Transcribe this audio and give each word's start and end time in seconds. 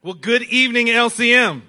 Well, 0.00 0.14
good 0.14 0.42
evening, 0.44 0.86
LCM. 0.86 1.62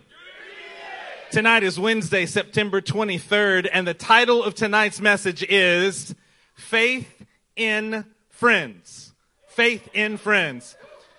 Tonight 1.32 1.64
is 1.64 1.80
Wednesday, 1.80 2.28
September 2.28 2.80
23rd, 2.80 3.68
and 3.74 3.88
the 3.88 3.96
title 3.96 4.44
of 4.44 4.54
tonight's 4.54 5.02
message 5.02 5.44
is 5.50 6.14
Faith 6.54 7.26
in 7.56 8.06
Friends. 8.30 9.16
Faith 9.48 9.90
in 9.96 10.18
Friends. 10.18 10.78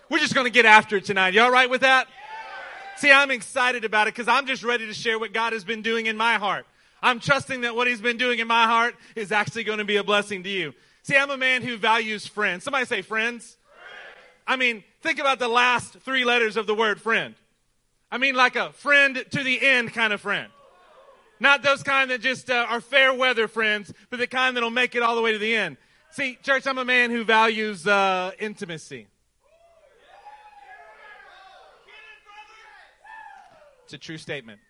We're 0.08 0.20
just 0.20 0.36
going 0.36 0.44
to 0.44 0.52
get 0.52 0.66
after 0.66 0.98
it 0.98 1.04
tonight. 1.04 1.34
You 1.34 1.40
all 1.40 1.50
right 1.50 1.68
with 1.68 1.80
that? 1.80 2.06
See, 2.98 3.11
I'm 3.11 3.32
excited 3.32 3.84
about 3.84 4.06
it 4.06 4.14
because 4.14 4.29
I'm 4.29 4.46
just 4.46 4.62
ready 4.62 4.86
to 4.86 4.95
share 4.95 5.18
what 5.18 5.32
God 5.32 5.52
has 5.52 5.64
been 5.64 5.82
doing 5.82 6.06
in 6.06 6.16
my 6.16 6.34
heart. 6.34 6.64
I'm 7.02 7.18
trusting 7.18 7.62
that 7.62 7.74
what 7.74 7.88
He's 7.88 8.00
been 8.00 8.18
doing 8.18 8.38
in 8.38 8.46
my 8.46 8.66
heart 8.66 8.95
is 9.16 9.32
actually 9.32 9.64
going 9.64 9.79
to 9.79 9.84
be 9.84 9.96
a 9.96 10.04
blessing 10.04 10.45
to 10.45 10.48
you. 10.48 10.74
See, 11.02 11.16
I'm 11.16 11.30
a 11.30 11.36
man 11.36 11.62
who 11.62 11.77
values 11.77 12.29
friends. 12.29 12.62
Somebody 12.62 12.86
say 12.86 13.02
friends. 13.02 13.56
I 14.46 14.54
mean, 14.54 14.84
think 15.01 15.19
about 15.19 15.39
the 15.39 15.48
last 15.48 15.95
three 16.01 16.25
letters 16.25 16.57
of 16.57 16.67
the 16.67 16.75
word 16.75 17.00
friend. 17.00 17.35
I 18.11 18.19
mean, 18.19 18.35
like 18.35 18.57
a 18.57 18.73
friend 18.73 19.25
to 19.31 19.43
the 19.43 19.67
end 19.67 19.93
kind 19.93 20.13
of 20.13 20.21
friend. 20.21 20.50
Not 21.39 21.63
those 21.63 21.82
kind 21.82 22.11
that 22.11 22.21
just 22.21 22.50
uh, 22.50 22.67
are 22.68 22.81
fair 22.81 23.14
weather 23.14 23.49
friends, 23.49 23.93
but 24.11 24.18
the 24.18 24.27
kind 24.27 24.57
that'll 24.57 24.71
make 24.71 24.94
it 24.94 25.03
all 25.03 25.17
the 25.17 25.22
way 25.22 25.32
to 25.32 25.39
the 25.39 25.55
end. 25.55 25.79
See, 26.11 26.36
church, 26.43 26.67
I'm 26.67 26.79
a 26.79 26.85
man 26.85 27.11
who 27.11 27.25
values 27.25 27.86
uh, 27.86 28.32
intimacy. 28.39 29.07
It's 33.84 33.94
a 33.94 33.98
true 33.98 34.19
statement. 34.19 34.61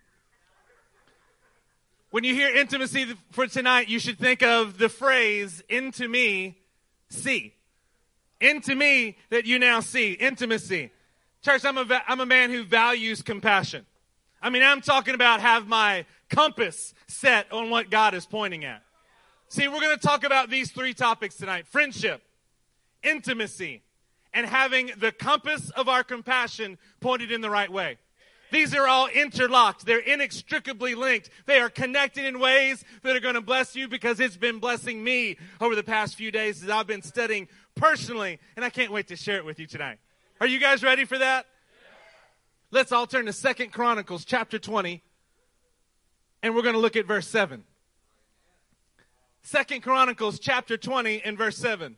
When 2.10 2.24
you 2.24 2.35
hear 2.35 2.55
intimacy 2.55 3.15
for 3.30 3.47
tonight, 3.47 3.88
you 3.88 3.99
should 3.99 4.19
think 4.19 4.43
of 4.43 4.79
the 4.79 4.88
phrase, 4.88 5.62
into 5.69 6.09
me, 6.09 6.59
see 7.09 7.55
into 8.41 8.75
me 8.75 9.17
that 9.30 9.47
you 9.47 9.59
now 9.59 9.80
see. 9.80 10.12
Intimacy. 10.12 10.91
Church, 11.43 11.65
I'm 11.65 11.79
a, 11.79 12.03
I'm 12.07 12.21
a 12.21 12.27
man 12.27 12.51
who 12.51 12.65
values 12.65 13.23
compassion. 13.23 13.87
I 14.43 14.51
mean, 14.51 14.63
I'm 14.63 14.80
talking 14.80 15.15
about 15.15 15.41
have 15.41 15.66
my 15.66 16.07
compass 16.29 16.95
set 17.07 17.52
on 17.52 17.71
what 17.71 17.91
God 17.91 18.15
is 18.15 18.27
pointing 18.27 18.65
at. 18.65 18.82
See, 19.49 19.69
we're 19.69 19.80
going 19.80 19.97
to 19.97 20.07
talk 20.07 20.24
about 20.24 20.49
these 20.49 20.71
three 20.71 20.95
topics 20.95 21.37
tonight 21.37 21.66
friendship, 21.66 22.23
intimacy, 23.02 23.82
and 24.32 24.47
having 24.47 24.93
the 24.99 25.13
compass 25.13 25.71
of 25.71 25.88
our 25.88 26.04
compassion 26.04 26.79
pointed 27.01 27.32
in 27.32 27.41
the 27.41 27.51
right 27.51 27.71
way. 27.71 27.99
These 28.52 28.75
are 28.75 28.87
all 28.87 29.07
interlocked. 29.07 29.87
They're 29.87 29.99
inextricably 30.01 30.95
linked. 30.95 31.30
They 31.47 31.60
are 31.60 31.71
connected 31.71 32.25
in 32.25 32.41
ways 32.41 32.85
that 33.02 33.15
are 33.15 33.21
going 33.21 33.35
to 33.35 33.41
bless 33.41 33.77
you 33.77 33.87
because 33.88 34.19
it's 34.19 34.37
been 34.37 34.59
blessing 34.59 35.02
me 35.02 35.37
over 35.60 35.75
the 35.75 35.85
past 35.85 36.16
few 36.16 36.30
days 36.30 36.63
as 36.63 36.71
I've 36.71 36.87
been 36.87 37.02
studying 37.02 37.49
personally, 37.74 38.38
and 38.57 38.65
I 38.65 38.71
can't 38.71 38.93
wait 38.93 39.09
to 39.09 39.16
share 39.16 39.37
it 39.37 39.45
with 39.45 39.59
you 39.59 39.66
tonight. 39.66 39.99
Are 40.40 40.46
you 40.46 40.59
guys 40.59 40.82
ready 40.82 41.04
for 41.04 41.18
that? 41.18 41.46
Let's 42.71 42.93
all 42.93 43.07
turn 43.07 43.26
to 43.26 43.32
Second 43.32 43.73
Chronicles 43.73 44.24
chapter 44.24 44.59
20, 44.59 45.02
and 46.43 46.54
we're 46.54 46.63
going 46.63 46.74
to 46.74 46.80
look 46.80 46.96
at 46.96 47.07
verse 47.07 47.26
7. 47.26 47.65
Second 49.43 49.82
Chronicles 49.82 50.38
chapter 50.38 50.76
20 50.76 51.23
and 51.24 51.37
verse 51.37 51.57
7. 51.57 51.96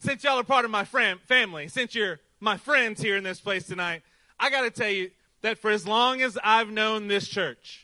Since 0.00 0.22
y'all 0.24 0.38
are 0.38 0.44
part 0.44 0.66
of 0.66 0.70
my 0.70 0.84
fam- 0.84 1.20
family, 1.26 1.68
since 1.68 1.94
you're 1.94 2.20
my 2.40 2.58
friends 2.58 3.00
here 3.00 3.16
in 3.16 3.24
this 3.24 3.40
place 3.40 3.66
tonight, 3.66 4.02
I 4.38 4.50
got 4.50 4.62
to 4.62 4.70
tell 4.70 4.90
you 4.90 5.10
that 5.40 5.58
for 5.58 5.70
as 5.70 5.86
long 5.86 6.20
as 6.20 6.36
I've 6.44 6.70
known 6.70 7.08
this 7.08 7.26
church, 7.26 7.83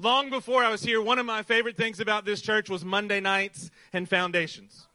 Long 0.00 0.28
before 0.28 0.64
I 0.64 0.70
was 0.70 0.82
here, 0.82 1.00
one 1.00 1.18
of 1.18 1.26
my 1.26 1.42
favorite 1.42 1.76
things 1.76 2.00
about 2.00 2.24
this 2.24 2.42
church 2.42 2.68
was 2.68 2.84
Monday 2.84 3.20
nights 3.20 3.70
and 3.92 4.08
foundations. 4.08 4.86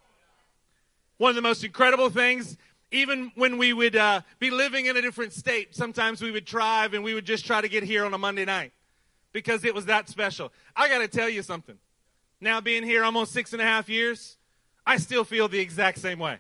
One 1.18 1.30
of 1.30 1.36
the 1.36 1.42
most 1.42 1.64
incredible 1.64 2.10
things, 2.10 2.58
even 2.92 3.32
when 3.36 3.58
we 3.58 3.72
would 3.72 3.96
uh, 3.96 4.22
be 4.40 4.50
living 4.50 4.88
in 4.88 4.98
a 4.98 5.02
different 5.02 5.32
state, 5.32 5.74
sometimes 5.74 6.22
we 6.22 6.32
would 6.32 6.46
drive 6.46 6.94
and 6.94 7.04
we 7.04 7.14
would 7.14 7.26
just 7.26 7.46
try 7.46 7.62
to 7.62 7.70
get 7.70 7.84
here 7.84 8.04
on 8.04 8.14
a 8.14 8.18
Monday 8.18 8.44
night 8.44 8.74
because 9.32 9.64
it 9.64 9.74
was 9.74 9.86
that 9.86 10.10
special. 10.10 10.52
I 10.76 10.90
got 10.90 11.00
to 11.00 11.08
tell 11.08 11.30
you 11.30 11.44
something. 11.44 11.78
Now, 12.42 12.60
being 12.60 12.84
here 12.84 13.04
almost 13.04 13.32
six 13.32 13.54
and 13.54 13.62
a 13.62 13.66
half 13.66 13.88
years, 13.88 14.38
I 14.86 14.98
still 14.98 15.24
feel 15.24 15.48
the 15.48 15.60
exact 15.60 16.00
same 16.00 16.20
way. 16.20 16.40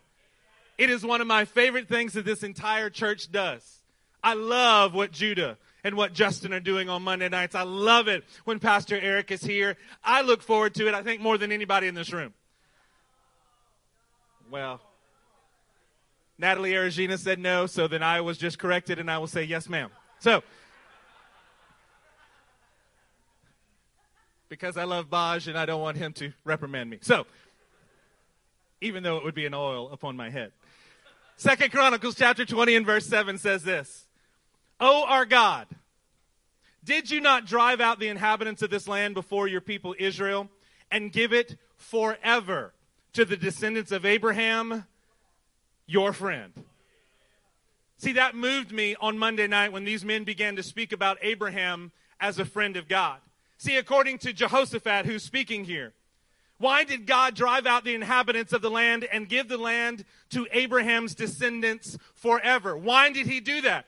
It 0.77 0.89
is 0.89 1.05
one 1.05 1.21
of 1.21 1.27
my 1.27 1.45
favorite 1.45 1.87
things 1.87 2.13
that 2.13 2.25
this 2.25 2.43
entire 2.43 2.89
church 2.89 3.31
does. 3.31 3.83
I 4.21 4.33
love 4.33 4.93
what 4.93 5.11
Judah 5.11 5.57
and 5.83 5.95
what 5.95 6.13
Justin 6.13 6.53
are 6.53 6.59
doing 6.59 6.89
on 6.89 7.03
Monday 7.03 7.29
nights. 7.29 7.55
I 7.55 7.63
love 7.63 8.07
it 8.07 8.23
when 8.45 8.59
Pastor 8.59 8.99
Eric 8.99 9.31
is 9.31 9.43
here. 9.43 9.77
I 10.03 10.21
look 10.21 10.41
forward 10.41 10.73
to 10.75 10.87
it, 10.87 10.93
I 10.93 11.03
think, 11.03 11.21
more 11.21 11.37
than 11.37 11.51
anybody 11.51 11.87
in 11.87 11.95
this 11.95 12.11
room. 12.11 12.33
Well, 14.49 14.81
Natalie 16.37 16.71
Aragina 16.71 17.17
said 17.17 17.39
no, 17.39 17.65
so 17.65 17.87
then 17.87 18.01
I 18.01 18.21
was 18.21 18.37
just 18.37 18.57
corrected 18.59 18.99
and 18.99 19.11
I 19.11 19.17
will 19.17 19.27
say 19.27 19.43
yes, 19.43 19.69
ma'am. 19.69 19.89
So, 20.19 20.41
because 24.47 24.77
I 24.77 24.85
love 24.85 25.09
Baj 25.09 25.47
and 25.47 25.57
I 25.57 25.65
don't 25.65 25.81
want 25.81 25.97
him 25.97 26.13
to 26.13 26.33
reprimand 26.43 26.89
me. 26.89 26.99
So, 27.01 27.25
even 28.81 29.03
though 29.03 29.17
it 29.17 29.23
would 29.23 29.35
be 29.35 29.45
an 29.45 29.53
oil 29.53 29.91
upon 29.91 30.15
my 30.15 30.29
head. 30.29 30.51
Second 31.35 31.71
Chronicles 31.71 32.15
chapter 32.15 32.45
20 32.45 32.75
and 32.75 32.85
verse 32.85 33.05
7 33.05 33.37
says 33.37 33.63
this. 33.63 34.05
O 34.79 35.05
our 35.05 35.25
God, 35.25 35.67
did 36.83 37.11
you 37.11 37.19
not 37.19 37.45
drive 37.45 37.81
out 37.81 37.99
the 37.99 38.07
inhabitants 38.07 38.61
of 38.61 38.69
this 38.69 38.87
land 38.87 39.13
before 39.13 39.47
your 39.47 39.61
people 39.61 39.93
Israel 39.99 40.49
and 40.89 41.11
give 41.11 41.33
it 41.33 41.57
forever 41.75 42.73
to 43.13 43.25
the 43.25 43.37
descendants 43.37 43.91
of 43.91 44.05
Abraham, 44.05 44.85
your 45.85 46.13
friend? 46.13 46.53
See, 47.97 48.13
that 48.13 48.33
moved 48.33 48.71
me 48.71 48.95
on 49.01 49.17
Monday 49.17 49.47
night 49.47 49.73
when 49.73 49.83
these 49.83 50.05
men 50.05 50.23
began 50.23 50.55
to 50.55 50.63
speak 50.63 50.93
about 50.93 51.17
Abraham 51.21 51.91
as 52.19 52.39
a 52.39 52.45
friend 52.45 52.77
of 52.77 52.87
God. 52.87 53.19
See, 53.57 53.75
according 53.75 54.19
to 54.19 54.31
Jehoshaphat, 54.31 55.05
who's 55.05 55.23
speaking 55.23 55.65
here, 55.65 55.93
why 56.59 56.85
did 56.85 57.05
God 57.05 57.35
drive 57.35 57.65
out 57.65 57.83
the 57.83 57.95
inhabitants 57.95 58.53
of 58.53 58.61
the 58.61 58.71
land 58.71 59.05
and 59.11 59.27
give 59.27 59.49
the 59.49 59.57
land 59.57 60.05
to 60.29 60.47
Abraham's 60.51 61.13
descendants 61.13 61.97
forever? 62.13 62.77
Why 62.77 63.11
did 63.11 63.27
he 63.27 63.41
do 63.41 63.61
that? 63.61 63.85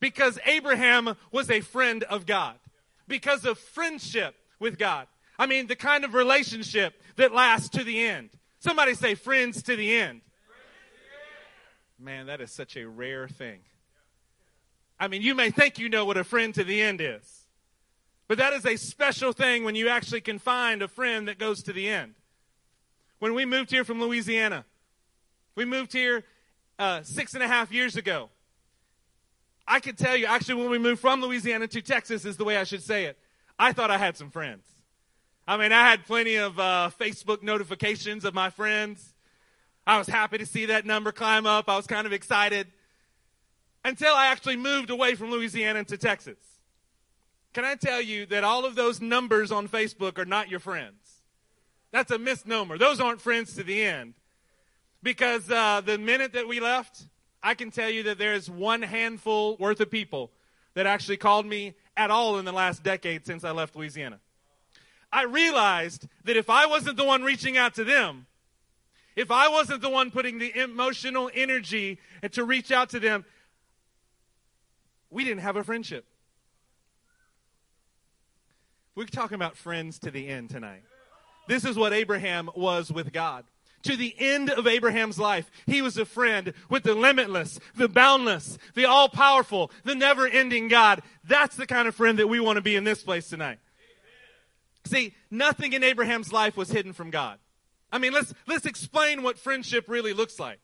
Because 0.00 0.38
Abraham 0.46 1.16
was 1.32 1.50
a 1.50 1.60
friend 1.60 2.04
of 2.04 2.26
God. 2.26 2.54
Because 3.06 3.44
of 3.44 3.58
friendship 3.58 4.34
with 4.58 4.78
God. 4.78 5.06
I 5.38 5.46
mean, 5.46 5.66
the 5.66 5.76
kind 5.76 6.04
of 6.04 6.14
relationship 6.14 7.00
that 7.16 7.32
lasts 7.32 7.68
to 7.70 7.84
the 7.84 8.04
end. 8.04 8.30
Somebody 8.60 8.94
say 8.94 9.14
friends 9.14 9.62
to 9.64 9.76
the 9.76 9.94
end. 9.94 10.20
Man, 11.98 12.26
that 12.26 12.40
is 12.40 12.50
such 12.52 12.76
a 12.76 12.86
rare 12.86 13.28
thing. 13.28 13.60
I 15.00 15.08
mean, 15.08 15.22
you 15.22 15.34
may 15.34 15.50
think 15.50 15.78
you 15.78 15.88
know 15.88 16.04
what 16.04 16.16
a 16.16 16.24
friend 16.24 16.54
to 16.54 16.64
the 16.64 16.80
end 16.82 17.00
is, 17.00 17.46
but 18.26 18.38
that 18.38 18.52
is 18.52 18.66
a 18.66 18.76
special 18.76 19.32
thing 19.32 19.64
when 19.64 19.74
you 19.74 19.88
actually 19.88 20.20
can 20.20 20.38
find 20.38 20.82
a 20.82 20.88
friend 20.88 21.28
that 21.28 21.38
goes 21.38 21.62
to 21.64 21.72
the 21.72 21.88
end. 21.88 22.14
When 23.20 23.34
we 23.34 23.44
moved 23.44 23.70
here 23.70 23.84
from 23.84 24.00
Louisiana, 24.00 24.64
we 25.54 25.64
moved 25.64 25.92
here 25.92 26.24
uh, 26.78 27.02
six 27.02 27.34
and 27.34 27.42
a 27.42 27.48
half 27.48 27.72
years 27.72 27.96
ago. 27.96 28.30
I 29.68 29.80
can 29.80 29.96
tell 29.96 30.16
you, 30.16 30.24
actually, 30.24 30.54
when 30.62 30.70
we 30.70 30.78
moved 30.78 31.00
from 31.00 31.20
Louisiana 31.20 31.68
to 31.68 31.82
Texas, 31.82 32.24
is 32.24 32.38
the 32.38 32.44
way 32.44 32.56
I 32.56 32.64
should 32.64 32.82
say 32.82 33.04
it. 33.04 33.18
I 33.58 33.72
thought 33.72 33.90
I 33.90 33.98
had 33.98 34.16
some 34.16 34.30
friends. 34.30 34.64
I 35.46 35.58
mean, 35.58 35.72
I 35.72 35.88
had 35.88 36.06
plenty 36.06 36.36
of 36.36 36.58
uh, 36.58 36.90
Facebook 36.98 37.42
notifications 37.42 38.24
of 38.24 38.32
my 38.32 38.48
friends. 38.48 39.14
I 39.86 39.98
was 39.98 40.06
happy 40.06 40.38
to 40.38 40.46
see 40.46 40.66
that 40.66 40.86
number 40.86 41.12
climb 41.12 41.46
up. 41.46 41.68
I 41.68 41.76
was 41.76 41.86
kind 41.86 42.06
of 42.06 42.12
excited 42.12 42.66
until 43.84 44.14
I 44.14 44.28
actually 44.28 44.56
moved 44.56 44.90
away 44.90 45.14
from 45.14 45.30
Louisiana 45.30 45.84
to 45.84 45.98
Texas. 45.98 46.38
Can 47.52 47.64
I 47.64 47.74
tell 47.74 48.00
you 48.00 48.26
that 48.26 48.44
all 48.44 48.64
of 48.64 48.74
those 48.74 49.00
numbers 49.00 49.50
on 49.52 49.68
Facebook 49.68 50.18
are 50.18 50.26
not 50.26 50.48
your 50.48 50.60
friends? 50.60 51.22
That's 51.90 52.10
a 52.10 52.18
misnomer. 52.18 52.78
Those 52.78 53.00
aren't 53.00 53.20
friends 53.20 53.54
to 53.56 53.64
the 53.64 53.82
end. 53.82 54.14
Because 55.02 55.50
uh, 55.50 55.80
the 55.80 55.96
minute 55.96 56.32
that 56.32 56.48
we 56.48 56.60
left, 56.60 57.06
I 57.42 57.54
can 57.54 57.70
tell 57.70 57.90
you 57.90 58.02
that 58.04 58.18
there's 58.18 58.50
one 58.50 58.82
handful 58.82 59.56
worth 59.56 59.80
of 59.80 59.90
people 59.90 60.30
that 60.74 60.86
actually 60.86 61.16
called 61.16 61.46
me 61.46 61.74
at 61.96 62.10
all 62.10 62.38
in 62.38 62.44
the 62.44 62.52
last 62.52 62.82
decade 62.82 63.26
since 63.26 63.44
I 63.44 63.50
left 63.50 63.76
Louisiana. 63.76 64.20
I 65.12 65.24
realized 65.24 66.06
that 66.24 66.36
if 66.36 66.50
I 66.50 66.66
wasn't 66.66 66.96
the 66.96 67.04
one 67.04 67.22
reaching 67.22 67.56
out 67.56 67.74
to 67.76 67.84
them, 67.84 68.26
if 69.16 69.30
I 69.30 69.48
wasn't 69.48 69.82
the 69.82 69.90
one 69.90 70.10
putting 70.10 70.38
the 70.38 70.56
emotional 70.56 71.30
energy 71.34 71.98
to 72.30 72.44
reach 72.44 72.70
out 72.70 72.90
to 72.90 73.00
them, 73.00 73.24
we 75.10 75.24
didn't 75.24 75.40
have 75.40 75.56
a 75.56 75.64
friendship. 75.64 76.04
We're 78.94 79.06
talking 79.06 79.36
about 79.36 79.56
friends 79.56 79.98
to 80.00 80.10
the 80.10 80.28
end 80.28 80.50
tonight. 80.50 80.82
This 81.46 81.64
is 81.64 81.76
what 81.76 81.92
Abraham 81.92 82.50
was 82.54 82.92
with 82.92 83.12
God 83.12 83.44
to 83.82 83.96
the 83.96 84.14
end 84.18 84.50
of 84.50 84.66
Abraham's 84.66 85.18
life. 85.18 85.50
He 85.66 85.82
was 85.82 85.96
a 85.96 86.04
friend 86.04 86.52
with 86.68 86.82
the 86.82 86.94
limitless, 86.94 87.58
the 87.76 87.88
boundless, 87.88 88.58
the 88.74 88.84
all 88.84 89.08
powerful, 89.08 89.70
the 89.84 89.94
never 89.94 90.26
ending 90.26 90.68
God. 90.68 91.02
That's 91.24 91.56
the 91.56 91.66
kind 91.66 91.88
of 91.88 91.94
friend 91.94 92.18
that 92.18 92.28
we 92.28 92.40
want 92.40 92.56
to 92.56 92.62
be 92.62 92.76
in 92.76 92.84
this 92.84 93.02
place 93.02 93.28
tonight. 93.28 93.58
See, 94.84 95.14
nothing 95.30 95.72
in 95.72 95.84
Abraham's 95.84 96.32
life 96.32 96.56
was 96.56 96.70
hidden 96.70 96.92
from 96.92 97.10
God. 97.10 97.38
I 97.92 97.98
mean, 97.98 98.12
let's, 98.12 98.34
let's 98.46 98.66
explain 98.66 99.22
what 99.22 99.38
friendship 99.38 99.88
really 99.88 100.12
looks 100.12 100.38
like. 100.38 100.60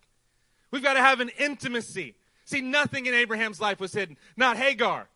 We've 0.71 0.83
got 0.83 0.95
to 0.95 1.01
have 1.01 1.21
an 1.21 1.31
intimacy. 1.39 2.15
See, 2.45 2.61
nothing 2.61 3.07
in 3.07 3.15
Abraham's 3.15 3.61
life 3.61 3.81
was 3.81 3.93
hidden. 3.93 4.17
Not 4.37 4.57
Hagar. 4.57 5.09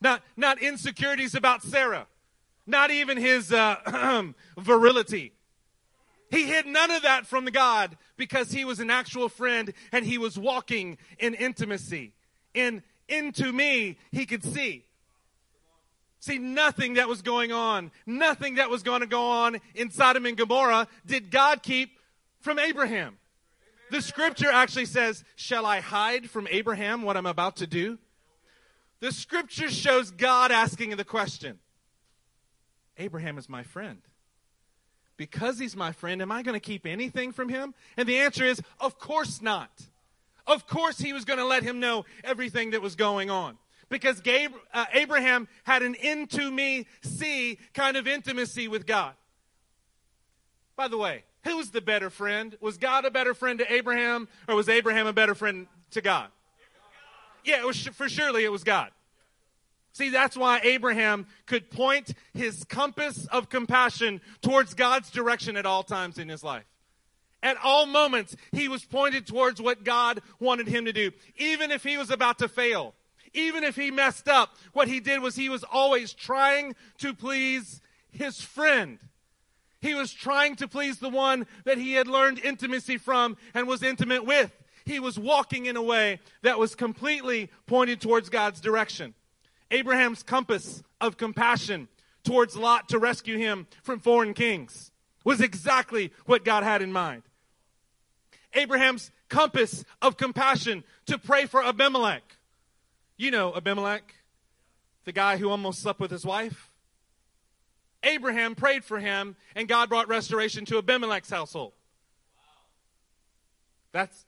Not, 0.00 0.22
not 0.36 0.60
insecurities 0.60 1.34
about 1.34 1.62
Sarah. 1.62 2.06
Not 2.66 2.90
even 2.90 3.18
his 3.18 3.52
uh, 3.52 4.22
virility. 4.58 5.32
He 6.32 6.44
hid 6.44 6.66
none 6.66 6.90
of 6.90 7.02
that 7.02 7.26
from 7.26 7.44
God 7.44 7.98
because 8.16 8.50
he 8.50 8.64
was 8.64 8.80
an 8.80 8.88
actual 8.88 9.28
friend 9.28 9.74
and 9.92 10.06
he 10.06 10.16
was 10.16 10.38
walking 10.38 10.96
in 11.18 11.34
intimacy. 11.34 12.14
In 12.54 12.82
into 13.06 13.52
me, 13.52 13.98
he 14.10 14.24
could 14.24 14.42
see. 14.42 14.86
See, 16.20 16.38
nothing 16.38 16.94
that 16.94 17.06
was 17.06 17.20
going 17.20 17.52
on, 17.52 17.90
nothing 18.06 18.54
that 18.54 18.70
was 18.70 18.82
going 18.82 19.02
to 19.02 19.06
go 19.06 19.22
on 19.22 19.58
in 19.74 19.90
Sodom 19.90 20.24
and 20.24 20.34
Gomorrah 20.34 20.88
did 21.04 21.30
God 21.30 21.62
keep 21.62 21.98
from 22.40 22.58
Abraham. 22.58 23.18
The 23.90 24.00
scripture 24.00 24.50
actually 24.50 24.86
says, 24.86 25.24
Shall 25.36 25.66
I 25.66 25.80
hide 25.80 26.30
from 26.30 26.48
Abraham 26.50 27.02
what 27.02 27.18
I'm 27.18 27.26
about 27.26 27.56
to 27.56 27.66
do? 27.66 27.98
The 29.00 29.12
scripture 29.12 29.68
shows 29.68 30.10
God 30.10 30.50
asking 30.50 30.96
the 30.96 31.04
question 31.04 31.58
Abraham 32.96 33.36
is 33.36 33.50
my 33.50 33.64
friend. 33.64 34.00
Because 35.16 35.58
he's 35.58 35.76
my 35.76 35.92
friend, 35.92 36.22
am 36.22 36.32
I 36.32 36.42
going 36.42 36.54
to 36.54 36.60
keep 36.60 36.86
anything 36.86 37.32
from 37.32 37.48
him? 37.48 37.74
And 37.96 38.08
the 38.08 38.18
answer 38.18 38.44
is, 38.44 38.60
Of 38.80 38.98
course 38.98 39.42
not. 39.42 39.70
Of 40.46 40.66
course 40.66 40.98
he 40.98 41.12
was 41.12 41.24
going 41.24 41.38
to 41.38 41.46
let 41.46 41.62
him 41.62 41.78
know 41.78 42.04
everything 42.24 42.70
that 42.70 42.82
was 42.82 42.96
going 42.96 43.30
on. 43.30 43.58
Because 43.88 44.20
Gabe, 44.20 44.52
uh, 44.72 44.86
Abraham 44.92 45.46
had 45.64 45.82
an 45.82 45.94
into 45.94 46.50
me 46.50 46.86
see 47.02 47.58
kind 47.74 47.96
of 47.96 48.08
intimacy 48.08 48.66
with 48.66 48.86
God. 48.86 49.14
By 50.74 50.88
the 50.88 50.96
way, 50.96 51.24
Who's 51.44 51.70
the 51.70 51.80
better 51.80 52.08
friend? 52.08 52.56
Was 52.60 52.78
God 52.78 53.04
a 53.04 53.10
better 53.10 53.34
friend 53.34 53.58
to 53.58 53.72
Abraham, 53.72 54.28
or 54.48 54.54
was 54.54 54.68
Abraham 54.68 55.06
a 55.06 55.12
better 55.12 55.34
friend 55.34 55.66
to 55.90 56.00
God? 56.00 56.28
Yeah, 57.44 57.64
was 57.64 57.84
for 57.88 58.08
surely 58.08 58.44
it 58.44 58.52
was 58.52 58.62
God. 58.62 58.90
See, 59.92 60.08
that's 60.08 60.36
why 60.36 60.60
Abraham 60.64 61.26
could 61.46 61.70
point 61.70 62.14
his 62.32 62.64
compass 62.64 63.26
of 63.26 63.50
compassion 63.50 64.20
towards 64.40 64.74
God's 64.74 65.10
direction 65.10 65.56
at 65.56 65.66
all 65.66 65.82
times 65.82 66.18
in 66.18 66.28
his 66.28 66.42
life. 66.42 66.64
At 67.42 67.56
all 67.62 67.86
moments, 67.86 68.36
he 68.52 68.68
was 68.68 68.84
pointed 68.84 69.26
towards 69.26 69.60
what 69.60 69.84
God 69.84 70.20
wanted 70.38 70.68
him 70.68 70.86
to 70.86 70.92
do. 70.92 71.10
Even 71.36 71.70
if 71.70 71.82
he 71.82 71.98
was 71.98 72.10
about 72.10 72.38
to 72.38 72.48
fail, 72.48 72.94
even 73.34 73.64
if 73.64 73.76
he 73.76 73.90
messed 73.90 74.28
up, 74.28 74.56
what 74.72 74.88
he 74.88 75.00
did 75.00 75.20
was 75.20 75.34
he 75.34 75.48
was 75.48 75.64
always 75.64 76.12
trying 76.12 76.74
to 76.98 77.12
please 77.12 77.80
his 78.10 78.40
friend. 78.40 78.98
He 79.80 79.94
was 79.94 80.12
trying 80.12 80.56
to 80.56 80.68
please 80.68 80.98
the 81.00 81.08
one 81.08 81.46
that 81.64 81.78
he 81.78 81.94
had 81.94 82.06
learned 82.06 82.38
intimacy 82.38 82.98
from 82.98 83.36
and 83.52 83.66
was 83.66 83.82
intimate 83.82 84.24
with. 84.24 84.52
He 84.84 85.00
was 85.00 85.18
walking 85.18 85.66
in 85.66 85.76
a 85.76 85.82
way 85.82 86.20
that 86.42 86.58
was 86.58 86.74
completely 86.74 87.50
pointed 87.66 88.00
towards 88.00 88.28
God's 88.28 88.60
direction. 88.60 89.14
Abraham's 89.72 90.22
compass 90.22 90.82
of 91.00 91.16
compassion 91.16 91.88
towards 92.22 92.56
Lot 92.56 92.90
to 92.90 92.98
rescue 92.98 93.38
him 93.38 93.66
from 93.82 93.98
foreign 93.98 94.34
kings 94.34 94.92
was 95.24 95.40
exactly 95.40 96.12
what 96.26 96.44
God 96.44 96.62
had 96.62 96.82
in 96.82 96.92
mind. 96.92 97.22
Abraham's 98.54 99.10
compass 99.28 99.84
of 100.02 100.16
compassion 100.16 100.84
to 101.06 101.18
pray 101.18 101.46
for 101.46 101.64
Abimelech. 101.64 102.22
You 103.16 103.30
know 103.30 103.54
Abimelech, 103.54 104.14
the 105.04 105.12
guy 105.12 105.38
who 105.38 105.48
almost 105.48 105.80
slept 105.80 106.00
with 106.00 106.10
his 106.10 106.24
wife. 106.24 106.70
Abraham 108.02 108.54
prayed 108.54 108.84
for 108.84 108.98
him, 108.98 109.36
and 109.54 109.68
God 109.68 109.88
brought 109.88 110.08
restoration 110.08 110.64
to 110.66 110.78
Abimelech's 110.78 111.30
household. 111.30 111.72
That's, 113.92 114.26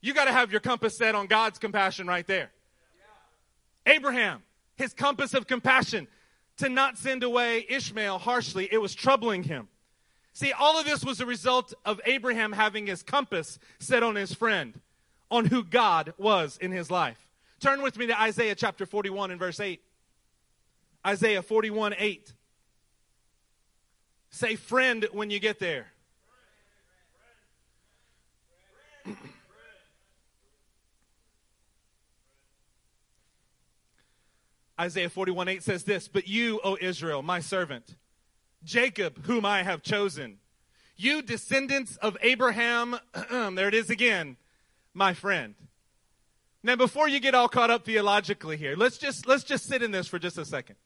you 0.00 0.12
got 0.12 0.24
to 0.24 0.32
have 0.32 0.50
your 0.50 0.60
compass 0.60 0.96
set 0.96 1.14
on 1.14 1.26
God's 1.26 1.58
compassion 1.58 2.06
right 2.06 2.26
there. 2.26 2.50
Abraham, 3.86 4.42
his 4.78 4.94
compass 4.94 5.34
of 5.34 5.46
compassion 5.46 6.08
to 6.58 6.68
not 6.68 6.96
send 6.96 7.22
away 7.22 7.66
Ishmael 7.68 8.18
harshly, 8.18 8.68
it 8.70 8.78
was 8.78 8.94
troubling 8.94 9.42
him. 9.42 9.68
See, 10.32 10.52
all 10.52 10.78
of 10.78 10.86
this 10.86 11.04
was 11.04 11.20
a 11.20 11.26
result 11.26 11.74
of 11.84 12.00
Abraham 12.06 12.52
having 12.52 12.86
his 12.86 13.02
compass 13.02 13.58
set 13.80 14.02
on 14.02 14.14
his 14.14 14.32
friend, 14.32 14.80
on 15.30 15.46
who 15.46 15.64
God 15.64 16.14
was 16.16 16.56
in 16.58 16.70
his 16.70 16.90
life. 16.90 17.28
Turn 17.60 17.82
with 17.82 17.98
me 17.98 18.06
to 18.06 18.20
Isaiah 18.20 18.54
chapter 18.54 18.86
41 18.86 19.32
and 19.32 19.40
verse 19.40 19.58
8. 19.58 19.80
Isaiah 21.06 21.42
41 21.42 21.94
8. 21.98 22.32
Say 24.30 24.56
friend 24.56 25.08
when 25.12 25.30
you 25.30 25.40
get 25.40 25.58
there. 25.58 25.88
Isaiah 34.80 35.10
41 35.10 35.48
8 35.48 35.62
says 35.62 35.84
this, 35.84 36.08
But 36.08 36.28
you, 36.28 36.60
O 36.62 36.76
Israel, 36.80 37.22
my 37.22 37.40
servant, 37.40 37.96
Jacob, 38.62 39.24
whom 39.24 39.44
I 39.44 39.62
have 39.62 39.82
chosen, 39.82 40.38
you 40.96 41.22
descendants 41.22 41.96
of 41.98 42.16
Abraham, 42.22 42.98
there 43.30 43.68
it 43.68 43.74
is 43.74 43.90
again, 43.90 44.36
my 44.94 45.14
friend. 45.14 45.54
Now, 46.62 46.76
before 46.76 47.08
you 47.08 47.20
get 47.20 47.34
all 47.34 47.48
caught 47.48 47.70
up 47.70 47.84
theologically 47.84 48.56
here, 48.56 48.74
let's 48.76 48.98
just, 48.98 49.26
let's 49.26 49.44
just 49.44 49.66
sit 49.66 49.82
in 49.82 49.92
this 49.92 50.08
for 50.08 50.18
just 50.18 50.38
a 50.38 50.44
second. 50.44 50.76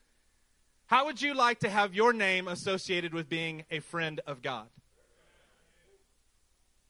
How 0.86 1.06
would 1.06 1.22
you 1.22 1.32
like 1.32 1.60
to 1.60 1.70
have 1.70 1.94
your 1.94 2.12
name 2.12 2.46
associated 2.46 3.14
with 3.14 3.28
being 3.28 3.64
a 3.70 3.80
friend 3.80 4.20
of 4.26 4.42
God? 4.42 4.66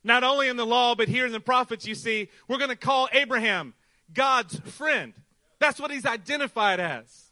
Not 0.03 0.25
only 0.25 0.49
in 0.49 0.57
the 0.57 0.67
law, 0.67 0.97
but 0.97 1.07
here 1.07 1.27
in 1.27 1.33
the 1.33 1.39
prophets, 1.39 1.87
you 1.87 1.95
see, 1.95 2.29
we're 2.49 2.59
going 2.59 2.71
to 2.71 2.77
call 2.77 3.09
Abraham 3.13 3.75
God's 4.13 4.59
friend. 4.59 5.15
That's 5.63 5.79
what 5.79 5.93
he's 5.93 6.05
identified 6.05 6.81
as. 6.81 7.31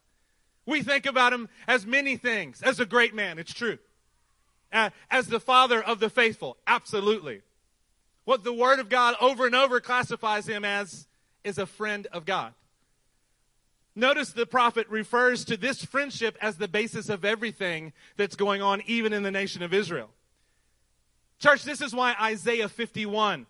We 0.64 0.84
think 0.84 1.04
about 1.04 1.32
him 1.32 1.48
as 1.66 1.84
many 1.84 2.16
things, 2.16 2.62
as 2.62 2.78
a 2.78 2.86
great 2.86 3.12
man, 3.12 3.40
it's 3.40 3.52
true. 3.52 3.78
Uh, 4.72 4.90
as 5.10 5.26
the 5.26 5.40
father 5.40 5.82
of 5.82 5.98
the 5.98 6.08
faithful, 6.08 6.56
absolutely. 6.64 7.42
What 8.24 8.44
the 8.44 8.52
Word 8.52 8.78
of 8.78 8.88
God 8.88 9.16
over 9.20 9.46
and 9.46 9.56
over 9.56 9.80
classifies 9.80 10.46
him 10.46 10.64
as 10.64 11.08
is 11.42 11.58
a 11.58 11.66
friend 11.66 12.06
of 12.12 12.24
God. 12.24 12.54
Notice 13.96 14.30
the 14.30 14.46
prophet 14.46 14.86
refers 14.88 15.44
to 15.46 15.56
this 15.56 15.84
friendship 15.84 16.38
as 16.40 16.56
the 16.56 16.68
basis 16.68 17.08
of 17.08 17.24
everything 17.24 17.92
that's 18.16 18.36
going 18.36 18.62
on, 18.62 18.80
even 18.86 19.12
in 19.12 19.24
the 19.24 19.32
nation 19.32 19.64
of 19.64 19.74
Israel. 19.74 20.10
Church, 21.40 21.64
this 21.64 21.80
is 21.80 21.92
why 21.92 22.14
Isaiah 22.22 22.68
51 22.68 23.46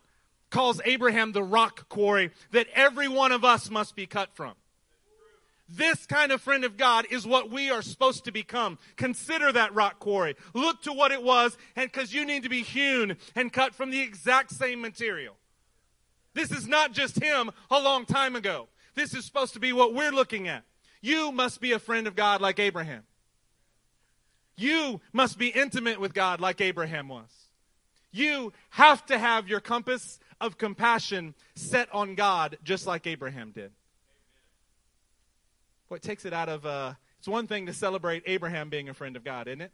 calls 0.48 0.80
Abraham 0.86 1.32
the 1.32 1.42
rock 1.42 1.90
quarry 1.90 2.30
that 2.52 2.66
every 2.74 3.08
one 3.08 3.30
of 3.30 3.44
us 3.44 3.68
must 3.68 3.94
be 3.94 4.06
cut 4.06 4.30
from. 4.32 4.54
This 5.72 6.04
kind 6.04 6.32
of 6.32 6.40
friend 6.40 6.64
of 6.64 6.76
God 6.76 7.06
is 7.10 7.26
what 7.26 7.50
we 7.50 7.70
are 7.70 7.82
supposed 7.82 8.24
to 8.24 8.32
become. 8.32 8.78
Consider 8.96 9.52
that 9.52 9.72
rock 9.72 10.00
quarry. 10.00 10.34
Look 10.52 10.82
to 10.82 10.92
what 10.92 11.12
it 11.12 11.22
was, 11.22 11.56
and 11.76 11.90
because 11.90 12.12
you 12.12 12.26
need 12.26 12.42
to 12.42 12.48
be 12.48 12.62
hewn 12.62 13.16
and 13.36 13.52
cut 13.52 13.74
from 13.74 13.90
the 13.90 14.00
exact 14.00 14.50
same 14.50 14.80
material. 14.80 15.36
This 16.34 16.50
is 16.50 16.66
not 16.66 16.92
just 16.92 17.22
him 17.22 17.50
a 17.70 17.80
long 17.80 18.04
time 18.04 18.34
ago. 18.34 18.68
This 18.94 19.14
is 19.14 19.24
supposed 19.24 19.54
to 19.54 19.60
be 19.60 19.72
what 19.72 19.94
we're 19.94 20.10
looking 20.10 20.48
at. 20.48 20.64
You 21.00 21.30
must 21.30 21.60
be 21.60 21.72
a 21.72 21.78
friend 21.78 22.06
of 22.06 22.16
God 22.16 22.40
like 22.40 22.58
Abraham. 22.58 23.04
You 24.56 25.00
must 25.12 25.38
be 25.38 25.48
intimate 25.48 26.00
with 26.00 26.14
God 26.14 26.40
like 26.40 26.60
Abraham 26.60 27.08
was. 27.08 27.30
You 28.12 28.52
have 28.70 29.06
to 29.06 29.18
have 29.18 29.48
your 29.48 29.60
compass 29.60 30.18
of 30.40 30.58
compassion 30.58 31.34
set 31.54 31.88
on 31.94 32.16
God 32.16 32.58
just 32.64 32.86
like 32.86 33.06
Abraham 33.06 33.52
did. 33.52 33.70
What 35.90 36.02
takes 36.02 36.24
it 36.24 36.32
out 36.32 36.48
of, 36.48 36.64
uh, 36.64 36.94
it's 37.18 37.26
one 37.26 37.48
thing 37.48 37.66
to 37.66 37.72
celebrate 37.72 38.22
Abraham 38.26 38.70
being 38.70 38.88
a 38.88 38.94
friend 38.94 39.16
of 39.16 39.24
God, 39.24 39.48
isn't 39.48 39.60
it? 39.60 39.72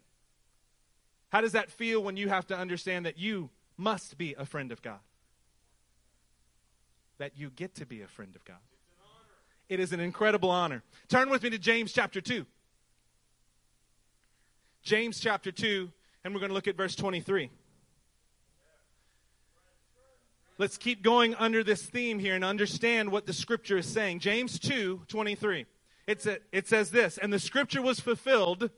How 1.29 1.41
does 1.41 1.51
that 1.51 1.69
feel 1.69 2.01
when 2.01 2.17
you 2.17 2.27
have 2.27 2.47
to 2.47 2.57
understand 2.57 3.05
that 3.05 3.19
you 3.19 3.51
must 3.77 4.17
be 4.17 4.33
a 4.35 4.43
friend 4.43 4.71
of 4.71 4.81
God? 4.81 4.97
That 7.19 7.37
you 7.37 7.51
get 7.51 7.75
to 7.75 7.85
be 7.85 8.01
a 8.01 8.07
friend 8.07 8.35
of 8.35 8.43
God. 8.45 8.57
It 9.69 9.79
is 9.79 9.93
an 9.93 9.99
incredible 9.99 10.49
honor. 10.49 10.81
Turn 11.07 11.29
with 11.29 11.43
me 11.43 11.51
to 11.51 11.59
James 11.59 11.93
chapter 11.93 12.19
2. 12.19 12.47
James 14.81 15.19
chapter 15.19 15.51
2, 15.51 15.91
and 16.23 16.33
we're 16.33 16.39
going 16.39 16.49
to 16.49 16.55
look 16.55 16.67
at 16.67 16.75
verse 16.75 16.95
23. 16.95 17.51
Let's 20.57 20.79
keep 20.79 21.03
going 21.03 21.35
under 21.35 21.63
this 21.63 21.83
theme 21.83 22.17
here 22.17 22.33
and 22.33 22.43
understand 22.43 23.11
what 23.11 23.27
the 23.27 23.33
scripture 23.33 23.77
is 23.77 23.85
saying. 23.85 24.21
James 24.21 24.57
2 24.57 25.03
23. 25.07 25.67
It's 26.07 26.25
a, 26.25 26.39
it 26.51 26.67
says 26.67 26.91
this, 26.91 27.17
and 27.17 27.31
the 27.31 27.39
scripture 27.39 27.81
was 27.81 27.99
fulfilled 27.99 28.69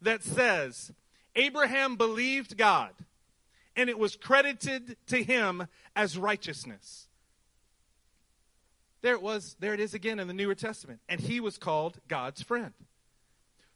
that 0.00 0.22
says, 0.22 0.92
Abraham 1.34 1.96
believed 1.96 2.56
God, 2.56 2.92
and 3.76 3.90
it 3.90 3.98
was 3.98 4.16
credited 4.16 4.96
to 5.08 5.22
him 5.22 5.66
as 5.96 6.16
righteousness. 6.16 7.08
There 9.02 9.14
it 9.14 9.22
was, 9.22 9.56
there 9.58 9.74
it 9.74 9.80
is 9.80 9.94
again 9.94 10.20
in 10.20 10.28
the 10.28 10.34
Newer 10.34 10.54
Testament. 10.54 11.00
And 11.08 11.20
he 11.20 11.40
was 11.40 11.58
called 11.58 11.98
God's 12.06 12.42
friend. 12.42 12.72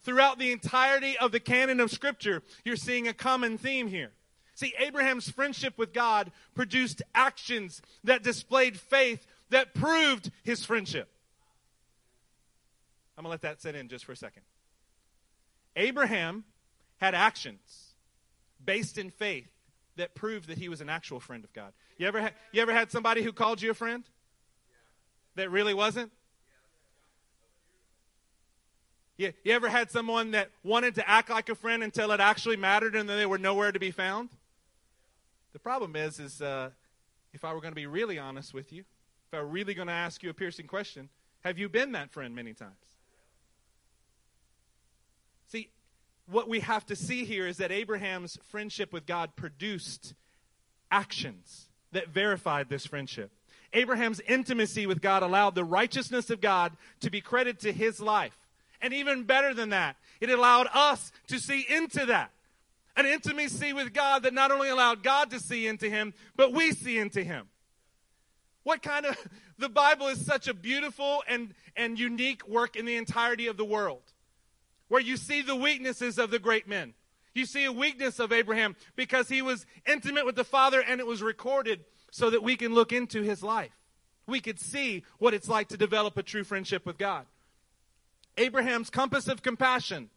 Throughout 0.03 0.39
the 0.39 0.53
entirety 0.53 1.17
of 1.17 1.33
the 1.33 1.41
canon 1.41 1.81
of 1.81 1.91
Scripture, 1.91 2.43
you're 2.65 2.77
seeing 2.77 3.09
a 3.09 3.15
common 3.15 3.57
theme 3.57 3.89
here. 3.89 4.11
See, 4.55 4.75
Abraham's 4.79 5.31
friendship 5.31 5.79
with 5.79 5.95
God 5.95 6.31
produced 6.55 7.03
actions 7.15 7.81
that 8.05 8.23
displayed 8.23 8.79
faith 8.79 9.27
that 9.49 9.75
proved 9.75 10.31
his 10.43 10.65
friendship. 10.65 11.09
I'm 13.17 13.23
going 13.23 13.31
to 13.31 13.31
let 13.31 13.43
that 13.43 13.63
set 13.63 13.75
in 13.75 13.89
just 13.89 14.05
for 14.05 14.13
a 14.13 14.17
second. 14.17 14.43
Abraham 15.77 16.45
had 16.99 17.15
actions 17.15 17.95
based 18.65 18.99
in 18.99 19.11
faith 19.11 19.49
that 19.97 20.15
proved 20.15 20.49
that 20.49 20.59
he 20.59 20.69
was 20.69 20.81
an 20.81 20.89
actual 20.89 21.21
friend 21.21 21.45
of 21.45 21.53
God. 21.53 21.73
You 21.99 22.09
ever, 22.09 22.21
ha- 22.21 22.33
you 22.53 22.63
ever 22.63 22.73
had 22.73 22.91
somebody 22.91 23.23
who 23.23 23.33
called 23.33 23.63
you 23.63 23.71
a 23.71 23.75
friend 23.75 24.05
that 25.37 25.51
really 25.51 25.75
wasn't? 25.75 26.11
You, 29.17 29.33
you 29.45 29.53
ever 29.53 29.69
had 29.69 29.91
someone 29.91 30.33
that 30.33 30.51
wanted 30.65 30.97
to 30.97 31.09
act 31.09 31.31
like 31.31 31.49
a 31.49 31.55
friend 31.55 31.85
until 31.85 32.11
it 32.11 32.21
actually 32.21 32.57
mattered 32.57 32.97
and 32.97 33.09
then 33.09 33.17
they 33.17 33.27
were 33.27 33.39
nowhere 33.39 33.71
to 33.71 33.79
be 33.79 33.93
found? 33.93 34.31
The 35.53 35.61
problem 35.61 35.95
is, 35.95 36.19
is 36.19 36.43
uh, 36.43 36.71
if 37.33 37.45
I 37.45 37.53
were 37.53 37.61
going 37.61 37.73
to 37.73 37.77
be 37.77 37.87
really 37.87 38.19
honest 38.19 38.53
with 38.53 38.73
you, 38.73 38.81
if 39.29 39.35
I 39.35 39.41
were 39.41 39.47
really 39.47 39.75
going 39.75 39.87
to 39.87 39.95
ask 39.95 40.23
you 40.23 40.31
a 40.31 40.35
piercing 40.35 40.67
question, 40.67 41.09
have 41.45 41.59
you 41.59 41.69
been 41.69 41.93
that 41.93 42.11
friend 42.11 42.35
many 42.35 42.55
times? 42.55 42.73
See, 45.47 45.71
what 46.31 46.49
we 46.49 46.61
have 46.61 46.87
to 46.87 46.97
see 46.97 47.25
here 47.25 47.47
is 47.47 47.59
that 47.59 47.73
Abraham's 47.73 48.39
friendship 48.51 48.93
with 48.93 49.07
God 49.07 49.37
produced 49.37 50.15
actions 50.91 51.69
that 51.93 52.09
verified 52.09 52.69
this 52.69 52.87
friendship. 52.87 53.31
Abraham's 53.73 54.21
intimacy 54.21 54.87
with 54.87 55.03
God 55.03 55.23
allowed 55.23 55.55
the 55.55 55.65
righteousness 55.65 56.31
of 56.31 56.41
God 56.41 56.73
to 57.01 57.11
be 57.11 57.21
credited 57.21 57.61
to 57.61 57.73
his 57.73 58.01
life. 58.01 58.39
And 58.81 58.95
even 58.95 59.25
better 59.25 59.53
than 59.55 59.71
that, 59.71 59.97
it 60.21 60.31
allowed 60.31 60.69
us 60.73 61.11
to 61.29 61.39
see 61.39 61.67
into 61.69 62.07
that. 62.07 62.31
An 62.97 63.07
intimacy 63.07 63.73
with 63.73 63.93
God 63.93 64.23
that 64.23 64.35
not 64.35 64.53
only 64.53 64.69
allowed 64.69 65.03
God 65.03 65.31
to 65.31 65.41
see 65.41 65.67
into 65.67 65.91
him, 65.91 66.15
but 66.37 66.53
we 66.53 66.73
see 66.73 66.99
into 66.99 67.25
him. 67.25 67.49
What 68.63 68.83
kind 68.83 69.07
of, 69.07 69.17
the 69.59 69.69
Bible 69.69 70.09
is 70.09 70.25
such 70.25 70.49
a 70.49 70.55
beautiful 70.55 71.23
and, 71.29 71.55
and 71.77 71.99
unique 71.99 72.47
work 72.47 72.77
in 72.77 72.85
the 72.85 72.97
entirety 72.97 73.49
of 73.49 73.57
the 73.57 73.65
world, 73.65 74.03
where 74.95 75.03
you 75.03 75.17
see 75.17 75.43
the 75.43 75.57
weaknesses 75.57 76.21
of 76.21 76.31
the 76.31 76.39
great 76.39 76.69
men. 76.69 76.95
You 77.35 77.47
see 77.47 77.65
a 77.65 77.73
weakness 77.73 78.21
of 78.21 78.31
Abraham 78.31 78.77
because 78.95 79.29
he 79.29 79.43
was 79.43 79.67
intimate 79.89 80.25
with 80.25 80.37
the 80.37 80.45
Father 80.45 80.81
and 80.81 81.01
it 81.01 81.07
was 81.07 81.21
recorded 81.21 81.85
so 82.13 82.31
that 82.31 82.45
we 82.45 82.55
can 82.55 82.75
look 82.75 82.93
into 82.93 83.23
his 83.23 83.43
life. 83.43 83.73
We 84.29 84.41
could 84.41 84.61
see 84.61 85.03
what 85.19 85.35
it's 85.35 85.49
like 85.49 85.67
to 85.71 85.77
develop 85.77 86.17
a 86.17 86.23
true 86.23 86.45
friendship 86.45 86.87
with 86.87 86.97
God. 86.97 87.27
Abraham's 88.39 88.89
compass 88.89 89.27
of 89.27 89.43
compassion 89.43 90.11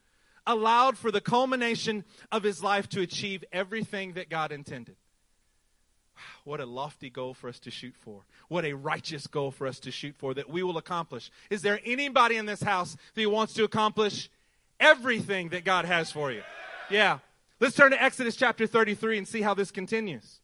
allowed 0.46 0.96
for 0.96 1.10
the 1.10 1.22
culmination 1.22 2.06
of 2.32 2.44
his 2.44 2.62
life 2.62 2.88
to 2.90 3.02
achieve 3.02 3.44
everything 3.52 4.14
that 4.14 4.30
God 4.30 4.52
intended. 4.52 4.96
What 6.44 6.60
a 6.60 6.68
lofty 6.68 7.10
goal 7.10 7.34
for 7.34 7.50
us 7.50 7.58
to 7.62 7.72
shoot 7.72 7.96
for. 8.00 8.26
What 8.48 8.64
a 8.64 8.74
righteous 8.74 9.26
goal 9.26 9.50
for 9.50 9.66
us 9.66 9.80
to 9.80 9.92
shoot 9.92 10.16
for 10.20 10.36
that 10.36 10.52
we 10.52 10.62
will 10.62 10.78
accomplish. 10.78 11.32
Is 11.50 11.64
there 11.64 11.80
anybody 11.84 12.38
in 12.38 12.46
this 12.46 12.62
house 12.62 12.96
that 13.16 13.28
wants 13.28 13.54
to 13.56 13.64
accomplish 13.64 14.30
everything 14.80 15.50
that 15.50 15.66
God 15.66 15.86
has 15.86 16.12
for 16.12 16.32
you? 16.32 16.44
Yeah. 16.90 17.20
Let's 17.60 17.76
turn 17.76 17.92
to 17.92 18.02
Exodus 18.02 18.36
chapter 18.36 18.68
33 18.68 19.18
and 19.18 19.28
see 19.28 19.42
how 19.42 19.54
this 19.54 19.72
continues. 19.72 20.40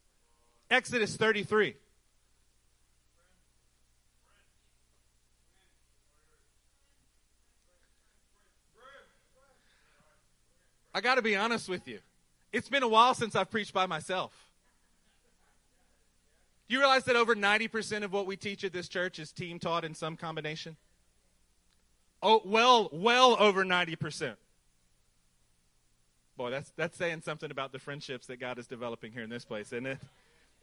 Exodus 0.70 1.16
33. 1.16 1.76
I 10.94 11.00
got 11.00 11.16
to 11.16 11.22
be 11.22 11.34
honest 11.34 11.68
with 11.68 11.88
you. 11.88 11.98
It's 12.52 12.68
been 12.68 12.84
a 12.84 12.88
while 12.88 13.14
since 13.14 13.34
I've 13.34 13.50
preached 13.50 13.74
by 13.74 13.86
myself. 13.86 14.32
Do 16.68 16.74
you 16.74 16.80
realize 16.80 17.04
that 17.04 17.16
over 17.16 17.34
90% 17.34 18.04
of 18.04 18.12
what 18.12 18.26
we 18.26 18.36
teach 18.36 18.62
at 18.62 18.72
this 18.72 18.88
church 18.88 19.18
is 19.18 19.32
team 19.32 19.58
taught 19.58 19.84
in 19.84 19.94
some 19.94 20.16
combination? 20.16 20.76
Oh, 22.24 22.40
well, 22.46 22.88
well 22.90 23.36
over 23.38 23.66
90%. 23.66 24.36
Boy, 26.38 26.50
that's, 26.50 26.72
that's 26.74 26.96
saying 26.96 27.20
something 27.20 27.50
about 27.50 27.70
the 27.70 27.78
friendships 27.78 28.26
that 28.28 28.40
God 28.40 28.58
is 28.58 28.66
developing 28.66 29.12
here 29.12 29.22
in 29.22 29.28
this 29.28 29.44
place, 29.44 29.66
isn't 29.66 29.84
it? 29.84 29.98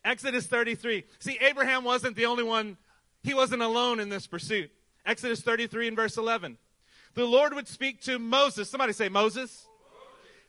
Exodus 0.04 0.48
33. 0.48 1.04
See, 1.20 1.38
Abraham 1.40 1.84
wasn't 1.84 2.16
the 2.16 2.26
only 2.26 2.44
one, 2.44 2.78
he 3.22 3.36
wasn't 3.36 3.62
alone 3.62 4.00
in 4.00 4.10
this 4.10 4.26
pursuit. 4.26 4.72
Exodus 5.06 5.42
33 5.42 5.90
and 5.90 5.96
verse 5.96 6.18
11. 6.18 6.58
The 7.14 7.26
Lord 7.26 7.54
would 7.54 7.68
speak 7.68 8.02
to 8.04 8.18
Moses. 8.18 8.68
Somebody 8.68 8.94
say, 8.94 9.08
Moses 9.08 9.68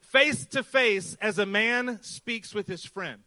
face 0.01 0.47
to 0.47 0.63
face 0.63 1.15
as 1.21 1.39
a 1.39 1.45
man 1.45 1.99
speaks 2.03 2.55
with 2.55 2.69
his 2.69 2.87
friend. 2.87 3.21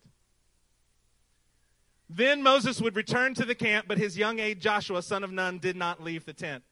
Then 2.10 2.42
Moses 2.42 2.82
would 2.82 2.96
return 2.96 3.36
to 3.36 3.46
the 3.46 3.56
camp, 3.56 3.86
but 3.88 4.00
his 4.00 4.18
young 4.18 4.40
aide 4.40 4.60
Joshua, 4.60 5.04
son 5.04 5.24
of 5.24 5.32
Nun, 5.32 5.60
did 5.60 5.76
not 5.76 6.04
leave 6.04 6.26
the 6.26 6.34
tent. 6.34 6.64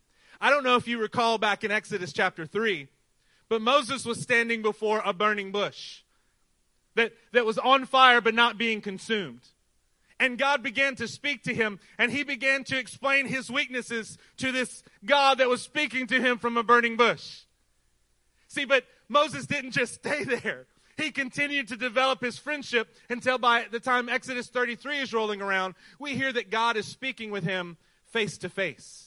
I 0.41 0.49
don't 0.49 0.63
know 0.63 0.75
if 0.75 0.87
you 0.87 0.97
recall 0.97 1.37
back 1.37 1.63
in 1.63 1.71
Exodus 1.71 2.13
chapter 2.13 2.45
3, 2.45 2.87
but 3.49 3.61
Moses 3.61 4.05
was 4.05 4.21
standing 4.21 4.61
before 4.61 5.01
a 5.05 5.13
burning 5.13 5.51
bush 5.51 6.01
that, 6.95 7.13
that 7.31 7.45
was 7.45 7.57
on 7.57 7.85
fire 7.85 8.21
but 8.21 8.33
not 8.33 8.57
being 8.57 8.81
consumed. 8.81 9.41
And 10.19 10.37
God 10.37 10.63
began 10.63 10.95
to 10.95 11.07
speak 11.07 11.43
to 11.43 11.53
him, 11.53 11.79
and 11.97 12.11
he 12.11 12.23
began 12.23 12.63
to 12.65 12.77
explain 12.77 13.25
his 13.25 13.49
weaknesses 13.49 14.17
to 14.37 14.51
this 14.51 14.83
God 15.03 15.39
that 15.39 15.49
was 15.49 15.61
speaking 15.61 16.07
to 16.07 16.21
him 16.21 16.37
from 16.37 16.55
a 16.55 16.63
burning 16.63 16.95
bush. 16.95 17.41
See, 18.47 18.65
but 18.65 18.85
Moses 19.09 19.45
didn't 19.45 19.71
just 19.71 19.95
stay 19.95 20.23
there. 20.23 20.67
He 20.95 21.09
continued 21.09 21.69
to 21.69 21.75
develop 21.75 22.21
his 22.21 22.37
friendship 22.37 22.87
until 23.09 23.39
by 23.39 23.65
the 23.71 23.79
time 23.79 24.07
Exodus 24.07 24.47
33 24.47 24.99
is 24.99 25.13
rolling 25.13 25.41
around, 25.41 25.73
we 25.99 26.15
hear 26.15 26.31
that 26.31 26.51
God 26.51 26.77
is 26.77 26.85
speaking 26.85 27.31
with 27.31 27.43
him 27.43 27.77
face 28.05 28.37
to 28.39 28.49
face. 28.49 29.02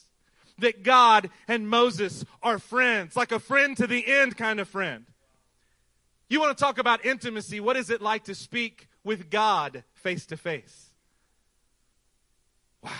That 0.58 0.82
God 0.82 1.30
and 1.48 1.68
Moses 1.68 2.24
are 2.42 2.58
friends, 2.58 3.16
like 3.16 3.32
a 3.32 3.38
friend 3.38 3.76
to 3.76 3.86
the 3.86 4.06
end 4.06 4.36
kind 4.36 4.58
of 4.58 4.68
friend. 4.68 5.04
You 6.28 6.40
want 6.40 6.56
to 6.56 6.62
talk 6.62 6.78
about 6.78 7.04
intimacy? 7.04 7.60
What 7.60 7.76
is 7.76 7.90
it 7.90 8.02
like 8.02 8.24
to 8.24 8.34
speak 8.34 8.88
with 9.04 9.30
God 9.30 9.84
face 9.94 10.26
to 10.26 10.36
face? 10.36 10.90
Wow. 12.82 12.90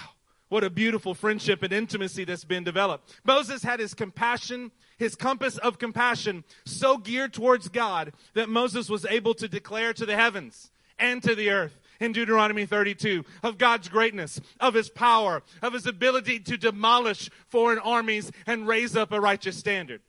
What 0.49 0.63
a 0.63 0.71
beautiful 0.71 1.15
friendship 1.15 1.63
and 1.65 1.73
intimacy 1.73 2.25
that's 2.25 2.45
been 2.45 2.63
developed. 2.63 3.13
Moses 3.25 3.65
had 3.65 3.81
his 3.81 3.95
compassion, 3.95 4.71
his 4.97 5.17
compass 5.17 5.59
of 5.59 5.79
compassion 5.79 6.45
so 6.65 6.99
geared 6.99 7.35
towards 7.35 7.69
God 7.69 8.13
that 8.35 8.49
Moses 8.49 8.89
was 8.89 9.05
able 9.07 9.35
to 9.35 9.49
declare 9.49 9.93
to 9.95 10.07
the 10.07 10.15
heavens 10.15 10.71
and 10.99 11.21
to 11.25 11.35
the 11.35 11.51
earth 11.51 11.77
in 12.01 12.13
Deuteronomy 12.13 12.67
32 12.67 13.25
of 13.43 13.59
God's 13.59 13.89
greatness, 13.89 14.41
of 14.61 14.75
his 14.75 14.89
power, 14.89 15.43
of 15.63 15.73
his 15.73 15.87
ability 15.87 16.41
to 16.41 16.57
demolish 16.57 17.31
foreign 17.49 17.79
armies 17.79 18.31
and 18.47 18.67
raise 18.67 18.97
up 18.97 19.13
a 19.13 19.21
righteous 19.21 19.57
standard. 19.57 20.01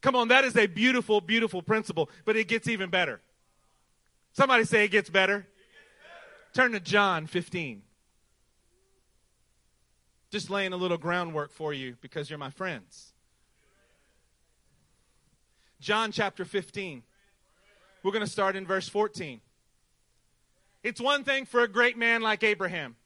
Come 0.00 0.14
on, 0.14 0.28
that 0.28 0.44
is 0.44 0.56
a 0.56 0.66
beautiful, 0.66 1.20
beautiful 1.20 1.62
principle, 1.62 2.08
but 2.24 2.36
it 2.36 2.48
gets 2.48 2.68
even 2.68 2.90
better. 2.90 3.20
Somebody 4.32 4.64
say 4.64 4.84
it 4.84 4.90
gets 4.90 5.10
better. 5.10 5.34
It 5.34 5.46
gets 5.46 5.48
better. 6.54 6.68
Turn 6.68 6.72
to 6.72 6.80
John 6.80 7.26
15. 7.26 7.82
Just 10.30 10.50
laying 10.50 10.72
a 10.72 10.76
little 10.76 10.98
groundwork 10.98 11.52
for 11.52 11.72
you 11.72 11.96
because 12.00 12.28
you're 12.28 12.38
my 12.38 12.50
friends. 12.50 13.12
John 15.80 16.12
chapter 16.12 16.44
15. 16.44 17.02
We're 18.02 18.12
going 18.12 18.24
to 18.24 18.30
start 18.30 18.54
in 18.54 18.66
verse 18.66 18.88
14. 18.88 19.40
It's 20.82 21.00
one 21.00 21.24
thing 21.24 21.44
for 21.44 21.60
a 21.60 21.68
great 21.68 21.96
man 21.96 22.22
like 22.22 22.42
Abraham, 22.42 22.96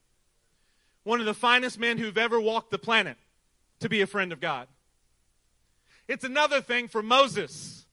one 1.05 1.21
of 1.21 1.27
the 1.27 1.35
finest 1.35 1.79
men 1.79 1.99
who've 1.99 2.19
ever 2.19 2.41
walked 2.41 2.71
the 2.71 2.79
planet, 2.79 3.17
to 3.81 3.89
be 3.89 4.01
a 4.01 4.07
friend 4.07 4.33
of 4.33 4.41
God. 4.41 4.69
It's 6.09 6.25
another 6.25 6.61
thing 6.61 6.89
for 6.89 7.03
Moses, 7.03 7.87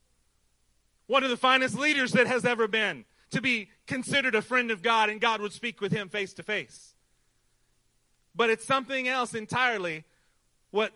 one 1.07 1.23
of 1.23 1.29
the 1.29 1.37
finest 1.37 1.77
leaders 1.77 2.11
that 2.11 2.27
has 2.27 2.45
ever 2.45 2.67
been, 2.67 3.05
to 3.31 3.41
be 3.41 3.69
considered 3.87 4.35
a 4.35 4.41
friend 4.41 4.71
of 4.71 4.81
God 4.81 5.09
and 5.09 5.21
God 5.21 5.41
would 5.41 5.53
speak 5.53 5.81
with 5.81 5.91
him 5.91 6.09
face 6.09 6.33
to 6.33 6.43
face. 6.43 6.95
But 8.35 8.49
it's 8.49 8.65
something 8.65 9.07
else 9.07 9.33
entirely 9.33 10.03
what 10.71 10.93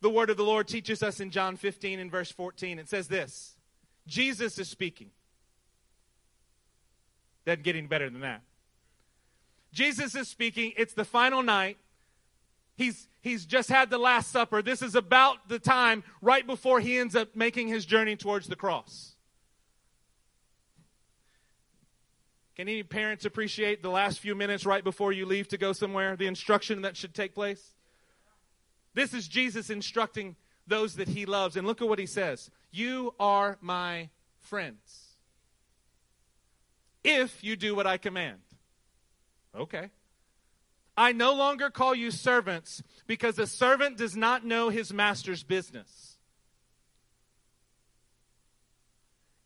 the 0.00 0.10
word 0.10 0.30
of 0.30 0.36
the 0.36 0.44
Lord 0.44 0.66
teaches 0.66 1.02
us 1.02 1.20
in 1.20 1.30
John 1.30 1.56
15 1.56 1.98
and 1.98 2.10
verse 2.10 2.30
14. 2.30 2.78
It 2.78 2.88
says 2.88 3.08
this 3.08 3.56
Jesus 4.06 4.58
is 4.58 4.68
speaking. 4.68 5.10
Doesn't 7.44 7.62
get 7.62 7.76
any 7.76 7.86
better 7.86 8.10
than 8.10 8.20
that. 8.20 8.42
Jesus 9.72 10.14
is 10.14 10.28
speaking. 10.28 10.72
It's 10.76 10.94
the 10.94 11.04
final 11.04 11.42
night. 11.42 11.78
He's, 12.76 13.08
he's 13.20 13.44
just 13.44 13.68
had 13.68 13.90
the 13.90 13.98
Last 13.98 14.32
Supper. 14.32 14.62
This 14.62 14.82
is 14.82 14.94
about 14.94 15.48
the 15.48 15.58
time 15.58 16.02
right 16.22 16.46
before 16.46 16.80
he 16.80 16.98
ends 16.98 17.14
up 17.14 17.36
making 17.36 17.68
his 17.68 17.84
journey 17.84 18.16
towards 18.16 18.46
the 18.46 18.56
cross. 18.56 19.14
Can 22.56 22.68
any 22.68 22.82
parents 22.82 23.24
appreciate 23.24 23.82
the 23.82 23.90
last 23.90 24.18
few 24.18 24.34
minutes 24.34 24.66
right 24.66 24.84
before 24.84 25.12
you 25.12 25.24
leave 25.24 25.48
to 25.48 25.58
go 25.58 25.72
somewhere? 25.72 26.16
The 26.16 26.26
instruction 26.26 26.82
that 26.82 26.96
should 26.96 27.14
take 27.14 27.34
place? 27.34 27.74
This 28.92 29.14
is 29.14 29.28
Jesus 29.28 29.70
instructing 29.70 30.36
those 30.66 30.96
that 30.96 31.08
he 31.08 31.26
loves. 31.26 31.56
And 31.56 31.66
look 31.66 31.80
at 31.80 31.88
what 31.88 31.98
he 31.98 32.06
says 32.06 32.50
You 32.70 33.14
are 33.20 33.56
my 33.60 34.10
friends. 34.40 35.09
If 37.04 37.42
you 37.42 37.56
do 37.56 37.74
what 37.74 37.86
I 37.86 37.96
command. 37.96 38.40
Okay. 39.56 39.90
I 40.96 41.12
no 41.12 41.32
longer 41.34 41.70
call 41.70 41.94
you 41.94 42.10
servants 42.10 42.82
because 43.06 43.38
a 43.38 43.46
servant 43.46 43.96
does 43.96 44.16
not 44.16 44.44
know 44.44 44.68
his 44.68 44.92
master's 44.92 45.42
business. 45.42 46.18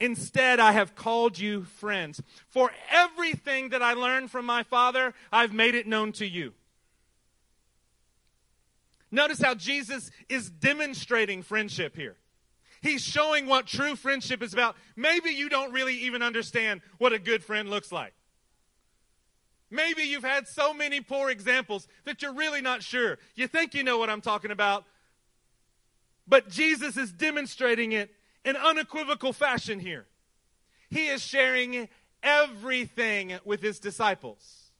Instead, 0.00 0.58
I 0.58 0.72
have 0.72 0.96
called 0.96 1.38
you 1.38 1.64
friends. 1.64 2.20
For 2.48 2.72
everything 2.90 3.68
that 3.70 3.82
I 3.82 3.94
learned 3.94 4.30
from 4.30 4.44
my 4.44 4.62
Father, 4.64 5.14
I've 5.32 5.52
made 5.52 5.74
it 5.74 5.86
known 5.86 6.12
to 6.12 6.26
you. 6.26 6.52
Notice 9.10 9.40
how 9.40 9.54
Jesus 9.54 10.10
is 10.28 10.50
demonstrating 10.50 11.42
friendship 11.42 11.94
here. 11.94 12.16
He's 12.84 13.00
showing 13.00 13.46
what 13.46 13.66
true 13.66 13.96
friendship 13.96 14.42
is 14.42 14.52
about. 14.52 14.76
Maybe 14.94 15.30
you 15.30 15.48
don't 15.48 15.72
really 15.72 15.94
even 16.00 16.20
understand 16.20 16.82
what 16.98 17.14
a 17.14 17.18
good 17.18 17.42
friend 17.42 17.70
looks 17.70 17.90
like. 17.90 18.12
Maybe 19.70 20.02
you've 20.02 20.22
had 20.22 20.46
so 20.46 20.74
many 20.74 21.00
poor 21.00 21.30
examples 21.30 21.88
that 22.04 22.20
you're 22.20 22.34
really 22.34 22.60
not 22.60 22.82
sure. 22.82 23.16
You 23.36 23.46
think 23.46 23.72
you 23.72 23.84
know 23.84 23.96
what 23.96 24.10
I'm 24.10 24.20
talking 24.20 24.50
about, 24.50 24.84
but 26.28 26.50
Jesus 26.50 26.98
is 26.98 27.10
demonstrating 27.10 27.92
it 27.92 28.10
in 28.44 28.54
unequivocal 28.54 29.32
fashion 29.32 29.80
here. 29.80 30.04
He 30.90 31.06
is 31.06 31.22
sharing 31.22 31.88
everything 32.22 33.32
with 33.46 33.62
his 33.62 33.80
disciples. 33.80 34.72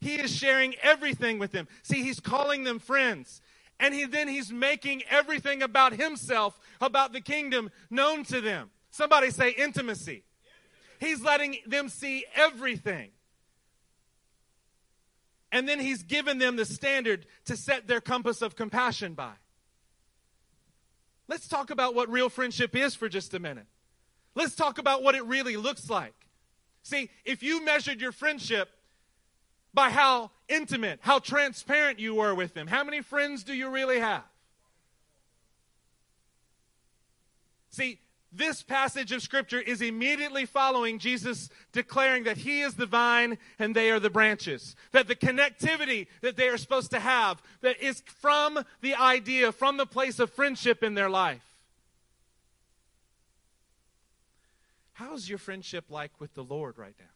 He 0.00 0.20
is 0.20 0.32
sharing 0.32 0.76
everything 0.84 1.40
with 1.40 1.50
them. 1.50 1.66
See, 1.82 2.04
he's 2.04 2.20
calling 2.20 2.62
them 2.62 2.78
friends. 2.78 3.40
And 3.80 3.94
he, 3.94 4.04
then 4.04 4.28
he's 4.28 4.52
making 4.52 5.02
everything 5.08 5.62
about 5.62 5.94
himself, 5.94 6.60
about 6.80 7.12
the 7.12 7.20
kingdom, 7.20 7.70
known 7.88 8.24
to 8.24 8.40
them. 8.42 8.70
Somebody 8.90 9.30
say 9.30 9.50
intimacy. 9.50 10.22
He's 11.00 11.22
letting 11.22 11.56
them 11.66 11.88
see 11.88 12.26
everything. 12.34 13.10
And 15.50 15.66
then 15.66 15.80
he's 15.80 16.02
given 16.02 16.38
them 16.38 16.56
the 16.56 16.66
standard 16.66 17.26
to 17.46 17.56
set 17.56 17.88
their 17.88 18.02
compass 18.02 18.42
of 18.42 18.54
compassion 18.54 19.14
by. 19.14 19.32
Let's 21.26 21.48
talk 21.48 21.70
about 21.70 21.94
what 21.94 22.10
real 22.10 22.28
friendship 22.28 22.76
is 22.76 22.94
for 22.94 23.08
just 23.08 23.32
a 23.34 23.38
minute. 23.38 23.66
Let's 24.34 24.54
talk 24.54 24.78
about 24.78 25.02
what 25.02 25.14
it 25.14 25.24
really 25.24 25.56
looks 25.56 25.88
like. 25.88 26.14
See, 26.82 27.10
if 27.24 27.42
you 27.42 27.64
measured 27.64 28.00
your 28.00 28.12
friendship 28.12 28.68
by 29.72 29.90
how 29.90 30.30
intimate, 30.48 30.98
how 31.02 31.18
transparent 31.18 31.98
you 31.98 32.14
were 32.14 32.34
with 32.34 32.54
them, 32.54 32.66
how 32.66 32.84
many 32.84 33.00
friends 33.00 33.44
do 33.44 33.54
you 33.54 33.68
really 33.68 34.00
have? 34.00 34.24
See, 37.70 38.00
this 38.32 38.62
passage 38.62 39.10
of 39.10 39.22
scripture 39.22 39.60
is 39.60 39.82
immediately 39.82 40.46
following 40.46 40.98
Jesus 40.98 41.48
declaring 41.72 42.24
that 42.24 42.38
he 42.38 42.60
is 42.60 42.74
the 42.74 42.86
vine 42.86 43.38
and 43.58 43.74
they 43.74 43.90
are 43.90 43.98
the 43.98 44.10
branches. 44.10 44.76
That 44.92 45.08
the 45.08 45.16
connectivity 45.16 46.06
that 46.20 46.36
they 46.36 46.48
are 46.48 46.56
supposed 46.56 46.92
to 46.92 47.00
have 47.00 47.42
that 47.60 47.80
is 47.80 48.02
from 48.06 48.64
the 48.82 48.94
idea, 48.94 49.50
from 49.50 49.78
the 49.78 49.86
place 49.86 50.20
of 50.20 50.30
friendship 50.30 50.84
in 50.84 50.94
their 50.94 51.10
life. 51.10 51.42
How's 54.92 55.28
your 55.28 55.38
friendship 55.38 55.86
like 55.88 56.12
with 56.20 56.34
the 56.34 56.44
Lord 56.44 56.78
right 56.78 56.94
now? 56.98 57.06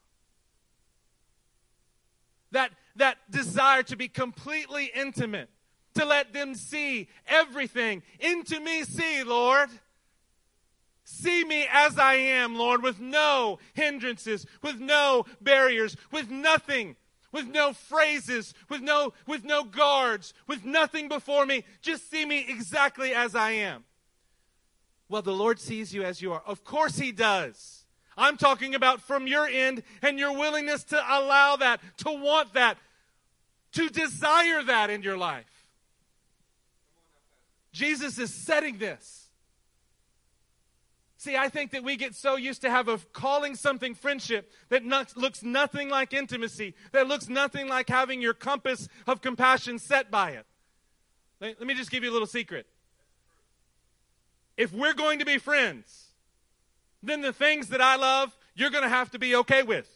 That, 2.55 2.71
that 2.95 3.19
desire 3.31 3.83
to 3.83 3.97
be 3.97 4.07
completely 4.07 4.89
intimate, 4.95 5.51
to 5.97 6.05
let 6.05 6.33
them 6.33 6.55
see 6.55 7.09
everything. 7.27 8.05
Into 8.21 8.61
me, 8.61 8.85
see, 8.85 9.25
Lord. 9.25 9.71
See 11.03 11.45
me 11.45 11.67
as 11.69 11.99
I 11.99 12.15
am, 12.15 12.55
Lord, 12.55 12.81
with 12.81 13.01
no 13.01 13.59
hindrances, 13.75 14.47
with 14.63 14.79
no 14.79 15.27
barriers, 15.41 15.97
with 16.13 16.31
nothing, 16.31 16.95
with 17.33 17.49
no 17.49 17.73
phrases, 17.73 18.55
with 18.71 18.81
no, 18.81 19.13
with 19.27 19.45
no 19.45 19.65
guards, 19.65 20.33
with 20.47 20.65
nothing 20.65 21.09
before 21.09 21.47
me. 21.47 21.65
Just 21.83 22.09
see 22.09 22.25
me 22.25 22.47
exactly 22.49 23.13
as 23.13 23.35
I 23.35 23.51
am. 23.51 23.83
Well, 25.09 25.23
the 25.23 25.35
Lord 25.35 25.59
sees 25.59 25.93
you 25.93 26.05
as 26.05 26.23
you 26.23 26.33
are. 26.33 26.43
Of 26.47 26.63
course 26.63 26.99
He 26.99 27.11
does. 27.11 27.84
I'm 28.17 28.37
talking 28.37 28.75
about 28.75 29.01
from 29.01 29.27
your 29.27 29.47
end 29.47 29.83
and 30.03 30.19
your 30.19 30.33
willingness 30.33 30.85
to 30.85 30.97
allow 30.97 31.57
that, 31.57 31.81
to 31.99 32.13
want 32.13 32.55
that, 32.55 32.79
to 33.73 33.89
desire 33.89 34.63
that 34.63 34.91
in 34.91 35.03
your 35.03 35.17
life. 35.17 35.45
Jesus 37.73 38.19
is 38.19 38.33
setting 38.33 38.79
this. 38.79 39.29
See, 41.17 41.37
I 41.37 41.49
think 41.49 41.71
that 41.71 41.83
we 41.83 41.97
get 41.97 42.15
so 42.15 42.37
used 42.37 42.61
to 42.63 42.71
have 42.71 42.87
of 42.87 43.13
calling 43.15 43.55
something 43.57 43.95
friendship 43.95 44.53
that 44.69 44.85
not, 44.85 45.17
looks 45.17 45.43
nothing 45.43 45.89
like 45.89 46.13
intimacy, 46.13 46.75
that 46.93 47.09
looks 47.09 47.29
nothing 47.29 47.67
like 47.67 47.89
having 47.89 48.21
your 48.21 48.35
compass 48.35 48.89
of 49.07 49.23
compassion 49.23 49.79
set 49.79 50.11
by 50.11 50.33
it. 50.33 50.45
Let, 51.41 51.59
let 51.59 51.67
me 51.67 51.75
just 51.75 51.91
give 51.91 52.05
you 52.05 52.11
a 52.11 52.13
little 52.13 52.27
secret. 52.27 52.67
If 54.57 54.73
we're 54.73 54.93
going 54.93 55.19
to 55.21 55.25
be 55.25 55.39
friends, 55.39 56.09
then 57.07 57.21
the 57.21 57.33
things 57.33 57.69
that 57.69 57.81
I 57.81 57.97
love, 57.97 58.37
you're 58.55 58.71
going 58.71 58.83
to 58.83 58.89
have 58.89 59.11
to 59.13 59.19
be 59.19 59.37
okay 59.37 59.63
with. 59.63 59.89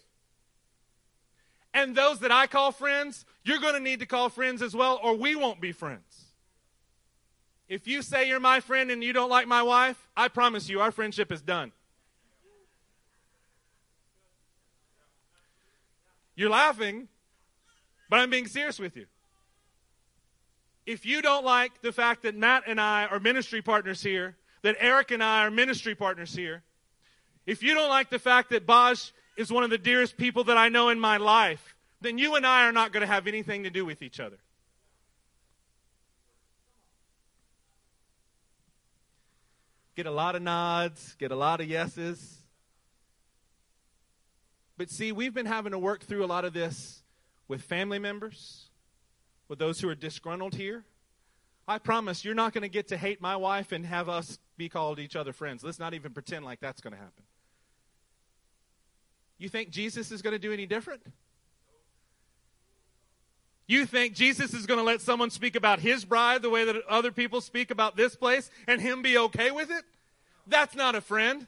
And 1.74 1.94
those 1.94 2.20
that 2.20 2.32
I 2.32 2.46
call 2.46 2.72
friends, 2.72 3.24
you're 3.44 3.60
going 3.60 3.74
to 3.74 3.80
need 3.80 4.00
to 4.00 4.06
call 4.06 4.28
friends 4.28 4.62
as 4.62 4.74
well, 4.74 4.98
or 5.02 5.14
we 5.14 5.36
won't 5.36 5.60
be 5.60 5.72
friends. 5.72 6.26
If 7.68 7.86
you 7.86 8.00
say 8.02 8.28
you're 8.28 8.40
my 8.40 8.60
friend 8.60 8.90
and 8.90 9.04
you 9.04 9.12
don't 9.12 9.28
like 9.28 9.46
my 9.46 9.62
wife, 9.62 10.08
I 10.16 10.28
promise 10.28 10.68
you 10.68 10.80
our 10.80 10.90
friendship 10.90 11.30
is 11.30 11.42
done. 11.42 11.72
You're 16.34 16.50
laughing, 16.50 17.08
but 18.08 18.20
I'm 18.20 18.30
being 18.30 18.46
serious 18.46 18.78
with 18.78 18.96
you. 18.96 19.06
If 20.86 21.04
you 21.04 21.20
don't 21.20 21.44
like 21.44 21.82
the 21.82 21.92
fact 21.92 22.22
that 22.22 22.34
Matt 22.34 22.62
and 22.66 22.80
I 22.80 23.06
are 23.06 23.20
ministry 23.20 23.60
partners 23.60 24.02
here, 24.02 24.36
that 24.62 24.76
Eric 24.80 25.10
and 25.10 25.22
I 25.22 25.44
are 25.44 25.50
ministry 25.50 25.94
partners 25.94 26.34
here, 26.34 26.62
if 27.48 27.62
you 27.62 27.74
don't 27.74 27.88
like 27.88 28.10
the 28.10 28.18
fact 28.20 28.50
that 28.50 28.66
Bosch 28.66 29.10
is 29.36 29.50
one 29.50 29.64
of 29.64 29.70
the 29.70 29.78
dearest 29.78 30.16
people 30.16 30.44
that 30.44 30.56
I 30.56 30.68
know 30.68 30.90
in 30.90 31.00
my 31.00 31.16
life, 31.16 31.74
then 32.00 32.18
you 32.18 32.36
and 32.36 32.46
I 32.46 32.68
are 32.68 32.72
not 32.72 32.92
going 32.92 33.00
to 33.00 33.06
have 33.06 33.26
anything 33.26 33.64
to 33.64 33.70
do 33.70 33.84
with 33.84 34.02
each 34.02 34.20
other. 34.20 34.38
get 39.98 40.06
a 40.06 40.10
lot 40.12 40.36
of 40.36 40.42
nods, 40.42 41.16
get 41.18 41.32
a 41.32 41.34
lot 41.34 41.60
of 41.60 41.68
yeses. 41.68 42.36
But 44.76 44.90
see, 44.90 45.10
we've 45.10 45.34
been 45.34 45.44
having 45.44 45.72
to 45.72 45.78
work 45.78 46.04
through 46.04 46.24
a 46.24 46.26
lot 46.26 46.44
of 46.44 46.52
this 46.52 47.02
with 47.48 47.62
family 47.62 47.98
members, 47.98 48.68
with 49.48 49.58
those 49.58 49.80
who 49.80 49.88
are 49.88 49.96
disgruntled 49.96 50.54
here. 50.54 50.84
I 51.66 51.78
promise 51.78 52.24
you're 52.24 52.36
not 52.36 52.52
going 52.52 52.62
to 52.62 52.68
get 52.68 52.86
to 52.88 52.96
hate 52.96 53.20
my 53.20 53.34
wife 53.34 53.72
and 53.72 53.84
have 53.86 54.08
us 54.08 54.38
be 54.56 54.68
called 54.68 55.00
each 55.00 55.16
other 55.16 55.32
friends. 55.32 55.64
Let's 55.64 55.80
not 55.80 55.94
even 55.94 56.12
pretend 56.12 56.44
like 56.44 56.60
that's 56.60 56.80
going 56.80 56.92
to 56.92 57.00
happen. 57.00 57.24
You 59.38 59.48
think 59.48 59.70
Jesus 59.70 60.10
is 60.10 60.20
going 60.20 60.32
to 60.32 60.38
do 60.38 60.52
any 60.52 60.66
different? 60.66 61.02
You 63.66 63.84
think 63.84 64.14
Jesus 64.14 64.54
is 64.54 64.66
going 64.66 64.78
to 64.78 64.84
let 64.84 65.00
someone 65.00 65.30
speak 65.30 65.54
about 65.54 65.78
his 65.78 66.04
bride 66.04 66.42
the 66.42 66.50
way 66.50 66.64
that 66.64 66.76
other 66.88 67.12
people 67.12 67.40
speak 67.40 67.70
about 67.70 67.96
this 67.96 68.16
place 68.16 68.50
and 68.66 68.80
him 68.80 69.02
be 69.02 69.18
okay 69.18 69.50
with 69.50 69.70
it? 69.70 69.84
That's 70.46 70.74
not 70.74 70.94
a 70.94 71.00
friend. 71.02 71.46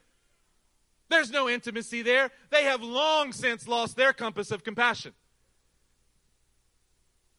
There's 1.08 1.30
no 1.30 1.48
intimacy 1.48 2.02
there. 2.02 2.30
They 2.50 2.64
have 2.64 2.82
long 2.82 3.32
since 3.32 3.66
lost 3.66 3.96
their 3.96 4.12
compass 4.12 4.50
of 4.50 4.62
compassion. 4.62 5.12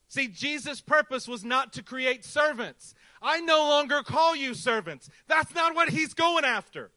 See, 0.10 0.28
Jesus' 0.28 0.82
purpose 0.82 1.28
was 1.28 1.46
not 1.46 1.72
to 1.74 1.84
create 1.84 2.26
servants. 2.26 2.94
I 3.22 3.40
no 3.40 3.60
longer 3.60 4.02
call 4.04 4.36
you 4.36 4.56
servants. 4.56 5.10
That's 5.28 5.56
not 5.56 5.74
what 5.74 5.90
he's 5.90 6.14
going 6.14 6.44
after. 6.44 6.92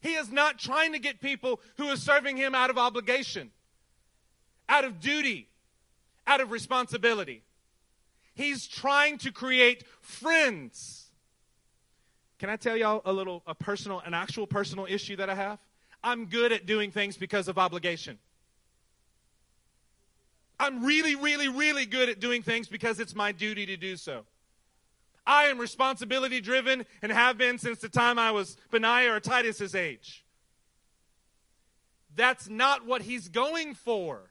He 0.00 0.14
is 0.14 0.30
not 0.30 0.58
trying 0.58 0.92
to 0.92 0.98
get 0.98 1.20
people 1.20 1.60
who 1.76 1.88
are 1.88 1.96
serving 1.96 2.36
him 2.36 2.54
out 2.54 2.70
of 2.70 2.78
obligation, 2.78 3.50
out 4.68 4.84
of 4.84 5.00
duty, 5.00 5.48
out 6.26 6.40
of 6.40 6.50
responsibility. 6.50 7.42
He's 8.34 8.68
trying 8.68 9.18
to 9.18 9.32
create 9.32 9.84
friends. 10.00 11.06
Can 12.38 12.50
I 12.50 12.56
tell 12.56 12.76
y'all 12.76 13.02
a 13.04 13.12
little, 13.12 13.42
a 13.46 13.54
personal, 13.54 14.00
an 14.00 14.14
actual 14.14 14.46
personal 14.46 14.86
issue 14.88 15.16
that 15.16 15.28
I 15.28 15.34
have? 15.34 15.58
I'm 16.04 16.26
good 16.26 16.52
at 16.52 16.64
doing 16.64 16.92
things 16.92 17.16
because 17.16 17.48
of 17.48 17.58
obligation. 17.58 18.18
I'm 20.60 20.84
really, 20.84 21.16
really, 21.16 21.48
really 21.48 21.86
good 21.86 22.08
at 22.08 22.20
doing 22.20 22.42
things 22.42 22.68
because 22.68 23.00
it's 23.00 23.14
my 23.14 23.32
duty 23.32 23.66
to 23.66 23.76
do 23.76 23.96
so. 23.96 24.24
I 25.28 25.44
am 25.44 25.58
responsibility 25.58 26.40
driven 26.40 26.86
and 27.02 27.12
have 27.12 27.36
been 27.36 27.58
since 27.58 27.80
the 27.80 27.90
time 27.90 28.18
I 28.18 28.30
was 28.30 28.56
Benaiah 28.70 29.12
or 29.12 29.20
Titus's 29.20 29.74
age. 29.74 30.24
That's 32.16 32.48
not 32.48 32.86
what 32.86 33.02
he's 33.02 33.28
going 33.28 33.74
for. 33.74 34.30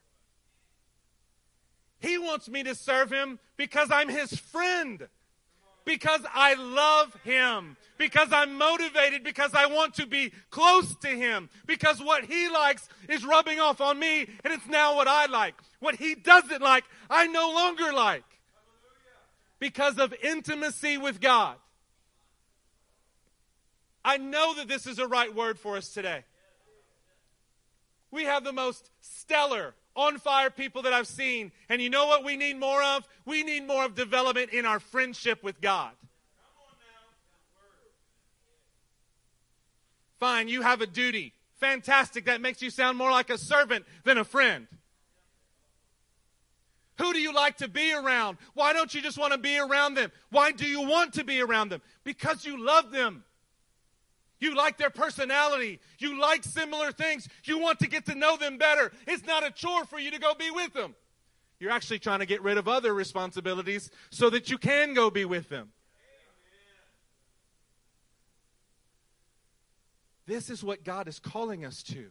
He 2.00 2.18
wants 2.18 2.48
me 2.48 2.64
to 2.64 2.74
serve 2.74 3.12
him 3.12 3.38
because 3.56 3.90
I'm 3.92 4.08
his 4.08 4.36
friend, 4.38 5.06
because 5.84 6.20
I 6.34 6.54
love 6.54 7.16
him, 7.22 7.76
because 7.96 8.32
I'm 8.32 8.58
motivated, 8.58 9.22
because 9.22 9.54
I 9.54 9.66
want 9.66 9.94
to 9.94 10.06
be 10.06 10.32
close 10.50 10.96
to 10.96 11.08
him, 11.08 11.48
because 11.64 12.02
what 12.02 12.24
he 12.24 12.48
likes 12.48 12.88
is 13.08 13.24
rubbing 13.24 13.60
off 13.60 13.80
on 13.80 14.00
me, 14.00 14.28
and 14.44 14.52
it's 14.52 14.66
now 14.66 14.96
what 14.96 15.06
I 15.06 15.26
like. 15.26 15.54
What 15.78 15.94
he 15.94 16.16
doesn't 16.16 16.60
like, 16.60 16.84
I 17.08 17.28
no 17.28 17.52
longer 17.52 17.92
like. 17.92 18.24
Because 19.58 19.98
of 19.98 20.14
intimacy 20.22 20.98
with 20.98 21.20
God. 21.20 21.56
I 24.04 24.16
know 24.16 24.54
that 24.54 24.68
this 24.68 24.86
is 24.86 24.98
a 24.98 25.06
right 25.06 25.34
word 25.34 25.58
for 25.58 25.76
us 25.76 25.88
today. 25.88 26.24
We 28.10 28.24
have 28.24 28.44
the 28.44 28.52
most 28.52 28.90
stellar, 29.00 29.74
on 29.98 30.16
fire 30.18 30.48
people 30.48 30.82
that 30.82 30.92
I've 30.92 31.08
seen. 31.08 31.50
And 31.68 31.82
you 31.82 31.90
know 31.90 32.06
what 32.06 32.24
we 32.24 32.36
need 32.36 32.58
more 32.58 32.82
of? 32.82 33.06
We 33.26 33.42
need 33.42 33.66
more 33.66 33.84
of 33.84 33.96
development 33.96 34.52
in 34.52 34.64
our 34.64 34.78
friendship 34.78 35.42
with 35.42 35.60
God. 35.60 35.90
Fine, 40.20 40.48
you 40.48 40.62
have 40.62 40.80
a 40.80 40.86
duty. 40.86 41.34
Fantastic. 41.56 42.26
That 42.26 42.40
makes 42.40 42.62
you 42.62 42.70
sound 42.70 42.96
more 42.96 43.10
like 43.10 43.28
a 43.28 43.38
servant 43.38 43.84
than 44.04 44.18
a 44.18 44.24
friend. 44.24 44.68
Who 46.98 47.12
do 47.12 47.20
you 47.20 47.32
like 47.32 47.58
to 47.58 47.68
be 47.68 47.92
around? 47.92 48.38
Why 48.54 48.72
don't 48.72 48.92
you 48.92 49.00
just 49.00 49.18
want 49.18 49.32
to 49.32 49.38
be 49.38 49.58
around 49.58 49.94
them? 49.94 50.10
Why 50.30 50.52
do 50.52 50.66
you 50.66 50.82
want 50.82 51.14
to 51.14 51.24
be 51.24 51.40
around 51.40 51.70
them? 51.70 51.80
Because 52.04 52.44
you 52.44 52.62
love 52.64 52.90
them. 52.90 53.24
You 54.40 54.54
like 54.54 54.78
their 54.78 54.90
personality. 54.90 55.80
You 55.98 56.20
like 56.20 56.44
similar 56.44 56.92
things. 56.92 57.28
You 57.44 57.58
want 57.58 57.80
to 57.80 57.88
get 57.88 58.06
to 58.06 58.14
know 58.14 58.36
them 58.36 58.58
better. 58.58 58.92
It's 59.06 59.24
not 59.24 59.46
a 59.46 59.50
chore 59.50 59.84
for 59.84 59.98
you 59.98 60.10
to 60.10 60.18
go 60.18 60.34
be 60.34 60.50
with 60.50 60.72
them. 60.72 60.94
You're 61.60 61.72
actually 61.72 61.98
trying 61.98 62.20
to 62.20 62.26
get 62.26 62.42
rid 62.42 62.56
of 62.56 62.68
other 62.68 62.94
responsibilities 62.94 63.90
so 64.10 64.30
that 64.30 64.50
you 64.50 64.58
can 64.58 64.94
go 64.94 65.10
be 65.10 65.24
with 65.24 65.48
them. 65.48 65.70
This 70.26 70.50
is 70.50 70.62
what 70.62 70.84
God 70.84 71.08
is 71.08 71.18
calling 71.18 71.64
us 71.64 71.82
to. 71.84 72.10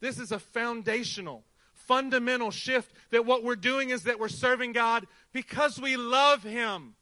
This 0.00 0.18
is 0.18 0.32
a 0.32 0.38
foundational, 0.38 1.44
fundamental 1.86 2.50
shift 2.50 2.92
that 3.10 3.26
what 3.26 3.44
we're 3.44 3.56
doing 3.56 3.90
is 3.90 4.04
that 4.04 4.18
we're 4.18 4.28
serving 4.28 4.72
God 4.72 5.06
because 5.32 5.80
we 5.80 5.96
love 5.96 6.42
Him. 6.42 6.94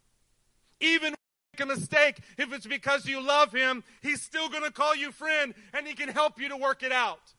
Even 0.81 1.15
make 1.55 1.61
a 1.61 1.67
mistake, 1.67 2.19
if 2.37 2.53
it's 2.53 2.67
because 2.67 3.07
you 3.07 3.21
love 3.21 3.53
him, 3.53 3.85
he's 4.03 4.21
still 4.21 4.49
going 4.49 4.65
to 4.65 4.73
call 4.73 4.95
you 4.95 5.13
friend 5.13 5.55
and 5.73 5.87
he 5.87 5.95
can 5.95 6.09
help 6.09 6.41
you 6.41 6.49
to 6.49 6.57
work 6.57 6.83
it 6.83 6.93
out. 6.93 7.33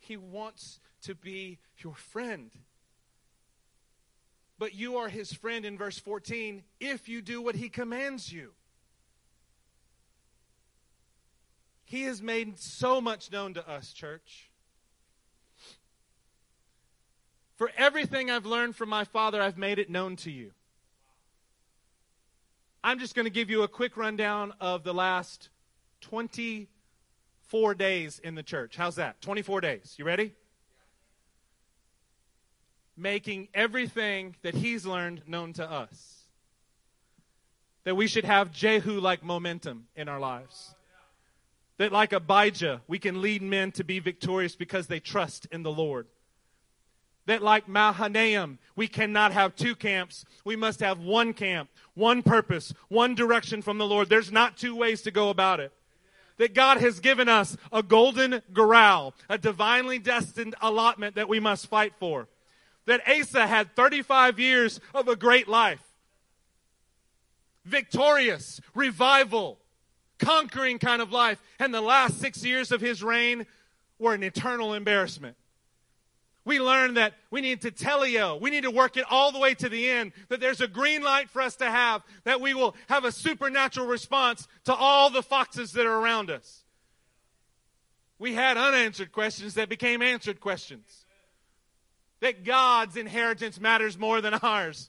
He 0.00 0.16
wants 0.16 0.80
to 1.02 1.14
be 1.14 1.58
your 1.78 1.94
friend. 1.94 2.50
But 4.58 4.74
you 4.74 4.96
are 4.96 5.08
his 5.08 5.32
friend 5.32 5.64
in 5.64 5.76
verse 5.78 5.98
14 5.98 6.62
if 6.80 7.08
you 7.08 7.22
do 7.22 7.40
what 7.40 7.54
he 7.54 7.68
commands 7.68 8.32
you. 8.32 8.52
He 11.88 12.02
has 12.02 12.20
made 12.20 12.58
so 12.58 13.00
much 13.00 13.32
known 13.32 13.54
to 13.54 13.66
us, 13.66 13.94
church. 13.94 14.50
For 17.56 17.72
everything 17.78 18.30
I've 18.30 18.44
learned 18.44 18.76
from 18.76 18.90
my 18.90 19.04
Father, 19.04 19.40
I've 19.40 19.56
made 19.56 19.78
it 19.78 19.88
known 19.88 20.16
to 20.16 20.30
you. 20.30 20.50
I'm 22.84 22.98
just 22.98 23.14
going 23.14 23.24
to 23.24 23.30
give 23.30 23.48
you 23.48 23.62
a 23.62 23.68
quick 23.68 23.96
rundown 23.96 24.52
of 24.60 24.84
the 24.84 24.92
last 24.92 25.48
24 26.02 27.74
days 27.74 28.18
in 28.18 28.34
the 28.34 28.42
church. 28.42 28.76
How's 28.76 28.96
that? 28.96 29.22
24 29.22 29.62
days. 29.62 29.94
You 29.96 30.04
ready? 30.04 30.34
Making 32.98 33.48
everything 33.54 34.36
that 34.42 34.54
he's 34.54 34.84
learned 34.84 35.22
known 35.26 35.54
to 35.54 35.68
us. 35.68 36.24
That 37.84 37.94
we 37.94 38.08
should 38.08 38.26
have 38.26 38.52
Jehu 38.52 39.00
like 39.00 39.24
momentum 39.24 39.86
in 39.96 40.06
our 40.10 40.20
lives. 40.20 40.74
That, 41.78 41.92
like 41.92 42.12
Abijah, 42.12 42.82
we 42.86 42.98
can 42.98 43.22
lead 43.22 43.42
men 43.42 43.72
to 43.72 43.84
be 43.84 43.98
victorious 43.98 44.56
because 44.56 44.86
they 44.86 45.00
trust 45.00 45.46
in 45.50 45.62
the 45.62 45.72
Lord 45.72 46.06
that 47.28 47.42
like 47.42 47.68
Mahanaim, 47.68 48.58
we 48.74 48.88
cannot 48.88 49.32
have 49.32 49.54
two 49.54 49.76
camps. 49.76 50.24
We 50.44 50.56
must 50.56 50.80
have 50.80 50.98
one 50.98 51.34
camp, 51.34 51.68
one 51.92 52.22
purpose, 52.22 52.72
one 52.88 53.14
direction 53.14 53.60
from 53.60 53.76
the 53.76 53.86
Lord. 53.86 54.08
There's 54.08 54.32
not 54.32 54.56
two 54.56 54.74
ways 54.74 55.02
to 55.02 55.10
go 55.10 55.28
about 55.28 55.60
it. 55.60 55.70
That 56.38 56.54
God 56.54 56.78
has 56.78 57.00
given 57.00 57.28
us 57.28 57.54
a 57.70 57.82
golden 57.82 58.40
goral, 58.54 59.14
a 59.28 59.36
divinely 59.36 59.98
destined 59.98 60.54
allotment 60.62 61.16
that 61.16 61.28
we 61.28 61.38
must 61.38 61.66
fight 61.66 61.92
for. 62.00 62.28
That 62.86 63.06
Asa 63.06 63.46
had 63.46 63.76
35 63.76 64.38
years 64.38 64.80
of 64.94 65.06
a 65.06 65.16
great 65.16 65.48
life. 65.48 65.82
Victorious, 67.66 68.58
revival, 68.74 69.58
conquering 70.18 70.78
kind 70.78 71.02
of 71.02 71.12
life. 71.12 71.40
And 71.58 71.72
the 71.72 71.80
last 71.80 72.20
six 72.20 72.44
years 72.44 72.72
of 72.72 72.80
his 72.80 73.02
reign 73.02 73.46
were 73.98 74.14
an 74.14 74.22
eternal 74.22 74.74
embarrassment 74.74 75.36
we 76.48 76.58
learn 76.58 76.94
that 76.94 77.12
we 77.30 77.42
need 77.42 77.60
to 77.60 77.70
teleo. 77.70 78.40
We 78.40 78.48
need 78.48 78.62
to 78.62 78.70
work 78.70 78.96
it 78.96 79.04
all 79.10 79.30
the 79.30 79.38
way 79.38 79.52
to 79.56 79.68
the 79.68 79.90
end. 79.90 80.12
That 80.30 80.40
there's 80.40 80.62
a 80.62 80.66
green 80.66 81.02
light 81.02 81.28
for 81.28 81.42
us 81.42 81.56
to 81.56 81.66
have. 81.66 82.02
That 82.24 82.40
we 82.40 82.54
will 82.54 82.74
have 82.88 83.04
a 83.04 83.12
supernatural 83.12 83.86
response 83.86 84.48
to 84.64 84.74
all 84.74 85.10
the 85.10 85.22
foxes 85.22 85.72
that 85.72 85.84
are 85.84 86.00
around 86.00 86.30
us. 86.30 86.64
We 88.18 88.32
had 88.32 88.56
unanswered 88.56 89.12
questions 89.12 89.54
that 89.54 89.68
became 89.68 90.00
answered 90.00 90.40
questions. 90.40 91.04
That 92.20 92.46
God's 92.46 92.96
inheritance 92.96 93.60
matters 93.60 93.98
more 93.98 94.22
than 94.22 94.32
ours. 94.32 94.88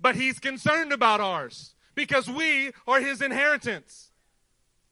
But 0.00 0.16
He's 0.16 0.40
concerned 0.40 0.92
about 0.92 1.20
ours 1.20 1.76
because 1.94 2.28
we 2.28 2.72
are 2.88 3.00
His 3.00 3.22
inheritance. 3.22 4.09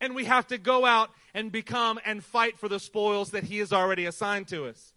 And 0.01 0.15
we 0.15 0.25
have 0.27 0.47
to 0.49 0.59
go 0.59 0.85
out 0.85 1.11
and 1.35 1.51
become 1.51 1.99
and 2.05 2.23
fight 2.23 2.59
for 2.59 2.69
the 2.69 2.81
spoils 2.81 3.31
that 3.31 3.45
He 3.45 3.59
has 3.59 3.73
already 3.73 4.07
assigned 4.07 4.49
to 4.49 4.67
us 4.67 4.93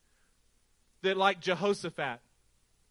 that, 1.01 1.17
like 1.17 1.39
Jehoshaphat, 1.39 2.19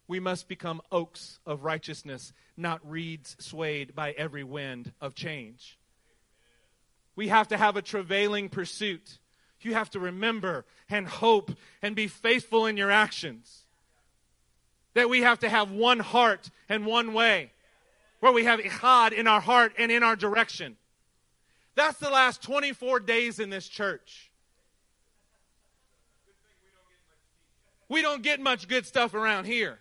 we 0.08 0.18
must 0.18 0.48
become 0.48 0.82
oaks 0.90 1.38
of 1.46 1.62
righteousness, 1.62 2.32
not 2.56 2.80
reeds 2.88 3.36
swayed 3.38 3.94
by 3.94 4.10
every 4.12 4.42
wind 4.42 4.92
of 5.00 5.14
change. 5.14 5.78
We 7.14 7.28
have 7.28 7.48
to 7.48 7.56
have 7.56 7.76
a 7.76 7.82
travailing 7.82 8.48
pursuit. 8.48 9.18
You 9.60 9.74
have 9.74 9.90
to 9.90 10.00
remember 10.00 10.64
and 10.88 11.06
hope 11.06 11.52
and 11.82 11.94
be 11.94 12.08
faithful 12.08 12.66
in 12.66 12.76
your 12.76 12.90
actions. 12.90 13.64
That 14.94 15.08
we 15.08 15.20
have 15.20 15.38
to 15.40 15.48
have 15.48 15.70
one 15.70 16.00
heart 16.00 16.50
and 16.68 16.86
one 16.86 17.12
way, 17.12 17.52
where 18.18 18.32
we 18.32 18.44
have 18.44 18.58
echad 18.58 19.12
in 19.12 19.28
our 19.28 19.40
heart 19.40 19.74
and 19.78 19.92
in 19.92 20.02
our 20.02 20.16
direction. 20.16 20.76
That's 21.80 21.96
the 21.96 22.10
last 22.10 22.42
24 22.42 23.00
days 23.00 23.38
in 23.38 23.48
this 23.48 23.66
church. 23.66 24.30
we 27.88 28.02
don't 28.02 28.22
get 28.22 28.38
much 28.38 28.68
good 28.68 28.84
stuff 28.84 29.14
around 29.14 29.46
here. 29.46 29.78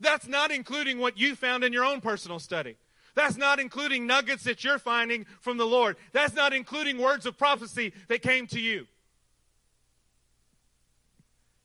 That's 0.00 0.26
not 0.26 0.50
including 0.50 0.98
what 0.98 1.18
you 1.18 1.34
found 1.34 1.62
in 1.62 1.74
your 1.74 1.84
own 1.84 2.00
personal 2.00 2.38
study. 2.38 2.78
That's 3.14 3.36
not 3.36 3.60
including 3.60 4.06
nuggets 4.06 4.44
that 4.44 4.64
you're 4.64 4.78
finding 4.78 5.26
from 5.42 5.58
the 5.58 5.66
Lord. 5.66 5.98
That's 6.12 6.32
not 6.32 6.54
including 6.54 6.96
words 6.96 7.26
of 7.26 7.36
prophecy 7.36 7.92
that 8.08 8.22
came 8.22 8.46
to 8.46 8.58
you. 8.58 8.86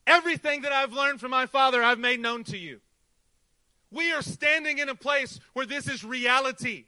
Everything 0.06 0.60
that 0.62 0.72
I've 0.72 0.92
learned 0.92 1.18
from 1.18 1.30
my 1.30 1.46
Father, 1.46 1.82
I've 1.82 1.98
made 1.98 2.20
known 2.20 2.44
to 2.44 2.58
you. 2.58 2.80
We 3.90 4.12
are 4.12 4.20
standing 4.20 4.80
in 4.80 4.90
a 4.90 4.94
place 4.94 5.40
where 5.54 5.64
this 5.64 5.88
is 5.88 6.04
reality. 6.04 6.84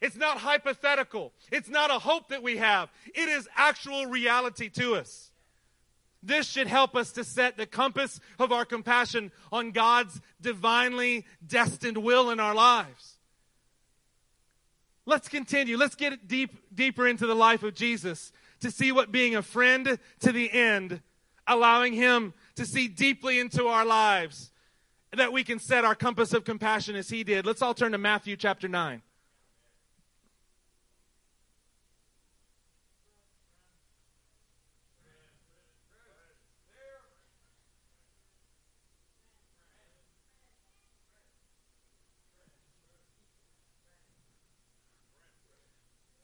It's 0.00 0.16
not 0.16 0.38
hypothetical. 0.38 1.32
It's 1.50 1.68
not 1.68 1.90
a 1.90 1.98
hope 1.98 2.28
that 2.28 2.42
we 2.42 2.58
have. 2.58 2.90
It 3.06 3.28
is 3.28 3.48
actual 3.56 4.06
reality 4.06 4.68
to 4.70 4.94
us. 4.94 5.32
This 6.22 6.48
should 6.48 6.66
help 6.66 6.96
us 6.96 7.12
to 7.12 7.24
set 7.24 7.56
the 7.56 7.66
compass 7.66 8.20
of 8.38 8.52
our 8.52 8.64
compassion 8.64 9.30
on 9.52 9.70
God's 9.70 10.20
divinely 10.40 11.26
destined 11.46 11.98
will 11.98 12.30
in 12.30 12.40
our 12.40 12.54
lives. 12.54 13.18
Let's 15.06 15.28
continue. 15.28 15.76
Let's 15.76 15.94
get 15.94 16.28
deep, 16.28 16.56
deeper 16.74 17.06
into 17.06 17.26
the 17.26 17.34
life 17.34 17.62
of 17.62 17.74
Jesus 17.74 18.32
to 18.60 18.70
see 18.70 18.92
what 18.92 19.12
being 19.12 19.36
a 19.36 19.42
friend 19.42 19.98
to 20.20 20.32
the 20.32 20.52
end, 20.52 21.00
allowing 21.46 21.92
Him 21.92 22.34
to 22.56 22.66
see 22.66 22.88
deeply 22.88 23.38
into 23.38 23.66
our 23.66 23.84
lives, 23.84 24.50
that 25.16 25.32
we 25.32 25.44
can 25.44 25.60
set 25.60 25.84
our 25.84 25.94
compass 25.94 26.34
of 26.34 26.44
compassion 26.44 26.94
as 26.96 27.08
He 27.08 27.24
did. 27.24 27.46
Let's 27.46 27.62
all 27.62 27.74
turn 27.74 27.92
to 27.92 27.98
Matthew 27.98 28.36
chapter 28.36 28.68
9. 28.68 29.02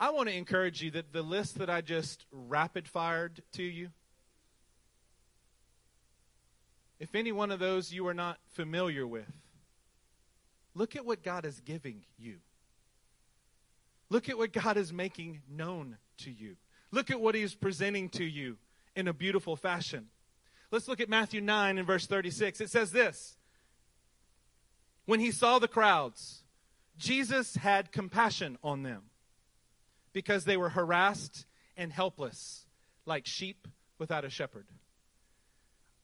I 0.05 0.11
want 0.11 0.29
to 0.29 0.37
encourage 0.37 0.83
you 0.83 0.91
that 0.91 1.15
the 1.15 1.23
list 1.23 1.57
that 1.61 1.71
I 1.71 1.81
just 1.81 2.27
rapid 2.31 2.87
fired 2.87 3.43
to 3.53 3.63
you, 3.63 3.89
if 7.01 7.15
any 7.15 7.33
one 7.33 7.51
of 7.51 7.59
those 7.59 7.91
you 7.91 8.07
are 8.07 8.13
not 8.13 8.37
familiar 8.51 9.07
with, 9.07 9.33
look 10.75 10.95
at 10.95 11.07
what 11.07 11.23
God 11.23 11.47
is 11.47 11.59
giving 11.61 12.05
you. 12.19 12.41
Look 14.11 14.29
at 14.29 14.37
what 14.37 14.53
God 14.53 14.77
is 14.77 14.93
making 14.93 15.41
known 15.49 15.97
to 16.19 16.31
you. 16.31 16.57
Look 16.91 17.11
at 17.11 17.19
what 17.19 17.35
He 17.35 17.41
is 17.41 17.55
presenting 17.55 18.11
to 18.11 18.25
you 18.25 18.59
in 18.95 19.09
a 19.09 19.15
beautiful 19.15 19.57
fashion. 19.57 20.09
Let's 20.71 20.87
look 20.87 21.01
at 21.01 21.09
Matthew 21.09 21.41
9 21.41 21.79
and 21.79 21.87
verse 21.87 22.07
36. 22.07 22.61
It 22.61 22.69
says 22.69 22.93
this 22.93 23.39
When 25.07 25.21
He 25.21 25.31
saw 25.31 25.59
the 25.59 25.67
crowds, 25.67 26.43
Jesus 26.99 27.57
had 27.57 27.91
compassion 27.91 28.59
on 28.63 28.83
them 28.83 29.05
because 30.15 30.45
they 30.45 30.57
were 30.57 30.71
harassed 30.71 31.45
and 31.77 31.93
helpless, 31.93 32.65
like 33.05 33.27
sheep 33.27 33.69
without 33.99 34.25
a 34.25 34.31
shepherd. 34.31 34.67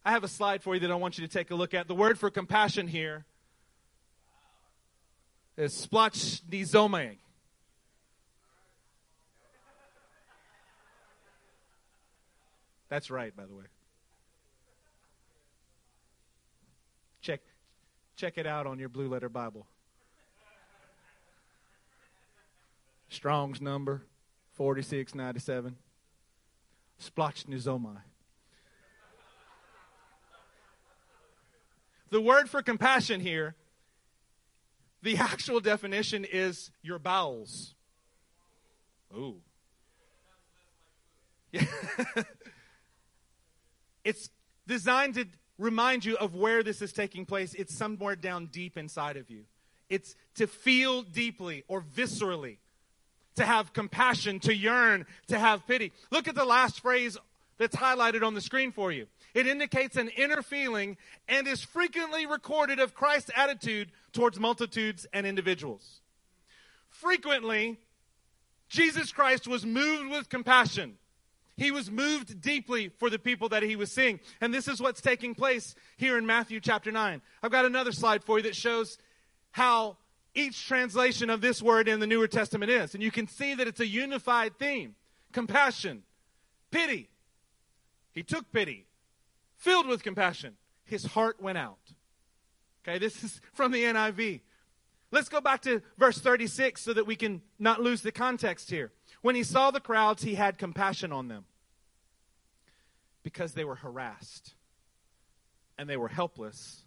I 0.05 0.11
have 0.11 0.25
a 0.25 0.29
slide 0.29 0.63
for 0.63 0.75
you 0.75 0.81
that 0.81 0.91
I 0.91 0.97
want 0.97 1.17
you 1.17 1.27
to 1.27 1.33
take 1.33 1.51
a 1.51 1.55
look 1.55 1.73
at. 1.73 1.89
The 1.89 1.95
word 1.95 2.19
for 2.19 2.29
compassion 2.29 2.89
here 2.89 3.25
is 5.57 5.87
splachnizomai. 5.87 7.17
That's 12.89 13.09
right, 13.09 13.35
by 13.37 13.47
the 13.47 13.55
way. 13.55 13.65
Check, 17.21 17.41
check 18.17 18.37
it 18.37 18.47
out 18.47 18.67
on 18.67 18.81
your 18.81 18.89
blue 18.89 19.09
letter 19.09 19.29
Bible. 19.29 19.67
Strong's 23.11 23.61
number 23.61 24.07
4697. 24.55 25.77
Splachnizomai. 27.03 27.99
The 32.11 32.21
word 32.21 32.49
for 32.49 32.63
compassion 32.63 33.21
here, 33.21 33.55
the 35.03 35.17
actual 35.17 35.61
definition 35.61 36.25
is 36.25 36.71
your 36.83 36.99
bowels. 36.99 37.75
Ooh. 39.17 39.41
Yeah. 41.53 41.65
it's 44.05 44.31
designed 44.67 45.15
to 45.15 45.27
remind 45.59 46.05
you 46.05 46.17
of 46.17 46.35
where 46.35 46.63
this 46.63 46.83
is 46.83 46.93
taking 46.93 47.27
place. 47.27 47.55
It's 47.55 47.75
somewhere 47.75 48.17
down 48.17 48.47
deep 48.47 48.77
inside 48.77 49.17
of 49.17 49.31
you. 49.31 49.45
It's 49.89 50.15
to 50.37 50.47
feel 50.47 51.03
deeply 51.03 51.65
or 51.67 51.83
viscerally, 51.83 52.59
to 53.37 53.45
have 53.45 53.73
compassion, 53.73 54.41
to 54.41 54.55
yearn, 54.55 55.07
to 55.29 55.39
have 55.39 55.67
pity. 55.67 55.93
Look 56.11 56.29
at 56.29 56.35
the 56.35 56.45
last 56.45 56.81
phrase 56.81 57.17
that's 57.59 57.77
highlighted 57.77 58.25
on 58.25 58.35
the 58.35 58.41
screen 58.41 58.73
for 58.73 58.91
you. 58.91 59.07
It 59.35 59.47
indicates 59.47 59.97
an 59.97 60.09
inner 60.09 60.43
feeling 60.43 60.97
and 61.29 61.47
is 61.47 61.63
frequently 61.63 62.27
recorded 62.27 62.81
of 62.81 62.95
Christ's 62.95 63.31
attitude 63.37 63.93
towards 64.13 64.41
multitudes 64.41 65.07
and 65.13 65.27
individuals. 65.27 66.01
Frequently, 66.89 67.79
Jesus 68.69 69.13
Christ 69.13 69.47
was 69.47 69.65
moved 69.65 70.11
with 70.11 70.29
compassion. 70.29 70.97
He 71.57 71.71
was 71.71 71.91
moved 71.91 72.41
deeply 72.41 72.89
for 72.89 73.11
the 73.11 73.19
people 73.19 73.51
that 73.51 73.63
he 73.63 73.77
was 73.77 73.93
seeing. 73.93 74.21
And 74.41 74.53
this 74.53 74.67
is 74.67 74.81
what's 74.81 75.03
taking 75.03 75.35
place 75.35 75.75
here 75.97 76.17
in 76.17 76.25
Matthew 76.25 76.59
chapter 76.61 76.91
9. 76.91 77.21
I've 77.43 77.51
got 77.51 77.67
another 77.67 77.93
slide 77.93 78.25
for 78.25 78.39
you 78.39 78.45
that 78.45 78.57
shows 78.57 78.97
how 79.51 79.99
each 80.35 80.67
translation 80.67 81.31
of 81.31 81.41
this 81.41 81.61
word 81.63 81.89
in 81.89 82.01
the 82.01 82.07
Newer 82.07 82.29
Testament 82.29 82.71
is. 82.71 82.95
And 82.95 83.03
you 83.03 83.11
can 83.11 83.27
see 83.27 83.55
that 83.55 83.67
it's 83.67 83.81
a 83.81 83.87
unified 83.87 84.59
theme 84.59 84.95
compassion, 85.33 86.03
pity, 86.71 87.09
he 88.13 88.23
took 88.23 88.51
pity, 88.53 88.87
filled 89.57 89.87
with 89.87 90.03
compassion. 90.03 90.57
His 90.85 91.05
heart 91.05 91.41
went 91.41 91.59
out. 91.59 91.79
Okay, 92.83 92.99
this 92.99 93.23
is 93.23 93.41
from 93.53 93.73
the 93.73 93.85
NIV. 93.85 94.41
Let's 95.13 95.29
go 95.29 95.41
back 95.41 95.63
to 95.63 95.83
verse 95.99 96.19
36 96.19 96.81
so 96.81 96.93
that 96.93 97.07
we 97.07 97.17
can 97.17 97.43
not 97.59 97.81
lose 97.81 98.03
the 98.03 98.13
context 98.13 98.71
here. 98.71 98.93
When 99.23 99.35
he 99.35 99.43
saw 99.43 99.71
the 99.71 99.81
crowds, 99.81 100.23
he 100.23 100.35
had 100.35 100.57
compassion 100.57 101.13
on 101.13 101.29
them 101.29 101.45
because 103.23 103.53
they 103.53 103.65
were 103.65 103.77
harassed 103.77 104.55
and 105.77 105.89
they 105.89 105.97
were 105.97 106.09
helpless, 106.09 106.85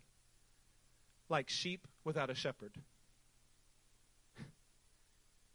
like 1.30 1.50
sheep 1.50 1.88
without 2.04 2.30
a 2.30 2.36
shepherd. 2.36 2.74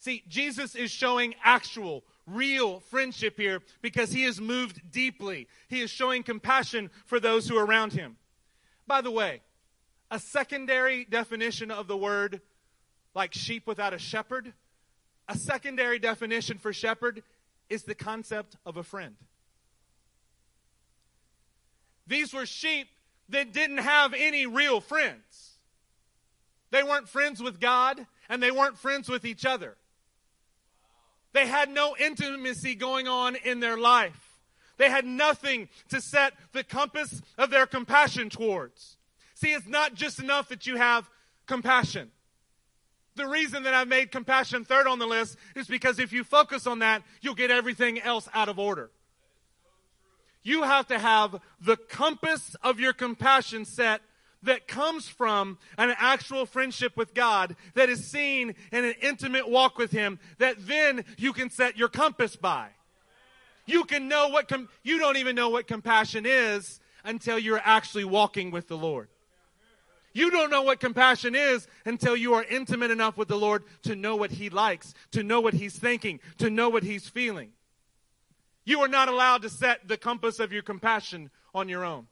See, 0.08 0.24
Jesus 0.26 0.74
is 0.74 0.90
showing 0.90 1.34
actual, 1.44 2.02
real 2.26 2.80
friendship 2.80 3.36
here 3.36 3.60
because 3.82 4.10
he 4.10 4.24
is 4.24 4.40
moved 4.40 4.90
deeply. 4.90 5.48
He 5.68 5.82
is 5.82 5.90
showing 5.90 6.22
compassion 6.22 6.88
for 7.04 7.20
those 7.20 7.46
who 7.46 7.58
are 7.58 7.66
around 7.66 7.92
him. 7.92 8.16
By 8.86 9.02
the 9.02 9.10
way, 9.10 9.42
a 10.10 10.18
secondary 10.18 11.04
definition 11.04 11.70
of 11.70 11.88
the 11.88 11.96
word, 11.98 12.40
like 13.14 13.34
sheep 13.34 13.66
without 13.66 13.92
a 13.92 13.98
shepherd, 13.98 14.54
a 15.28 15.36
secondary 15.36 15.98
definition 15.98 16.56
for 16.56 16.72
shepherd 16.72 17.22
is 17.68 17.82
the 17.82 17.94
concept 17.94 18.56
of 18.64 18.78
a 18.78 18.82
friend. 18.82 19.16
These 22.06 22.32
were 22.32 22.46
sheep 22.46 22.88
that 23.28 23.52
didn't 23.52 23.76
have 23.76 24.14
any 24.14 24.46
real 24.46 24.80
friends. 24.80 25.58
They 26.70 26.82
weren't 26.82 27.10
friends 27.10 27.42
with 27.42 27.60
God 27.60 28.06
and 28.30 28.42
they 28.42 28.50
weren't 28.50 28.78
friends 28.78 29.10
with 29.10 29.26
each 29.26 29.44
other. 29.44 29.76
They 31.32 31.46
had 31.46 31.68
no 31.68 31.94
intimacy 31.98 32.74
going 32.74 33.06
on 33.06 33.36
in 33.36 33.60
their 33.60 33.76
life. 33.76 34.38
They 34.76 34.90
had 34.90 35.04
nothing 35.04 35.68
to 35.90 36.00
set 36.00 36.32
the 36.52 36.64
compass 36.64 37.20
of 37.36 37.50
their 37.50 37.66
compassion 37.66 38.30
towards. 38.30 38.96
See, 39.34 39.48
it's 39.48 39.66
not 39.66 39.94
just 39.94 40.20
enough 40.20 40.48
that 40.48 40.66
you 40.66 40.76
have 40.76 41.08
compassion. 41.46 42.10
The 43.16 43.26
reason 43.26 43.64
that 43.64 43.74
I've 43.74 43.88
made 43.88 44.12
compassion 44.12 44.64
third 44.64 44.86
on 44.86 45.00
the 45.00 45.06
list 45.06 45.36
is 45.56 45.66
because 45.66 45.98
if 45.98 46.12
you 46.12 46.22
focus 46.22 46.66
on 46.66 46.78
that, 46.78 47.02
you'll 47.20 47.34
get 47.34 47.50
everything 47.50 48.00
else 48.00 48.28
out 48.32 48.48
of 48.48 48.58
order. 48.58 48.90
You 50.44 50.62
have 50.62 50.86
to 50.88 50.98
have 50.98 51.40
the 51.60 51.76
compass 51.76 52.54
of 52.62 52.78
your 52.78 52.92
compassion 52.92 53.64
set 53.64 54.00
that 54.42 54.68
comes 54.68 55.08
from 55.08 55.58
an 55.76 55.94
actual 55.98 56.46
friendship 56.46 56.96
with 56.96 57.14
God 57.14 57.56
that 57.74 57.88
is 57.88 58.10
seen 58.10 58.54
in 58.72 58.84
an 58.84 58.94
intimate 59.02 59.48
walk 59.48 59.78
with 59.78 59.90
Him 59.90 60.18
that 60.38 60.66
then 60.66 61.04
you 61.16 61.32
can 61.32 61.50
set 61.50 61.76
your 61.76 61.88
compass 61.88 62.36
by. 62.36 62.68
You 63.66 63.84
can 63.84 64.08
know 64.08 64.28
what, 64.28 64.48
com- 64.48 64.68
you 64.82 64.98
don't 64.98 65.16
even 65.16 65.34
know 65.34 65.50
what 65.50 65.66
compassion 65.66 66.24
is 66.26 66.80
until 67.04 67.38
you're 67.38 67.60
actually 67.62 68.04
walking 68.04 68.50
with 68.50 68.68
the 68.68 68.76
Lord. 68.76 69.08
You 70.14 70.30
don't 70.30 70.50
know 70.50 70.62
what 70.62 70.80
compassion 70.80 71.34
is 71.34 71.68
until 71.84 72.16
you 72.16 72.34
are 72.34 72.42
intimate 72.42 72.90
enough 72.90 73.16
with 73.16 73.28
the 73.28 73.36
Lord 73.36 73.64
to 73.82 73.94
know 73.94 74.16
what 74.16 74.30
He 74.30 74.50
likes, 74.50 74.94
to 75.12 75.22
know 75.22 75.40
what 75.40 75.54
He's 75.54 75.78
thinking, 75.78 76.20
to 76.38 76.50
know 76.50 76.68
what 76.68 76.82
He's 76.82 77.08
feeling. 77.08 77.50
You 78.64 78.80
are 78.80 78.88
not 78.88 79.08
allowed 79.08 79.42
to 79.42 79.48
set 79.48 79.86
the 79.86 79.96
compass 79.96 80.40
of 80.40 80.52
your 80.52 80.62
compassion 80.62 81.30
on 81.54 81.68
your 81.68 81.84
own. 81.84 82.06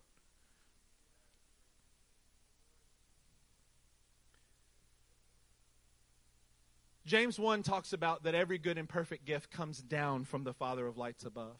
James 7.06 7.38
1 7.38 7.62
talks 7.62 7.92
about 7.92 8.24
that 8.24 8.34
every 8.34 8.58
good 8.58 8.76
and 8.76 8.88
perfect 8.88 9.24
gift 9.24 9.48
comes 9.50 9.80
down 9.80 10.24
from 10.24 10.42
the 10.42 10.52
Father 10.52 10.88
of 10.88 10.98
lights 10.98 11.24
above. 11.24 11.56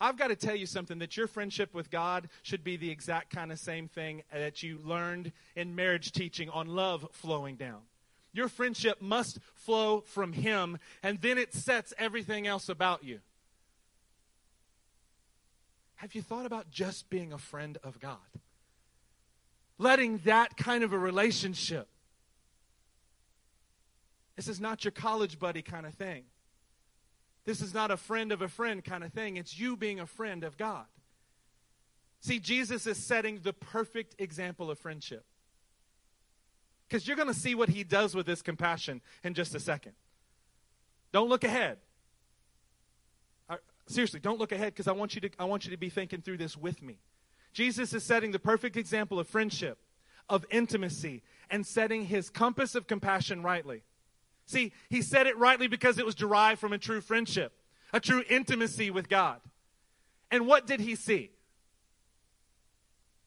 I've 0.00 0.16
got 0.16 0.28
to 0.28 0.36
tell 0.36 0.54
you 0.54 0.66
something 0.66 1.00
that 1.00 1.16
your 1.16 1.26
friendship 1.26 1.74
with 1.74 1.90
God 1.90 2.28
should 2.42 2.62
be 2.62 2.76
the 2.76 2.90
exact 2.90 3.30
kind 3.30 3.50
of 3.50 3.58
same 3.58 3.88
thing 3.88 4.22
that 4.32 4.62
you 4.62 4.78
learned 4.84 5.32
in 5.56 5.74
marriage 5.74 6.12
teaching 6.12 6.48
on 6.50 6.68
love 6.68 7.06
flowing 7.10 7.56
down. 7.56 7.80
Your 8.32 8.48
friendship 8.48 9.02
must 9.02 9.40
flow 9.54 10.02
from 10.02 10.32
Him, 10.32 10.78
and 11.02 11.20
then 11.20 11.36
it 11.36 11.52
sets 11.52 11.92
everything 11.98 12.46
else 12.46 12.68
about 12.68 13.02
you. 13.02 13.20
Have 15.96 16.14
you 16.14 16.22
thought 16.22 16.46
about 16.46 16.70
just 16.70 17.10
being 17.10 17.32
a 17.32 17.38
friend 17.38 17.76
of 17.82 17.98
God? 18.00 18.18
Letting 19.78 20.18
that 20.18 20.56
kind 20.56 20.84
of 20.84 20.92
a 20.92 20.98
relationship 20.98 21.88
this 24.36 24.48
is 24.48 24.60
not 24.60 24.84
your 24.84 24.92
college 24.92 25.38
buddy 25.38 25.62
kind 25.62 25.86
of 25.86 25.94
thing. 25.94 26.24
This 27.44 27.60
is 27.60 27.74
not 27.74 27.90
a 27.90 27.96
friend 27.96 28.32
of 28.32 28.40
a 28.40 28.48
friend 28.48 28.84
kind 28.84 29.02
of 29.02 29.12
thing. 29.12 29.36
It's 29.36 29.58
you 29.58 29.76
being 29.76 30.00
a 30.00 30.06
friend 30.06 30.44
of 30.44 30.56
God. 30.56 30.86
See, 32.20 32.38
Jesus 32.38 32.86
is 32.86 33.04
setting 33.04 33.40
the 33.42 33.52
perfect 33.52 34.14
example 34.18 34.70
of 34.70 34.78
friendship. 34.78 35.24
Because 36.88 37.06
you're 37.06 37.16
going 37.16 37.28
to 37.28 37.34
see 37.34 37.54
what 37.54 37.68
he 37.68 37.82
does 37.82 38.14
with 38.14 38.26
this 38.26 38.42
compassion 38.42 39.00
in 39.24 39.34
just 39.34 39.54
a 39.54 39.60
second. 39.60 39.92
Don't 41.10 41.28
look 41.28 41.42
ahead. 41.42 41.78
seriously, 43.88 44.20
don't 44.20 44.38
look 44.38 44.52
ahead 44.52 44.72
because 44.72 44.86
I 44.86 44.92
want 44.92 45.14
you 45.14 45.20
to 45.22 45.30
I 45.38 45.44
want 45.44 45.64
you 45.64 45.72
to 45.72 45.76
be 45.76 45.90
thinking 45.90 46.22
through 46.22 46.36
this 46.36 46.56
with 46.56 46.80
me. 46.80 46.98
Jesus 47.52 47.92
is 47.92 48.04
setting 48.04 48.30
the 48.30 48.38
perfect 48.38 48.76
example 48.76 49.18
of 49.18 49.26
friendship, 49.26 49.78
of 50.28 50.46
intimacy, 50.50 51.22
and 51.50 51.66
setting 51.66 52.06
his 52.06 52.30
compass 52.30 52.74
of 52.74 52.86
compassion 52.86 53.42
rightly. 53.42 53.82
See, 54.52 54.72
he 54.88 55.02
said 55.02 55.26
it 55.26 55.36
rightly 55.38 55.66
because 55.66 55.98
it 55.98 56.06
was 56.06 56.14
derived 56.14 56.60
from 56.60 56.72
a 56.72 56.78
true 56.78 57.00
friendship, 57.00 57.52
a 57.92 58.00
true 58.00 58.22
intimacy 58.28 58.90
with 58.90 59.08
God. 59.08 59.40
And 60.30 60.46
what 60.46 60.66
did 60.66 60.80
he 60.80 60.94
see? 60.94 61.30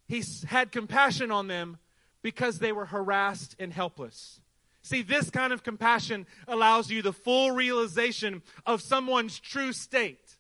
he 0.08 0.24
had 0.48 0.72
compassion 0.72 1.32
on 1.32 1.48
them 1.48 1.78
because 2.22 2.60
they 2.60 2.72
were 2.72 2.86
harassed 2.86 3.56
and 3.60 3.74
helpless. 3.74 4.40
See, 4.82 5.02
this 5.02 5.32
kind 5.32 5.52
of 5.52 5.64
compassion 5.64 6.28
allows 6.48 6.92
you 6.92 7.02
the 7.02 7.14
full 7.14 7.52
realization 7.52 8.44
of 8.66 8.82
someone's 8.82 9.40
true 9.40 9.74
state. 9.74 10.38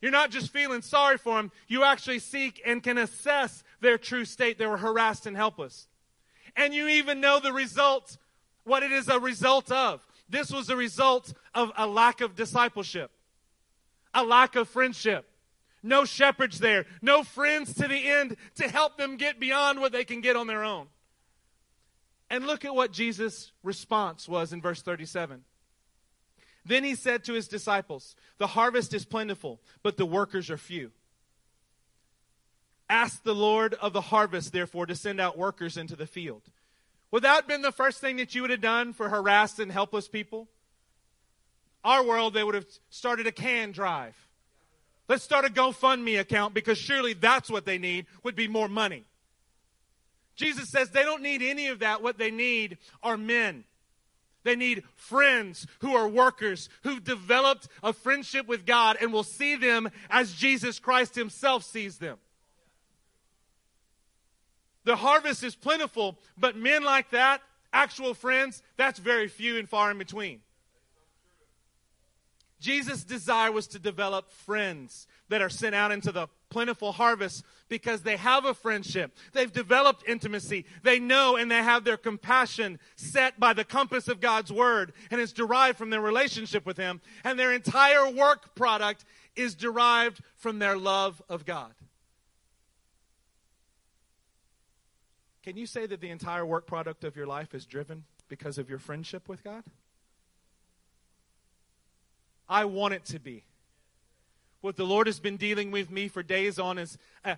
You're 0.00 0.12
not 0.12 0.30
just 0.30 0.52
feeling 0.52 0.82
sorry 0.82 1.18
for 1.18 1.36
them, 1.36 1.50
you 1.66 1.82
actually 1.82 2.20
seek 2.20 2.62
and 2.64 2.82
can 2.82 2.98
assess 2.98 3.64
their 3.80 3.98
true 3.98 4.24
state. 4.24 4.58
They 4.58 4.66
were 4.66 4.76
harassed 4.76 5.26
and 5.26 5.36
helpless. 5.36 5.88
And 6.54 6.72
you 6.72 6.86
even 6.86 7.20
know 7.20 7.40
the 7.40 7.52
result, 7.52 8.16
what 8.66 8.82
it 8.82 8.92
is 8.92 9.08
a 9.08 9.18
result 9.18 9.70
of. 9.70 10.06
This 10.28 10.50
was 10.50 10.68
a 10.68 10.76
result 10.76 11.32
of 11.54 11.70
a 11.76 11.86
lack 11.86 12.20
of 12.20 12.34
discipleship, 12.34 13.10
a 14.12 14.24
lack 14.24 14.56
of 14.56 14.68
friendship. 14.68 15.24
No 15.82 16.04
shepherds 16.04 16.58
there, 16.58 16.84
no 17.00 17.22
friends 17.22 17.72
to 17.74 17.86
the 17.86 18.10
end 18.10 18.36
to 18.56 18.68
help 18.68 18.98
them 18.98 19.16
get 19.16 19.38
beyond 19.38 19.80
what 19.80 19.92
they 19.92 20.04
can 20.04 20.20
get 20.20 20.34
on 20.34 20.48
their 20.48 20.64
own. 20.64 20.88
And 22.28 22.44
look 22.44 22.64
at 22.64 22.74
what 22.74 22.90
Jesus' 22.90 23.52
response 23.62 24.28
was 24.28 24.52
in 24.52 24.60
verse 24.60 24.82
37. 24.82 25.44
Then 26.64 26.82
he 26.82 26.96
said 26.96 27.22
to 27.24 27.34
his 27.34 27.46
disciples, 27.46 28.16
The 28.38 28.48
harvest 28.48 28.92
is 28.94 29.04
plentiful, 29.04 29.60
but 29.84 29.96
the 29.96 30.06
workers 30.06 30.50
are 30.50 30.58
few. 30.58 30.90
Ask 32.88 33.22
the 33.22 33.34
Lord 33.34 33.74
of 33.74 33.92
the 33.92 34.00
harvest, 34.00 34.52
therefore, 34.52 34.86
to 34.86 34.96
send 34.96 35.20
out 35.20 35.38
workers 35.38 35.76
into 35.76 35.94
the 35.94 36.06
field. 36.06 36.42
Would 37.10 37.22
that 37.22 37.34
have 37.34 37.48
been 37.48 37.62
the 37.62 37.72
first 37.72 38.00
thing 38.00 38.16
that 38.16 38.34
you 38.34 38.42
would 38.42 38.50
have 38.50 38.60
done 38.60 38.92
for 38.92 39.08
harassed 39.08 39.58
and 39.58 39.70
helpless 39.70 40.08
people? 40.08 40.48
Our 41.84 42.04
world, 42.04 42.34
they 42.34 42.42
would 42.42 42.54
have 42.54 42.66
started 42.90 43.26
a 43.26 43.32
can 43.32 43.72
drive. 43.72 44.16
Let's 45.08 45.22
start 45.22 45.44
a 45.44 45.48
GoFundMe 45.48 46.18
account 46.18 46.52
because 46.52 46.78
surely 46.78 47.12
that's 47.12 47.48
what 47.48 47.64
they 47.64 47.78
need 47.78 48.06
would 48.24 48.34
be 48.34 48.48
more 48.48 48.68
money. 48.68 49.04
Jesus 50.34 50.68
says 50.68 50.90
they 50.90 51.04
don't 51.04 51.22
need 51.22 51.42
any 51.42 51.68
of 51.68 51.78
that. 51.78 52.02
What 52.02 52.18
they 52.18 52.30
need 52.30 52.78
are 53.02 53.16
men. 53.16 53.64
They 54.42 54.56
need 54.56 54.84
friends 54.94 55.66
who 55.80 55.94
are 55.96 56.08
workers, 56.08 56.68
who've 56.82 57.02
developed 57.02 57.68
a 57.82 57.92
friendship 57.92 58.46
with 58.46 58.66
God 58.66 58.96
and 59.00 59.12
will 59.12 59.24
see 59.24 59.56
them 59.56 59.90
as 60.10 60.34
Jesus 60.34 60.78
Christ 60.78 61.14
Himself 61.14 61.64
sees 61.64 61.98
them. 61.98 62.18
The 64.86 64.96
harvest 64.96 65.42
is 65.42 65.56
plentiful, 65.56 66.16
but 66.38 66.56
men 66.56 66.84
like 66.84 67.10
that, 67.10 67.42
actual 67.72 68.14
friends, 68.14 68.62
that's 68.76 69.00
very 69.00 69.26
few 69.26 69.58
and 69.58 69.68
far 69.68 69.90
in 69.90 69.98
between. 69.98 70.40
Jesus' 72.60 73.02
desire 73.02 73.50
was 73.50 73.66
to 73.68 73.80
develop 73.80 74.30
friends 74.32 75.08
that 75.28 75.42
are 75.42 75.50
sent 75.50 75.74
out 75.74 75.90
into 75.90 76.12
the 76.12 76.28
plentiful 76.50 76.92
harvest 76.92 77.44
because 77.68 78.02
they 78.02 78.16
have 78.16 78.44
a 78.44 78.54
friendship. 78.54 79.14
They've 79.32 79.52
developed 79.52 80.08
intimacy. 80.08 80.64
They 80.84 81.00
know 81.00 81.34
and 81.34 81.50
they 81.50 81.62
have 81.62 81.82
their 81.82 81.96
compassion 81.96 82.78
set 82.94 83.40
by 83.40 83.54
the 83.54 83.64
compass 83.64 84.06
of 84.06 84.20
God's 84.20 84.52
word 84.52 84.92
and 85.10 85.20
is 85.20 85.32
derived 85.32 85.78
from 85.78 85.90
their 85.90 86.00
relationship 86.00 86.64
with 86.64 86.76
Him. 86.76 87.00
And 87.24 87.36
their 87.36 87.52
entire 87.52 88.08
work 88.08 88.54
product 88.54 89.04
is 89.34 89.56
derived 89.56 90.20
from 90.36 90.60
their 90.60 90.76
love 90.76 91.20
of 91.28 91.44
God. 91.44 91.74
Can 95.46 95.56
you 95.56 95.66
say 95.66 95.86
that 95.86 96.00
the 96.00 96.10
entire 96.10 96.44
work 96.44 96.66
product 96.66 97.04
of 97.04 97.14
your 97.14 97.28
life 97.28 97.54
is 97.54 97.66
driven 97.66 98.02
because 98.26 98.58
of 98.58 98.68
your 98.68 98.80
friendship 98.80 99.28
with 99.28 99.44
God? 99.44 99.62
I 102.48 102.64
want 102.64 102.94
it 102.94 103.04
to 103.04 103.20
be. 103.20 103.44
What 104.60 104.74
the 104.74 104.84
Lord 104.84 105.06
has 105.06 105.20
been 105.20 105.36
dealing 105.36 105.70
with 105.70 105.88
me 105.88 106.08
for 106.08 106.24
days 106.24 106.58
on 106.58 106.78
is 106.78 106.98
uh, 107.24 107.36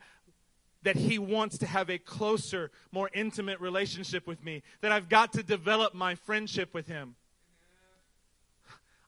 that 0.85 0.97
He 0.97 1.18
wants 1.18 1.59
to 1.59 1.66
have 1.66 1.90
a 1.90 1.99
closer, 1.99 2.71
more 2.92 3.11
intimate 3.12 3.61
relationship 3.61 4.27
with 4.27 4.42
me, 4.42 4.62
that 4.81 4.90
I've 4.90 5.11
got 5.11 5.35
to 5.35 5.42
develop 5.42 5.92
my 5.92 6.14
friendship 6.14 6.73
with 6.73 6.87
Him. 6.87 7.14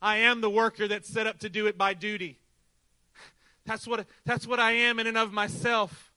I 0.03 0.19
am 0.19 0.43
the 0.43 0.51
worker 0.51 0.87
that's 0.87 1.09
set 1.09 1.27
up 1.27 1.39
to 1.39 1.49
do 1.49 1.67
it 1.69 1.79
by 1.79 1.95
duty. 1.95 2.39
That's 3.65 3.87
what, 3.87 4.05
that's 4.27 4.47
what 4.47 4.61
I 4.61 4.73
am 4.73 4.99
in 4.99 5.07
and 5.07 5.17
of 5.17 5.33
myself. 5.33 6.10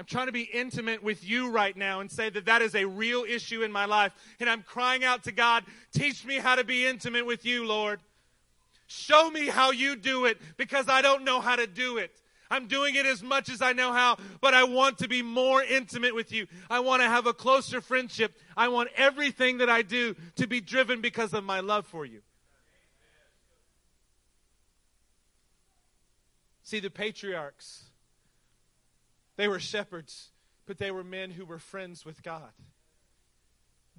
I'm 0.00 0.06
trying 0.06 0.28
to 0.28 0.32
be 0.32 0.48
intimate 0.54 1.02
with 1.02 1.28
you 1.28 1.50
right 1.50 1.76
now 1.76 2.00
and 2.00 2.10
say 2.10 2.30
that 2.30 2.46
that 2.46 2.62
is 2.62 2.74
a 2.74 2.86
real 2.86 3.22
issue 3.28 3.62
in 3.62 3.70
my 3.70 3.84
life. 3.84 4.12
And 4.40 4.48
I'm 4.48 4.62
crying 4.62 5.04
out 5.04 5.24
to 5.24 5.30
God, 5.30 5.62
teach 5.92 6.24
me 6.24 6.36
how 6.36 6.54
to 6.54 6.64
be 6.64 6.86
intimate 6.86 7.26
with 7.26 7.44
you, 7.44 7.66
Lord. 7.66 8.00
Show 8.86 9.30
me 9.30 9.48
how 9.48 9.72
you 9.72 9.96
do 9.96 10.24
it 10.24 10.38
because 10.56 10.88
I 10.88 11.02
don't 11.02 11.22
know 11.22 11.42
how 11.42 11.54
to 11.54 11.66
do 11.66 11.98
it. 11.98 12.16
I'm 12.50 12.66
doing 12.66 12.94
it 12.94 13.04
as 13.04 13.22
much 13.22 13.50
as 13.50 13.60
I 13.60 13.74
know 13.74 13.92
how, 13.92 14.16
but 14.40 14.54
I 14.54 14.64
want 14.64 14.96
to 15.00 15.06
be 15.06 15.20
more 15.20 15.62
intimate 15.62 16.14
with 16.14 16.32
you. 16.32 16.46
I 16.70 16.80
want 16.80 17.02
to 17.02 17.06
have 17.06 17.26
a 17.26 17.34
closer 17.34 17.82
friendship. 17.82 18.32
I 18.56 18.68
want 18.68 18.88
everything 18.96 19.58
that 19.58 19.68
I 19.68 19.82
do 19.82 20.16
to 20.36 20.46
be 20.46 20.62
driven 20.62 21.02
because 21.02 21.34
of 21.34 21.44
my 21.44 21.60
love 21.60 21.86
for 21.86 22.06
you. 22.06 22.22
See, 26.62 26.80
the 26.80 26.88
patriarchs, 26.88 27.89
they 29.40 29.48
were 29.48 29.58
shepherds, 29.58 30.28
but 30.66 30.76
they 30.76 30.90
were 30.90 31.02
men 31.02 31.30
who 31.30 31.46
were 31.46 31.58
friends 31.58 32.04
with 32.04 32.22
God. 32.22 32.52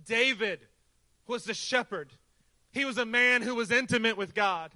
David 0.05 0.59
was 1.25 1.45
the 1.45 1.55
shepherd. 1.55 2.13
He 2.71 2.85
was 2.85 2.99
a 2.99 3.07
man 3.07 3.41
who 3.41 3.55
was 3.55 3.71
intimate 3.71 4.17
with 4.17 4.35
God 4.35 4.69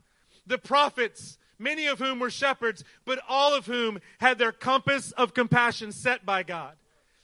the 0.47 0.58
prophets, 0.58 1.38
many 1.60 1.86
of 1.86 1.99
whom 1.99 2.19
were 2.19 2.32
shepherds, 2.32 2.84
but 3.06 3.19
all 3.30 3.54
of 3.54 3.67
whom 3.67 3.99
had 4.19 4.39
their 4.39 4.51
compass 4.51 5.12
of 5.12 5.36
compassion 5.36 5.91
set 5.91 6.25
by 6.25 6.41
God. 6.41 6.73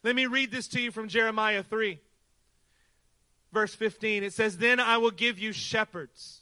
Let 0.03 0.15
me 0.15 0.27
read 0.27 0.51
this 0.51 0.67
to 0.67 0.79
you 0.79 0.91
from 0.91 1.07
Jeremiah 1.07 1.63
3, 1.63 1.99
verse 3.51 3.73
15. 3.73 4.23
It 4.23 4.33
says, 4.33 4.59
Then 4.59 4.79
I 4.79 4.97
will 4.97 5.09
give 5.09 5.39
you 5.39 5.51
shepherds. 5.51 6.41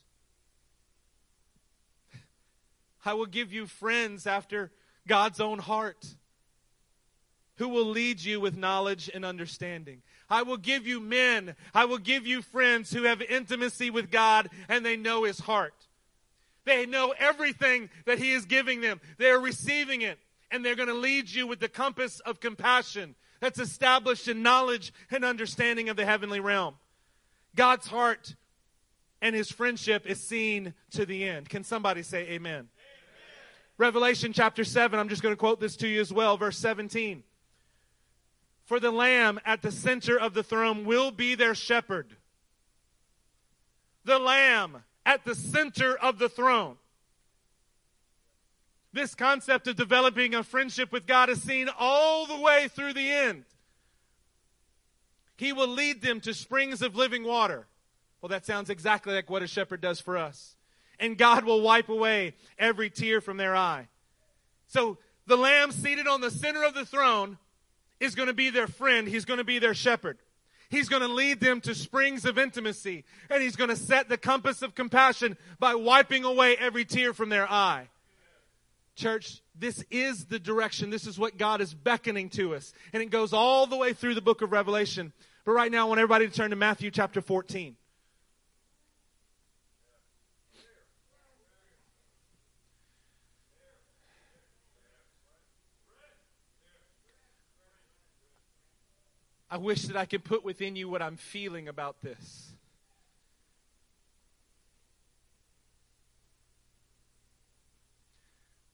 I 3.06 3.14
will 3.14 3.26
give 3.26 3.54
you 3.54 3.68
friends 3.68 4.28
after 4.28 4.74
God's 5.08 5.40
own 5.40 5.60
heart 5.60 6.06
who 7.60 7.70
will 7.70 7.86
lead 7.86 8.22
you 8.22 8.40
with 8.40 8.58
knowledge 8.58 9.10
and 9.14 9.24
understanding. 9.24 10.02
I 10.30 10.42
will 10.42 10.58
give 10.58 10.88
you 10.88 11.00
men. 11.00 11.56
I 11.74 11.86
will 11.86 11.98
give 11.98 12.26
you 12.26 12.42
friends 12.42 12.92
who 12.92 13.04
have 13.04 13.22
intimacy 13.22 13.92
with 13.92 14.10
God 14.10 14.50
and 14.68 14.84
they 14.84 14.98
know 14.98 15.24
his 15.24 15.40
heart. 15.40 15.74
They 16.70 16.86
know 16.86 17.14
everything 17.18 17.90
that 18.06 18.20
He 18.20 18.32
is 18.32 18.46
giving 18.46 18.82
them. 18.82 19.02
They 19.18 19.30
are 19.30 19.40
receiving 19.40 20.02
it. 20.02 20.20
And 20.52 20.64
they're 20.64 20.76
going 20.76 20.90
to 20.90 20.96
lead 20.96 21.30
you 21.30 21.48
with 21.48 21.60
the 21.60 21.70
compass 21.70 22.20
of 22.22 22.40
compassion 22.40 23.16
that's 23.40 23.60
established 23.60 24.28
in 24.28 24.44
knowledge 24.44 24.94
and 25.12 25.24
understanding 25.24 25.90
of 25.90 25.96
the 25.96 26.06
heavenly 26.06 26.40
realm. 26.40 26.76
God's 27.56 27.88
heart 27.88 28.36
and 29.22 29.36
His 29.36 29.52
friendship 29.52 30.06
is 30.06 30.22
seen 30.22 30.74
to 30.92 31.06
the 31.06 31.28
end. 31.28 31.50
Can 31.50 31.64
somebody 31.64 32.04
say 32.04 32.22
amen? 32.22 32.54
amen. 32.54 32.68
Revelation 33.78 34.34
chapter 34.34 34.64
7, 34.64 35.00
I'm 35.00 35.10
just 35.10 35.22
going 35.22 35.34
to 35.34 35.40
quote 35.40 35.60
this 35.60 35.76
to 35.78 35.88
you 35.88 36.02
as 36.02 36.12
well, 36.14 36.38
verse 36.38 36.58
17. 36.58 37.24
For 38.70 38.80
the 38.80 38.92
Lamb 38.92 39.40
at 39.46 39.64
the 39.64 39.72
center 39.72 40.16
of 40.16 40.36
the 40.36 40.44
throne 40.44 40.86
will 40.86 41.10
be 41.10 41.34
their 41.34 41.56
shepherd. 41.56 42.16
The 44.06 44.20
Lamb 44.20 44.84
at 45.08 45.26
the 45.26 45.34
center 45.34 45.98
of 45.98 46.20
the 46.20 46.30
throne. 46.30 46.78
This 48.94 49.16
concept 49.16 49.68
of 49.68 49.76
developing 49.76 50.36
a 50.36 50.44
friendship 50.44 50.92
with 50.92 51.08
God 51.08 51.32
is 51.32 51.42
seen 51.42 51.68
all 51.80 52.28
the 52.28 52.40
way 52.40 52.68
through 52.68 52.94
the 52.94 53.10
end. 53.10 53.46
He 55.36 55.52
will 55.52 55.70
lead 55.70 56.04
them 56.04 56.22
to 56.22 56.34
springs 56.36 56.84
of 56.84 56.96
living 56.96 57.24
water. 57.24 57.66
Well, 58.22 58.30
that 58.30 58.46
sounds 58.46 58.70
exactly 58.70 59.16
like 59.16 59.32
what 59.32 59.42
a 59.42 59.48
shepherd 59.48 59.82
does 59.82 60.00
for 60.00 60.16
us. 60.16 60.56
And 61.00 61.18
God 61.18 61.44
will 61.44 61.62
wipe 61.62 61.90
away 61.90 62.36
every 62.60 62.92
tear 62.92 63.20
from 63.20 63.38
their 63.38 63.56
eye. 63.56 63.88
So 64.68 65.00
the 65.26 65.38
lamb 65.38 65.72
seated 65.72 66.06
on 66.06 66.22
the 66.22 66.30
center 66.30 66.64
of 66.64 66.76
the 66.76 66.86
throne 66.86 67.40
is 68.00 68.16
going 68.16 68.28
to 68.28 68.34
be 68.34 68.50
their 68.50 68.68
friend. 68.68 69.08
He's 69.08 69.26
going 69.26 69.40
to 69.40 69.44
be 69.44 69.60
their 69.60 69.74
shepherd. 69.74 70.18
He's 70.70 70.88
going 70.88 71.02
to 71.02 71.08
lead 71.08 71.40
them 71.40 71.62
to 71.62 71.74
springs 71.74 72.26
of 72.26 72.38
intimacy, 72.38 73.04
and 73.30 73.42
He's 73.42 73.56
going 73.56 73.72
to 73.72 73.76
set 73.76 74.08
the 74.08 74.18
compass 74.18 74.62
of 74.62 74.76
compassion 74.76 75.36
by 75.58 75.76
wiping 75.76 76.24
away 76.24 76.56
every 76.58 76.86
tear 76.86 77.14
from 77.14 77.30
their 77.30 77.50
eye. 77.52 77.88
Church, 78.96 79.42
this 79.58 79.84
is 79.90 80.26
the 80.26 80.40
direction. 80.40 80.90
This 80.90 81.08
is 81.08 81.18
what 81.18 81.38
God 81.38 81.62
is 81.62 81.74
beckoning 81.74 82.30
to 82.32 82.54
us. 82.54 82.74
And 82.94 83.02
it 83.02 83.10
goes 83.10 83.34
all 83.34 83.66
the 83.66 83.78
way 83.78 83.94
through 83.94 84.14
the 84.14 84.22
book 84.22 84.42
of 84.42 84.52
Revelation. 84.52 85.14
But 85.46 85.54
right 85.54 85.72
now, 85.72 85.86
I 85.86 85.90
want 85.90 86.00
everybody 86.00 86.28
to 86.28 86.34
turn 86.34 86.52
to 86.52 86.56
Matthew 86.56 86.92
chapter 86.92 87.22
14. 87.22 87.76
I 99.52 99.58
wish 99.58 99.84
that 99.84 99.98
I 99.98 100.06
could 100.06 100.24
put 100.24 100.44
within 100.44 100.76
you 100.76 100.90
what 100.90 101.02
I'm 101.02 101.18
feeling 101.18 101.68
about 101.68 102.02
this. 102.02 102.50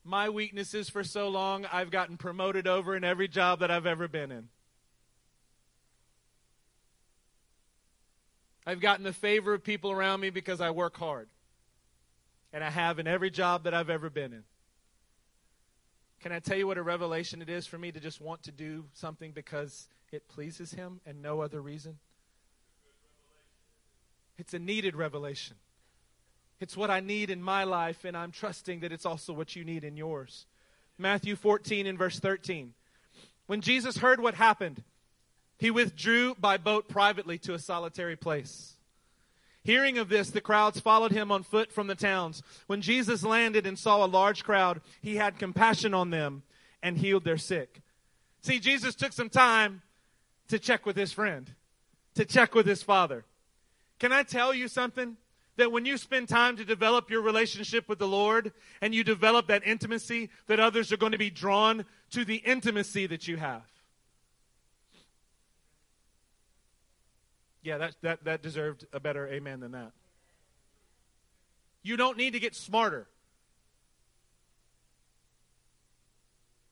my 0.05 0.30
weaknesses 0.30 0.88
for 0.88 1.03
so 1.03 1.28
long, 1.28 1.65
I've 1.71 1.89
gotten 1.89 2.15
promoted 2.15 2.67
over 2.67 2.95
in 2.95 3.03
every 3.03 3.28
job 3.28 3.59
that 3.59 3.71
I've 3.71 3.88
ever 3.88 4.07
been 4.07 4.32
in. 4.32 4.47
I've 8.67 8.80
gotten 8.80 9.03
the 9.03 9.13
favor 9.13 9.53
of 9.53 9.63
people 9.63 9.91
around 9.91 10.21
me 10.21 10.30
because 10.30 10.61
I 10.61 10.71
work 10.71 10.95
hard. 10.95 11.28
And 12.53 12.63
I 12.63 12.69
have 12.69 12.99
in 12.99 13.07
every 13.07 13.32
job 13.32 13.63
that 13.63 13.73
I've 13.73 13.89
ever 13.89 14.09
been 14.09 14.32
in. 14.32 14.43
Can 16.21 16.32
I 16.32 16.39
tell 16.39 16.57
you 16.57 16.67
what 16.67 16.78
a 16.78 16.84
revelation 16.84 17.41
it 17.41 17.49
is 17.49 17.67
for 17.67 17.78
me 17.78 17.91
to 17.91 17.99
just 17.99 18.21
want 18.21 18.43
to 18.43 18.51
do 18.51 18.86
something 18.93 19.32
because 19.32 19.88
it 20.16 20.28
pleases 20.28 20.72
Him 20.72 21.01
and 21.05 21.22
no 21.22 21.41
other 21.41 21.61
reason? 21.61 21.99
It's 24.38 24.53
a 24.53 24.59
needed 24.59 24.95
revelation. 24.95 25.57
It's 26.59 26.78
what 26.78 26.89
I 26.89 26.99
need 26.99 27.30
in 27.30 27.41
my 27.41 27.63
life, 27.63 28.05
and 28.05 28.16
I'm 28.16 28.32
trusting 28.32 28.80
that 28.80 28.91
it's 28.91 29.05
also 29.05 29.34
what 29.34 29.55
you 29.55 29.63
need 29.63 29.84
in 29.84 29.97
yours. 29.97 30.45
Matthew 30.97 31.36
14 31.36 31.86
and 31.86 31.97
verse 31.97 32.20
13. 32.20 32.74
When 33.47 33.61
Jesus 33.61 33.97
heard 33.97 34.22
what 34.22 34.36
happened, 34.36 34.84
he 35.57 35.70
withdrew 35.70 36.36
by 36.36 36.57
boat 36.57 36.88
privately 36.88 37.38
to 37.39 37.53
a 37.53 37.59
solitary 37.59 38.16
place. 38.16 38.74
Hearing 39.63 39.97
of 39.97 40.09
this, 40.09 40.30
the 40.30 40.41
crowds 40.41 40.80
followed 40.80 41.11
him 41.11 41.32
on 41.32 41.43
foot 41.43 41.72
from 41.72 41.88
the 41.88 41.95
towns. 41.95 42.43
When 42.68 42.82
Jesus 42.82 43.24
landed 43.24 43.66
and 43.66 43.80
saw 43.80 44.05
a 44.05 44.07
large 44.07 44.43
crowd, 44.43 44.82
he 45.01 45.16
had 45.16 45.39
compassion 45.39 45.93
on 45.93 46.11
them 46.11 46.43
and 46.84 46.97
healed 46.97 47.24
their 47.24 47.38
sick. 47.38 47.82
See, 48.41 48.59
Jesus 48.59 48.93
took 48.93 49.11
some 49.11 49.30
time 49.30 49.82
to 50.49 50.59
check 50.59 50.85
with 50.85 50.95
his 50.95 51.11
friend, 51.11 51.51
to 52.15 52.25
check 52.25 52.53
with 52.55 52.65
his 52.65 52.83
father. 52.83 53.25
Can 53.99 54.11
I 54.11 54.23
tell 54.23 54.53
you 54.53 54.67
something? 54.67 55.17
That 55.57 55.71
when 55.71 55.85
you 55.85 55.97
spend 55.97 56.27
time 56.27 56.57
to 56.57 56.65
develop 56.65 57.09
your 57.09 57.21
relationship 57.21 57.87
with 57.87 57.97
the 57.97 58.07
Lord 58.07 58.51
and 58.81 58.93
you 58.93 59.05
develop 59.05 59.47
that 59.47 59.65
intimacy, 59.65 60.29
that 60.47 60.59
others 60.59 60.91
are 60.91 60.97
going 60.97 61.13
to 61.13 61.17
be 61.17 61.29
drawn 61.29 61.85
to 62.11 62.25
the 62.25 62.35
intimacy 62.35 63.07
that 63.07 63.25
you 63.25 63.37
have. 63.37 63.63
Yeah, 67.63 67.77
that, 67.77 67.95
that, 68.01 68.23
that 68.25 68.41
deserved 68.41 68.85
a 68.91 68.99
better 68.99 69.27
amen 69.29 69.61
than 69.61 69.71
that. 69.71 69.93
You 71.83 71.95
don't 71.95 72.17
need 72.17 72.33
to 72.33 72.39
get 72.39 72.53
smarter. 72.53 73.07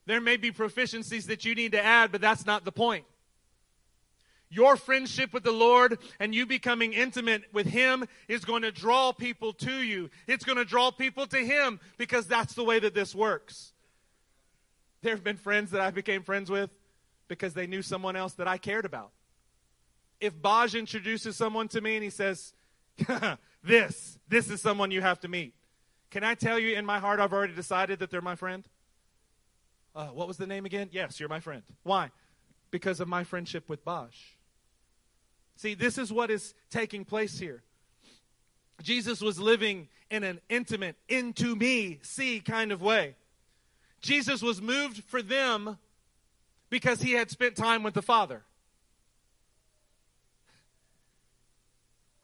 There 0.06 0.20
may 0.20 0.38
be 0.38 0.52
proficiencies 0.52 1.28
that 1.28 1.46
you 1.46 1.56
need 1.56 1.72
to 1.72 1.84
add, 1.84 2.12
but 2.12 2.20
that's 2.20 2.46
not 2.46 2.66
the 2.66 2.72
point. 2.72 3.06
Your 4.54 4.76
friendship 4.76 5.34
with 5.34 5.44
the 5.44 5.52
Lord 5.52 5.98
and 6.20 6.34
you 6.36 6.46
becoming 6.46 6.94
intimate 6.94 7.44
with 7.52 7.66
Him 7.66 8.06
is 8.28 8.46
going 8.46 8.62
to 8.62 8.72
draw 8.72 9.12
people 9.12 9.54
to 9.54 9.82
you. 9.82 10.10
It's 10.28 10.46
going 10.46 10.58
to 10.58 10.66
draw 10.66 10.92
people 10.92 11.26
to 11.28 11.38
Him 11.38 11.80
because 11.98 12.28
that's 12.28 12.54
the 12.54 12.64
way 12.64 12.80
that 12.80 12.94
this 12.94 13.16
works. 13.16 13.74
There 15.02 15.14
have 15.14 15.24
been 15.24 15.38
friends 15.38 15.72
that 15.72 15.82
I 15.82 15.92
became 15.92 16.24
friends 16.24 16.52
with 16.52 16.70
because 17.28 17.54
they 17.54 17.68
knew 17.68 17.82
someone 17.82 18.16
else 18.16 18.34
that 18.34 18.48
I 18.48 18.58
cared 18.58 18.86
about. 18.86 19.12
If 20.22 20.36
Baj 20.36 20.78
introduces 20.78 21.36
someone 21.36 21.68
to 21.70 21.82
me 21.82 21.96
and 21.96 22.04
he 22.04 22.10
says, 22.10 22.54
This, 23.64 24.20
this 24.28 24.50
is 24.50 24.62
someone 24.62 24.92
you 24.92 25.02
have 25.02 25.22
to 25.22 25.28
meet. 25.28 25.54
Can 26.12 26.24
I 26.24 26.36
tell 26.36 26.60
you 26.60 26.76
in 26.76 26.86
my 26.86 27.00
heart, 27.00 27.20
I've 27.20 27.34
already 27.34 27.54
decided 27.54 28.00
that 28.00 28.12
they're 28.12 28.22
my 28.22 28.36
friend? 28.36 28.68
Uh, 29.96 30.08
what 30.08 30.28
was 30.28 30.38
the 30.38 30.48
name 30.48 30.66
again? 30.66 30.90
Yes, 30.92 31.20
you're 31.20 31.30
my 31.30 31.40
friend. 31.40 31.64
Why? 31.84 32.12
Because 32.72 33.00
of 33.00 33.08
my 33.08 33.24
friendship 33.24 33.70
with 33.70 33.86
Baj. 33.86 34.12
See, 35.56 35.74
this 35.74 35.98
is 35.98 36.12
what 36.12 36.32
is 36.32 36.54
taking 36.70 37.06
place 37.06 37.40
here. 37.40 37.64
Jesus 38.82 39.22
was 39.22 39.40
living 39.40 39.88
in 40.10 40.24
an 40.24 40.42
intimate, 40.50 40.96
into 41.08 41.56
me, 41.56 42.00
see 42.02 42.40
kind 42.40 42.72
of 42.72 42.82
way. 42.82 43.16
Jesus 44.02 44.42
was 44.42 44.62
moved 44.62 45.04
for 45.06 45.22
them 45.22 45.78
because 46.70 47.02
he 47.02 47.14
had 47.14 47.30
spent 47.30 47.56
time 47.56 47.84
with 47.84 47.94
the 47.94 48.02
Father. 48.02 48.44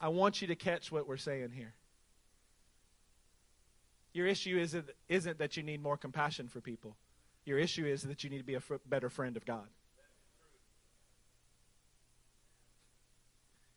I 0.01 0.09
want 0.09 0.41
you 0.41 0.47
to 0.47 0.55
catch 0.55 0.91
what 0.91 1.07
we're 1.07 1.17
saying 1.17 1.51
here. 1.51 1.73
Your 4.13 4.27
issue 4.27 4.57
isn't, 4.57 4.89
isn't 5.07 5.38
that 5.39 5.55
you 5.55 5.63
need 5.63 5.82
more 5.82 5.97
compassion 5.97 6.47
for 6.47 6.61
people. 6.61 6.95
Your 7.45 7.59
issue 7.59 7.86
is 7.86 8.03
that 8.03 8.23
you 8.23 8.30
need 8.30 8.39
to 8.39 8.43
be 8.43 8.55
a 8.55 8.61
better 8.88 9.09
friend 9.09 9.38
of 9.38 9.45
God. 9.45 9.67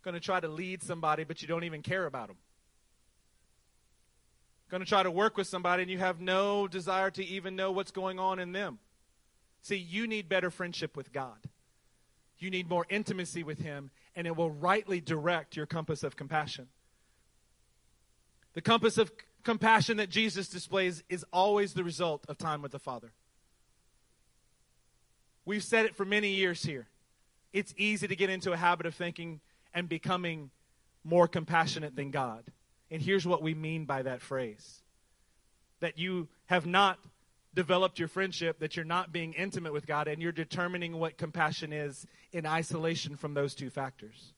Going 0.02 0.14
to 0.14 0.20
try 0.20 0.40
to 0.40 0.48
lead 0.48 0.82
somebody, 0.82 1.24
but 1.24 1.42
you 1.42 1.48
don't 1.48 1.64
even 1.64 1.82
care 1.82 2.06
about 2.06 2.28
them. 2.28 2.36
Going 4.70 4.82
to 4.82 4.88
try 4.88 5.02
to 5.02 5.10
work 5.10 5.36
with 5.36 5.46
somebody, 5.46 5.82
and 5.82 5.90
you 5.90 5.98
have 5.98 6.20
no 6.20 6.66
desire 6.66 7.10
to 7.10 7.24
even 7.24 7.56
know 7.56 7.72
what's 7.72 7.90
going 7.90 8.18
on 8.18 8.38
in 8.38 8.52
them. 8.52 8.78
See, 9.60 9.76
you 9.76 10.06
need 10.06 10.28
better 10.28 10.50
friendship 10.50 10.96
with 10.96 11.12
God. 11.12 11.38
You 12.38 12.50
need 12.50 12.68
more 12.68 12.86
intimacy 12.88 13.42
with 13.42 13.58
Him, 13.58 13.90
and 14.16 14.26
it 14.26 14.34
will 14.34 14.50
rightly 14.50 15.00
direct 15.00 15.56
your 15.56 15.66
compass 15.66 16.02
of 16.02 16.16
compassion. 16.16 16.68
The 18.54 18.62
compass 18.62 18.98
of 18.98 19.12
compassion 19.44 19.98
that 19.98 20.10
Jesus 20.10 20.48
displays 20.48 21.02
is 21.08 21.24
always 21.32 21.74
the 21.74 21.84
result 21.84 22.24
of 22.28 22.38
time 22.38 22.62
with 22.62 22.72
the 22.72 22.78
Father. 22.78 23.12
We've 25.44 25.62
said 25.62 25.86
it 25.86 25.96
for 25.96 26.04
many 26.04 26.30
years 26.32 26.62
here. 26.62 26.88
It's 27.52 27.74
easy 27.76 28.08
to 28.08 28.16
get 28.16 28.30
into 28.30 28.52
a 28.52 28.56
habit 28.56 28.86
of 28.86 28.94
thinking 28.94 29.40
and 29.74 29.88
becoming 29.88 30.50
more 31.04 31.28
compassionate 31.28 31.96
than 31.96 32.10
God. 32.10 32.44
And 32.90 33.00
here's 33.00 33.26
what 33.26 33.42
we 33.42 33.54
mean 33.54 33.84
by 33.84 34.02
that 34.02 34.20
phrase 34.22 34.82
that 35.80 35.98
you 35.98 36.28
have 36.46 36.64
not 36.64 36.98
developed 37.54 37.98
your 37.98 38.08
friendship, 38.08 38.60
that 38.60 38.76
you're 38.76 38.84
not 38.84 39.12
being 39.12 39.32
intimate 39.34 39.72
with 39.72 39.86
God, 39.86 40.08
and 40.08 40.22
you're 40.22 40.32
determining 40.32 40.98
what 40.98 41.18
compassion 41.18 41.72
is 41.72 42.06
in 42.32 42.46
isolation 42.46 43.16
from 43.16 43.34
those 43.34 43.54
two 43.54 43.68
factors. 43.68 44.32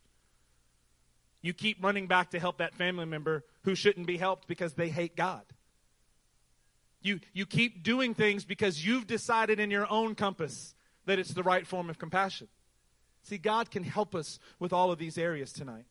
You 1.42 1.52
keep 1.52 1.84
running 1.84 2.06
back 2.06 2.30
to 2.30 2.40
help 2.40 2.58
that 2.58 2.74
family 2.74 3.04
member 3.04 3.44
who 3.64 3.74
shouldn't 3.74 4.06
be 4.06 4.16
helped 4.16 4.48
because 4.48 4.72
they 4.74 4.88
hate 4.88 5.14
God. 5.14 5.42
You, 7.02 7.20
you 7.34 7.44
keep 7.44 7.82
doing 7.82 8.14
things 8.14 8.46
because 8.46 8.84
you've 8.84 9.06
decided 9.06 9.60
in 9.60 9.70
your 9.70 9.86
own 9.90 10.14
compass 10.14 10.74
that 11.04 11.18
it's 11.18 11.34
the 11.34 11.42
right 11.42 11.66
form 11.66 11.90
of 11.90 11.98
compassion. 11.98 12.48
See, 13.24 13.38
God 13.38 13.70
can 13.70 13.82
help 13.82 14.14
us 14.14 14.38
with 14.58 14.72
all 14.72 14.92
of 14.92 14.98
these 14.98 15.18
areas 15.18 15.52
tonight. 15.52 15.86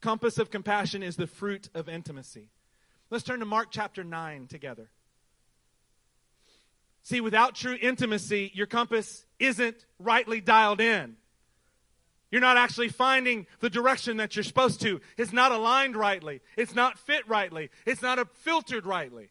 Compass 0.00 0.38
of 0.38 0.50
compassion 0.50 1.02
is 1.02 1.16
the 1.16 1.26
fruit 1.26 1.68
of 1.74 1.88
intimacy. 1.88 2.48
Let's 3.10 3.24
turn 3.24 3.40
to 3.40 3.46
Mark 3.46 3.68
chapter 3.70 4.04
9 4.04 4.46
together. 4.46 4.88
See, 7.02 7.20
without 7.20 7.54
true 7.54 7.76
intimacy, 7.80 8.50
your 8.54 8.66
compass 8.66 9.26
isn't 9.38 9.84
rightly 9.98 10.40
dialed 10.40 10.80
in. 10.80 11.16
You're 12.30 12.40
not 12.40 12.56
actually 12.56 12.88
finding 12.88 13.46
the 13.60 13.70
direction 13.70 14.16
that 14.16 14.34
you're 14.34 14.42
supposed 14.42 14.80
to. 14.80 15.00
It's 15.16 15.32
not 15.32 15.52
aligned 15.52 15.96
rightly. 15.96 16.40
It's 16.56 16.74
not 16.74 16.98
fit 16.98 17.28
rightly. 17.28 17.70
It's 17.84 18.02
not 18.02 18.18
filtered 18.38 18.86
rightly. 18.86 19.28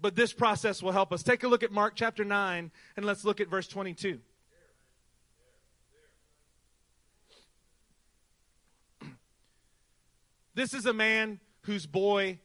But 0.00 0.16
this 0.16 0.32
process 0.32 0.82
will 0.82 0.92
help 0.92 1.12
us. 1.12 1.22
Take 1.22 1.44
a 1.44 1.48
look 1.48 1.62
at 1.62 1.72
Mark 1.72 1.94
chapter 1.96 2.24
9 2.24 2.70
and 2.96 3.06
let's 3.06 3.24
look 3.24 3.40
at 3.40 3.48
verse 3.48 3.68
22. 3.68 4.20
This 10.56 10.72
is 10.72 10.86
a 10.86 10.94
man 10.94 11.38
whose 11.60 11.86
boy, 11.86 12.40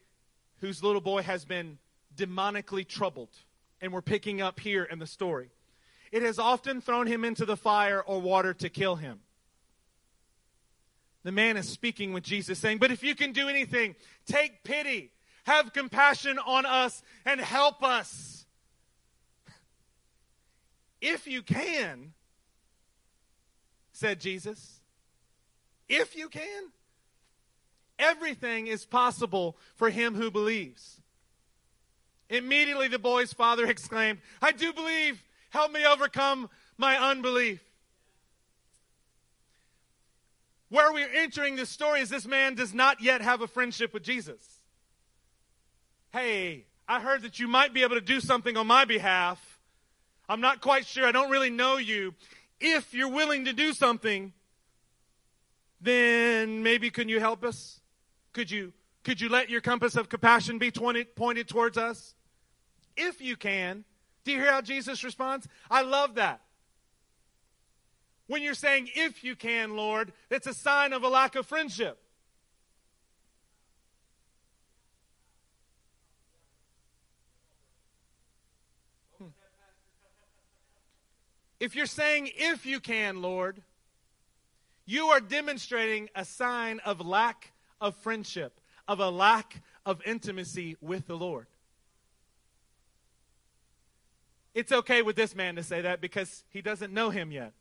whose 0.57 0.83
little 0.83 0.99
boy 0.99 1.21
has 1.21 1.45
been 1.45 1.79
demonically 2.13 2.85
troubled. 2.85 3.33
And 3.79 3.93
we're 3.93 4.01
picking 4.01 4.41
up 4.41 4.59
here 4.59 4.83
in 4.83 4.99
the 4.99 5.07
story. 5.07 5.49
It 6.11 6.21
has 6.21 6.37
often 6.37 6.81
thrown 6.81 7.07
him 7.07 7.23
into 7.23 7.45
the 7.45 7.55
fire 7.55 8.01
or 8.01 8.19
water 8.19 8.53
to 8.55 8.69
kill 8.69 8.97
him. 8.97 9.21
The 11.23 11.31
man 11.31 11.55
is 11.55 11.69
speaking 11.69 12.11
with 12.11 12.23
Jesus, 12.23 12.59
saying, 12.59 12.79
But 12.79 12.91
if 12.91 13.01
you 13.01 13.15
can 13.15 13.31
do 13.31 13.47
anything, 13.47 13.95
take 14.25 14.65
pity, 14.65 15.11
have 15.45 15.71
compassion 15.71 16.37
on 16.37 16.65
us, 16.65 17.01
and 17.25 17.39
help 17.39 17.81
us. 17.81 18.45
If 20.99 21.25
you 21.25 21.41
can, 21.41 22.13
said 23.91 24.19
Jesus, 24.19 24.81
if 25.89 26.15
you 26.15 26.29
can, 26.29 26.71
Everything 28.01 28.65
is 28.65 28.83
possible 28.83 29.55
for 29.75 29.91
him 29.91 30.15
who 30.15 30.31
believes. 30.31 30.99
Immediately 32.29 32.87
the 32.87 32.99
boy's 32.99 33.31
father 33.31 33.65
exclaimed, 33.69 34.19
I 34.41 34.51
do 34.51 34.73
believe. 34.73 35.23
Help 35.51 35.71
me 35.71 35.85
overcome 35.85 36.49
my 36.77 36.97
unbelief. 36.97 37.61
Where 40.69 40.91
we're 40.93 41.13
entering 41.13 41.57
this 41.57 41.69
story 41.69 41.99
is 41.99 42.09
this 42.09 42.25
man 42.25 42.55
does 42.55 42.73
not 42.73 43.01
yet 43.01 43.21
have 43.21 43.41
a 43.41 43.47
friendship 43.47 43.93
with 43.93 44.03
Jesus. 44.03 44.59
Hey, 46.13 46.65
I 46.87 47.01
heard 47.01 47.23
that 47.23 47.39
you 47.39 47.47
might 47.47 47.73
be 47.73 47.83
able 47.83 47.95
to 47.95 48.01
do 48.01 48.21
something 48.21 48.55
on 48.55 48.67
my 48.67 48.85
behalf. 48.85 49.59
I'm 50.29 50.39
not 50.39 50.61
quite 50.61 50.85
sure. 50.85 51.05
I 51.05 51.11
don't 51.11 51.29
really 51.29 51.49
know 51.49 51.75
you. 51.75 52.13
If 52.61 52.93
you're 52.93 53.09
willing 53.09 53.45
to 53.45 53.53
do 53.53 53.73
something, 53.73 54.31
then 55.81 56.63
maybe 56.63 56.89
can 56.89 57.09
you 57.09 57.19
help 57.19 57.43
us? 57.43 57.80
Could 58.33 58.49
you, 58.49 58.73
could 59.03 59.19
you 59.19 59.29
let 59.29 59.49
your 59.49 59.61
compass 59.61 59.95
of 59.95 60.09
compassion 60.09 60.57
be 60.57 60.71
20, 60.71 61.03
pointed 61.03 61.47
towards 61.47 61.77
us? 61.77 62.15
If 62.95 63.21
you 63.21 63.35
can. 63.35 63.83
Do 64.23 64.31
you 64.31 64.37
hear 64.37 64.51
how 64.51 64.61
Jesus 64.61 65.03
responds? 65.03 65.47
I 65.69 65.81
love 65.81 66.15
that. 66.15 66.41
When 68.27 68.41
you're 68.41 68.53
saying, 68.53 68.89
if 68.95 69.23
you 69.23 69.35
can, 69.35 69.75
Lord, 69.75 70.13
that's 70.29 70.47
a 70.47 70.53
sign 70.53 70.93
of 70.93 71.03
a 71.03 71.09
lack 71.09 71.35
of 71.35 71.45
friendship. 71.45 72.01
Hmm. 79.17 79.25
If 81.59 81.75
you're 81.75 81.85
saying, 81.85 82.29
if 82.35 82.65
you 82.65 82.79
can, 82.79 83.21
Lord, 83.21 83.61
you 84.85 85.07
are 85.07 85.19
demonstrating 85.19 86.09
a 86.15 86.23
sign 86.23 86.79
of 86.85 87.05
lack 87.05 87.50
of 87.81 87.95
friendship, 87.97 88.61
of 88.87 88.99
a 88.99 89.09
lack 89.09 89.61
of 89.85 90.01
intimacy 90.05 90.77
with 90.79 91.07
the 91.07 91.17
Lord. 91.17 91.47
It's 94.53 94.71
okay 94.71 95.01
with 95.01 95.15
this 95.15 95.35
man 95.35 95.55
to 95.55 95.63
say 95.63 95.81
that 95.81 95.99
because 96.01 96.43
he 96.49 96.61
doesn't 96.61 96.93
know 96.93 97.09
him 97.09 97.31
yet. 97.31 97.53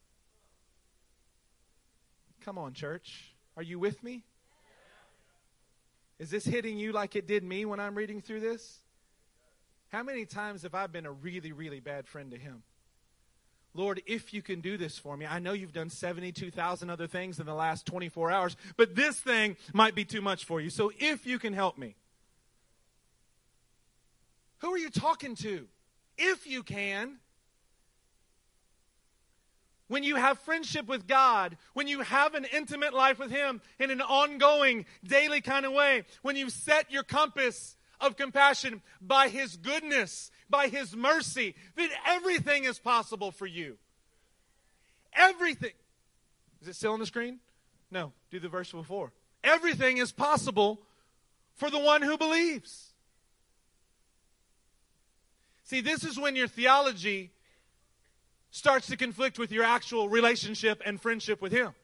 Come 2.44 2.58
on, 2.58 2.72
church. 2.72 3.34
Are 3.56 3.62
you 3.62 3.78
with 3.78 4.02
me? 4.02 4.24
Is 6.18 6.30
this 6.30 6.44
hitting 6.44 6.76
you 6.76 6.92
like 6.92 7.16
it 7.16 7.26
did 7.26 7.42
me 7.42 7.64
when 7.64 7.80
I'm 7.80 7.94
reading 7.94 8.20
through 8.20 8.40
this? 8.40 8.78
How 9.88 10.02
many 10.02 10.26
times 10.26 10.62
have 10.62 10.74
I 10.74 10.86
been 10.86 11.06
a 11.06 11.12
really, 11.12 11.52
really 11.52 11.80
bad 11.80 12.06
friend 12.06 12.30
to 12.30 12.36
him? 12.36 12.62
Lord, 13.72 14.02
if 14.06 14.34
you 14.34 14.42
can 14.42 14.60
do 14.60 14.76
this 14.76 14.98
for 14.98 15.16
me, 15.16 15.26
I 15.26 15.38
know 15.38 15.52
you've 15.52 15.72
done 15.72 15.90
72,000 15.90 16.90
other 16.90 17.06
things 17.06 17.38
in 17.38 17.46
the 17.46 17.54
last 17.54 17.86
24 17.86 18.30
hours, 18.30 18.56
but 18.76 18.96
this 18.96 19.18
thing 19.20 19.56
might 19.72 19.94
be 19.94 20.04
too 20.04 20.20
much 20.20 20.44
for 20.44 20.60
you. 20.60 20.70
So 20.70 20.92
if 20.98 21.26
you 21.26 21.38
can 21.38 21.52
help 21.52 21.78
me. 21.78 21.94
Who 24.58 24.72
are 24.74 24.78
you 24.78 24.90
talking 24.90 25.36
to? 25.36 25.66
If 26.18 26.46
you 26.46 26.62
can. 26.62 27.18
When 29.86 30.04
you 30.04 30.16
have 30.16 30.38
friendship 30.40 30.86
with 30.86 31.08
God, 31.08 31.56
when 31.72 31.88
you 31.88 32.02
have 32.02 32.34
an 32.34 32.46
intimate 32.52 32.94
life 32.94 33.18
with 33.18 33.32
Him 33.32 33.60
in 33.80 33.90
an 33.90 34.00
ongoing, 34.00 34.86
daily 35.04 35.40
kind 35.40 35.66
of 35.66 35.72
way, 35.72 36.04
when 36.22 36.36
you 36.36 36.48
set 36.48 36.92
your 36.92 37.02
compass 37.02 37.76
of 38.00 38.16
compassion 38.16 38.82
by 39.00 39.28
His 39.28 39.56
goodness, 39.56 40.30
by 40.50 40.68
His 40.68 40.96
mercy, 40.96 41.54
that 41.76 41.90
everything 42.06 42.64
is 42.64 42.78
possible 42.78 43.30
for 43.30 43.46
you. 43.46 43.78
Everything. 45.14 45.72
Is 46.60 46.68
it 46.68 46.76
still 46.76 46.92
on 46.92 47.00
the 47.00 47.06
screen? 47.06 47.40
No, 47.90 48.12
do 48.30 48.38
the 48.38 48.48
verse 48.48 48.70
before. 48.70 49.12
Everything 49.42 49.98
is 49.98 50.12
possible 50.12 50.82
for 51.54 51.70
the 51.70 51.78
one 51.78 52.02
who 52.02 52.16
believes. 52.18 52.92
See, 55.64 55.80
this 55.80 56.04
is 56.04 56.18
when 56.18 56.36
your 56.36 56.48
theology 56.48 57.30
starts 58.50 58.88
to 58.88 58.96
conflict 58.96 59.38
with 59.38 59.52
your 59.52 59.64
actual 59.64 60.08
relationship 60.08 60.82
and 60.84 61.00
friendship 61.00 61.40
with 61.40 61.52
Him 61.52 61.74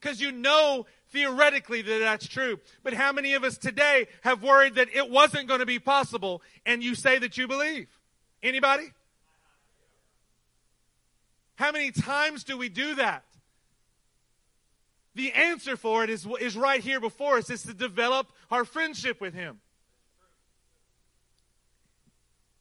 because 0.00 0.20
you 0.20 0.32
know 0.32 0.86
theoretically 1.16 1.80
that 1.80 1.98
that's 2.00 2.28
true. 2.28 2.58
But 2.82 2.92
how 2.92 3.10
many 3.10 3.32
of 3.32 3.42
us 3.42 3.56
today 3.56 4.06
have 4.20 4.42
worried 4.42 4.74
that 4.74 4.94
it 4.94 5.10
wasn't 5.10 5.48
going 5.48 5.60
to 5.60 5.66
be 5.66 5.78
possible 5.78 6.42
and 6.66 6.82
you 6.82 6.94
say 6.94 7.18
that 7.18 7.38
you 7.38 7.48
believe? 7.48 7.88
Anybody? 8.42 8.92
How 11.54 11.72
many 11.72 11.90
times 11.90 12.44
do 12.44 12.58
we 12.58 12.68
do 12.68 12.96
that? 12.96 13.24
The 15.14 15.32
answer 15.32 15.78
for 15.78 16.04
it 16.04 16.10
is, 16.10 16.26
is 16.38 16.54
right 16.54 16.82
here 16.82 17.00
before 17.00 17.38
us. 17.38 17.48
It's 17.48 17.62
to 17.62 17.72
develop 17.72 18.30
our 18.50 18.66
friendship 18.66 19.18
with 19.18 19.32
Him. 19.32 19.60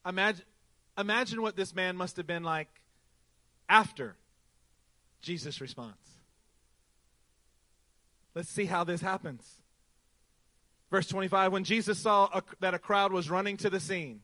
Imagine, 0.08 0.46
imagine 0.98 1.42
what 1.42 1.58
this 1.58 1.76
man 1.76 1.98
must 1.98 2.16
have 2.16 2.26
been 2.26 2.44
like 2.44 2.70
after 3.68 4.16
Jesus' 5.22 5.60
response. 5.60 6.05
Let's 8.36 8.50
see 8.50 8.66
how 8.66 8.84
this 8.84 9.02
happens. 9.02 9.58
Verse 10.92 11.08
25 11.08 11.52
When 11.52 11.64
Jesus 11.64 11.98
saw 11.98 12.26
a, 12.34 12.44
that 12.60 12.74
a 12.74 12.80
crowd 12.80 13.12
was 13.12 13.30
running 13.30 13.58
to 13.58 13.70
the 13.70 13.80
scene, 13.80 14.22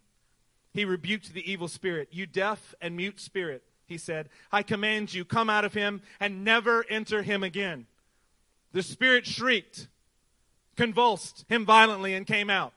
he 0.73 0.85
rebuked 0.85 1.33
the 1.33 1.49
evil 1.49 1.67
spirit. 1.67 2.09
You 2.11 2.25
deaf 2.25 2.75
and 2.81 2.95
mute 2.95 3.19
spirit, 3.19 3.63
he 3.85 3.97
said, 3.97 4.29
I 4.51 4.63
command 4.63 5.13
you, 5.13 5.25
come 5.25 5.49
out 5.49 5.65
of 5.65 5.73
him 5.73 6.01
and 6.19 6.43
never 6.43 6.85
enter 6.89 7.23
him 7.23 7.43
again. 7.43 7.87
The 8.73 8.83
spirit 8.83 9.25
shrieked, 9.25 9.87
convulsed 10.77 11.45
him 11.49 11.65
violently, 11.65 12.13
and 12.13 12.25
came 12.25 12.49
out. 12.49 12.73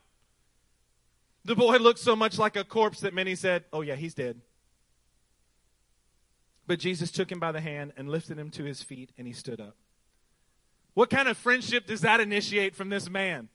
The 1.45 1.55
boy 1.55 1.77
looked 1.77 2.01
so 2.01 2.17
much 2.17 2.39
like 2.39 2.57
a 2.57 2.65
corpse 2.65 3.01
that 3.01 3.15
many 3.15 3.35
said, 3.35 3.65
Oh, 3.73 3.83
yeah, 3.83 3.97
he's 3.97 4.15
dead. 4.15 4.41
But 6.67 6.79
Jesus 6.79 7.11
took 7.11 7.31
him 7.31 7.39
by 7.39 7.53
the 7.53 7.61
hand 7.61 7.93
and 7.97 8.09
lifted 8.09 8.39
him 8.39 8.51
to 8.53 8.65
his 8.65 8.83
feet, 8.83 9.13
and 9.19 9.27
he 9.27 9.35
stood 9.35 9.61
up. 9.61 9.77
What 10.95 11.11
kind 11.11 11.29
of 11.29 11.37
friendship 11.37 11.87
does 11.87 12.03
that 12.03 12.21
initiate 12.21 12.75
from 12.75 12.89
this 12.89 13.11
man? 13.11 13.49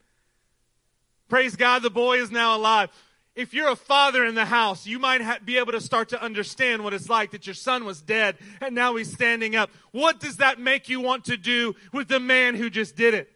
Praise 1.29 1.55
God, 1.55 1.83
the 1.83 1.89
boy 1.89 2.17
is 2.17 2.31
now 2.31 2.55
alive. 2.55 2.89
If 3.35 3.53
you're 3.53 3.69
a 3.69 3.75
father 3.75 4.25
in 4.25 4.35
the 4.35 4.45
house, 4.45 4.85
you 4.85 4.99
might 4.99 5.21
ha- 5.21 5.37
be 5.43 5.57
able 5.57 5.71
to 5.71 5.79
start 5.79 6.09
to 6.09 6.21
understand 6.21 6.83
what 6.83 6.93
it's 6.93 7.07
like 7.07 7.31
that 7.31 7.47
your 7.47 7.53
son 7.53 7.85
was 7.85 8.01
dead 8.01 8.35
and 8.59 8.75
now 8.75 8.95
he's 8.95 9.13
standing 9.13 9.55
up. 9.55 9.69
What 9.91 10.19
does 10.19 10.37
that 10.37 10.59
make 10.59 10.89
you 10.89 10.99
want 10.99 11.25
to 11.25 11.37
do 11.37 11.75
with 11.93 12.09
the 12.09 12.19
man 12.19 12.55
who 12.55 12.69
just 12.69 12.97
did 12.97 13.13
it? 13.13 13.31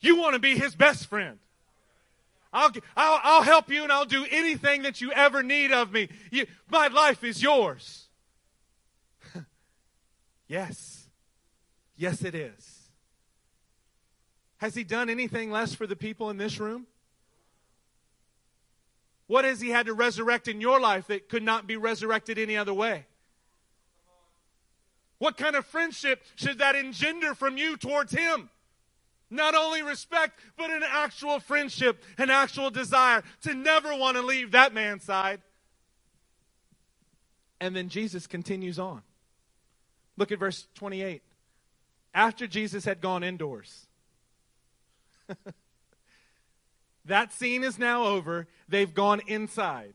You 0.00 0.16
want 0.16 0.34
to 0.34 0.38
be 0.38 0.56
his 0.56 0.74
best 0.74 1.08
friend. 1.08 1.38
I'll, 2.52 2.70
I'll, 2.96 3.20
I'll 3.22 3.42
help 3.42 3.68
you 3.68 3.82
and 3.82 3.92
I'll 3.92 4.06
do 4.06 4.24
anything 4.30 4.82
that 4.82 5.00
you 5.02 5.12
ever 5.12 5.42
need 5.42 5.72
of 5.72 5.92
me. 5.92 6.08
You, 6.30 6.46
my 6.70 6.86
life 6.86 7.22
is 7.22 7.42
yours. 7.42 8.06
yes. 10.48 11.08
Yes, 11.96 12.22
it 12.22 12.34
is. 12.34 12.75
Has 14.66 14.74
he 14.74 14.82
done 14.82 15.08
anything 15.08 15.52
less 15.52 15.76
for 15.76 15.86
the 15.86 15.94
people 15.94 16.28
in 16.28 16.38
this 16.38 16.58
room? 16.58 16.88
What 19.28 19.44
has 19.44 19.60
he 19.60 19.68
had 19.68 19.86
to 19.86 19.94
resurrect 19.94 20.48
in 20.48 20.60
your 20.60 20.80
life 20.80 21.06
that 21.06 21.28
could 21.28 21.44
not 21.44 21.68
be 21.68 21.76
resurrected 21.76 22.36
any 22.36 22.56
other 22.56 22.74
way? 22.74 23.06
What 25.18 25.36
kind 25.36 25.54
of 25.54 25.64
friendship 25.66 26.24
should 26.34 26.58
that 26.58 26.74
engender 26.74 27.32
from 27.32 27.56
you 27.56 27.76
towards 27.76 28.10
him? 28.10 28.50
Not 29.30 29.54
only 29.54 29.82
respect, 29.82 30.40
but 30.56 30.68
an 30.68 30.82
actual 30.84 31.38
friendship, 31.38 32.02
an 32.18 32.30
actual 32.30 32.70
desire 32.70 33.22
to 33.42 33.54
never 33.54 33.94
want 33.94 34.16
to 34.16 34.22
leave 34.24 34.50
that 34.50 34.74
man's 34.74 35.04
side. 35.04 35.42
And 37.60 37.76
then 37.76 37.88
Jesus 37.88 38.26
continues 38.26 38.80
on. 38.80 39.02
Look 40.16 40.32
at 40.32 40.40
verse 40.40 40.66
28. 40.74 41.22
After 42.12 42.48
Jesus 42.48 42.84
had 42.84 43.00
gone 43.00 43.22
indoors, 43.22 43.85
that 47.04 47.32
scene 47.32 47.64
is 47.64 47.78
now 47.78 48.04
over. 48.04 48.46
They've 48.68 48.92
gone 48.92 49.20
inside. 49.26 49.94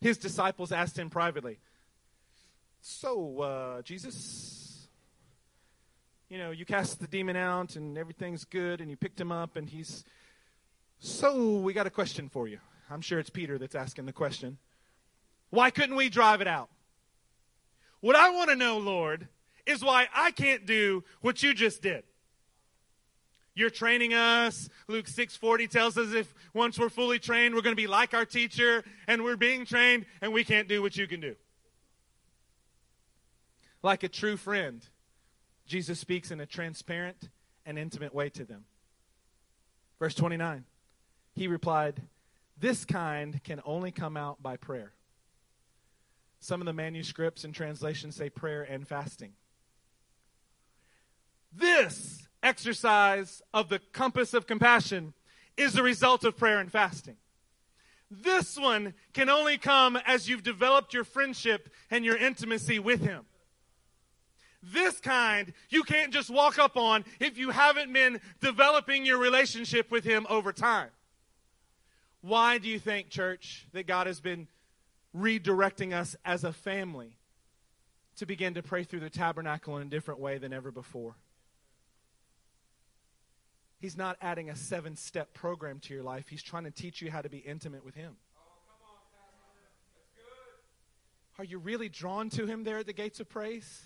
His 0.00 0.18
disciples 0.18 0.72
asked 0.72 0.98
him 0.98 1.10
privately, 1.10 1.58
So, 2.80 3.40
uh, 3.40 3.82
Jesus, 3.82 4.88
you 6.28 6.38
know, 6.38 6.50
you 6.50 6.64
cast 6.64 6.98
the 7.00 7.06
demon 7.06 7.36
out 7.36 7.76
and 7.76 7.96
everything's 7.96 8.44
good 8.44 8.80
and 8.80 8.90
you 8.90 8.96
picked 8.96 9.20
him 9.20 9.30
up 9.30 9.56
and 9.56 9.68
he's. 9.68 10.04
So, 10.98 11.58
we 11.58 11.72
got 11.72 11.86
a 11.86 11.90
question 11.90 12.28
for 12.28 12.48
you. 12.48 12.58
I'm 12.90 13.00
sure 13.00 13.18
it's 13.18 13.30
Peter 13.30 13.58
that's 13.58 13.74
asking 13.74 14.06
the 14.06 14.12
question. 14.12 14.58
Why 15.50 15.70
couldn't 15.70 15.96
we 15.96 16.08
drive 16.08 16.40
it 16.40 16.48
out? 16.48 16.70
What 18.00 18.16
I 18.16 18.30
want 18.30 18.50
to 18.50 18.56
know, 18.56 18.78
Lord, 18.78 19.28
is 19.66 19.84
why 19.84 20.08
I 20.14 20.32
can't 20.32 20.66
do 20.66 21.04
what 21.20 21.42
you 21.42 21.54
just 21.54 21.82
did. 21.82 22.04
You're 23.54 23.70
training 23.70 24.14
us. 24.14 24.68
Luke 24.88 25.06
6:40 25.06 25.68
tells 25.68 25.98
us 25.98 26.12
if 26.12 26.34
once 26.54 26.78
we're 26.78 26.88
fully 26.88 27.18
trained, 27.18 27.54
we're 27.54 27.60
going 27.60 27.76
to 27.76 27.82
be 27.82 27.86
like 27.86 28.14
our 28.14 28.24
teacher 28.24 28.82
and 29.06 29.22
we're 29.22 29.36
being 29.36 29.66
trained 29.66 30.06
and 30.20 30.32
we 30.32 30.44
can't 30.44 30.68
do 30.68 30.80
what 30.80 30.96
you 30.96 31.06
can 31.06 31.20
do. 31.20 31.36
Like 33.82 34.02
a 34.02 34.08
true 34.08 34.36
friend, 34.36 34.86
Jesus 35.66 35.98
speaks 36.00 36.30
in 36.30 36.40
a 36.40 36.46
transparent 36.46 37.28
and 37.66 37.78
intimate 37.78 38.14
way 38.14 38.30
to 38.30 38.44
them. 38.44 38.64
Verse 39.98 40.14
29. 40.14 40.64
He 41.34 41.46
replied, 41.46 42.08
"This 42.56 42.84
kind 42.84 43.42
can 43.44 43.60
only 43.64 43.92
come 43.92 44.16
out 44.16 44.42
by 44.42 44.56
prayer." 44.56 44.94
Some 46.40 46.60
of 46.60 46.66
the 46.66 46.72
manuscripts 46.72 47.44
and 47.44 47.54
translations 47.54 48.16
say 48.16 48.30
prayer 48.30 48.62
and 48.62 48.86
fasting. 48.86 49.36
This 51.52 52.28
exercise 52.42 53.42
of 53.52 53.68
the 53.68 53.78
compass 53.92 54.34
of 54.34 54.46
compassion 54.46 55.14
is 55.56 55.74
the 55.74 55.82
result 55.82 56.24
of 56.24 56.36
prayer 56.36 56.58
and 56.58 56.70
fasting. 56.70 57.16
This 58.10 58.58
one 58.58 58.94
can 59.12 59.30
only 59.30 59.56
come 59.58 59.96
as 60.06 60.28
you've 60.28 60.42
developed 60.42 60.92
your 60.92 61.04
friendship 61.04 61.70
and 61.90 62.04
your 62.04 62.16
intimacy 62.16 62.78
with 62.78 63.00
Him. 63.00 63.24
This 64.62 65.00
kind 65.00 65.52
you 65.70 65.82
can't 65.82 66.12
just 66.12 66.30
walk 66.30 66.58
up 66.58 66.76
on 66.76 67.04
if 67.20 67.38
you 67.38 67.50
haven't 67.50 67.92
been 67.92 68.20
developing 68.40 69.04
your 69.04 69.18
relationship 69.18 69.90
with 69.90 70.04
Him 70.04 70.26
over 70.28 70.52
time. 70.52 70.90
Why 72.20 72.58
do 72.58 72.68
you 72.68 72.78
think, 72.78 73.08
church, 73.08 73.66
that 73.72 73.86
God 73.86 74.06
has 74.06 74.20
been 74.20 74.46
redirecting 75.16 75.92
us 75.92 76.16
as 76.24 76.44
a 76.44 76.52
family 76.52 77.16
to 78.16 78.26
begin 78.26 78.54
to 78.54 78.62
pray 78.62 78.84
through 78.84 79.00
the 79.00 79.10
tabernacle 79.10 79.76
in 79.78 79.86
a 79.86 79.90
different 79.90 80.20
way 80.20 80.38
than 80.38 80.52
ever 80.52 80.70
before. 80.70 81.16
He's 83.82 83.96
not 83.96 84.16
adding 84.20 84.48
a 84.48 84.54
seven 84.54 84.94
step 84.94 85.34
program 85.34 85.80
to 85.80 85.92
your 85.92 86.04
life. 86.04 86.28
He's 86.28 86.42
trying 86.42 86.62
to 86.62 86.70
teach 86.70 87.02
you 87.02 87.10
how 87.10 87.20
to 87.20 87.28
be 87.28 87.38
intimate 87.38 87.84
with 87.84 87.96
Him. 87.96 88.14
Are 91.36 91.44
you 91.44 91.58
really 91.58 91.88
drawn 91.88 92.30
to 92.30 92.46
Him 92.46 92.62
there 92.62 92.78
at 92.78 92.86
the 92.86 92.92
gates 92.92 93.18
of 93.18 93.28
praise? 93.28 93.82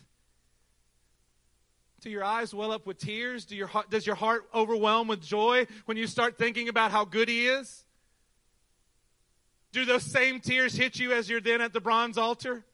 Do 2.03 2.11
your 2.11 2.23
eyes 2.23 2.53
well 2.53 2.73
up 2.73 2.87
with 2.87 2.99
tears? 2.99 3.47
Do 3.47 3.57
your, 3.57 3.71
does 3.89 4.07
your 4.07 4.17
heart 4.17 4.45
overwhelm 4.55 5.09
with 5.09 5.23
joy 5.23 5.67
when 5.87 5.97
you 5.97 6.07
start 6.07 6.37
thinking 6.37 6.69
about 6.69 6.91
how 6.91 7.07
good 7.07 7.31
He 7.31 7.47
is? 7.47 7.87
Do 9.73 9.87
those 9.87 10.03
same 10.03 10.41
tears 10.41 10.75
hit 10.75 10.99
you 10.99 11.15
as 11.15 11.31
you're 11.31 11.41
then 11.41 11.63
at 11.63 11.73
the 11.73 11.81
bronze 11.81 12.19
altar? 12.19 12.67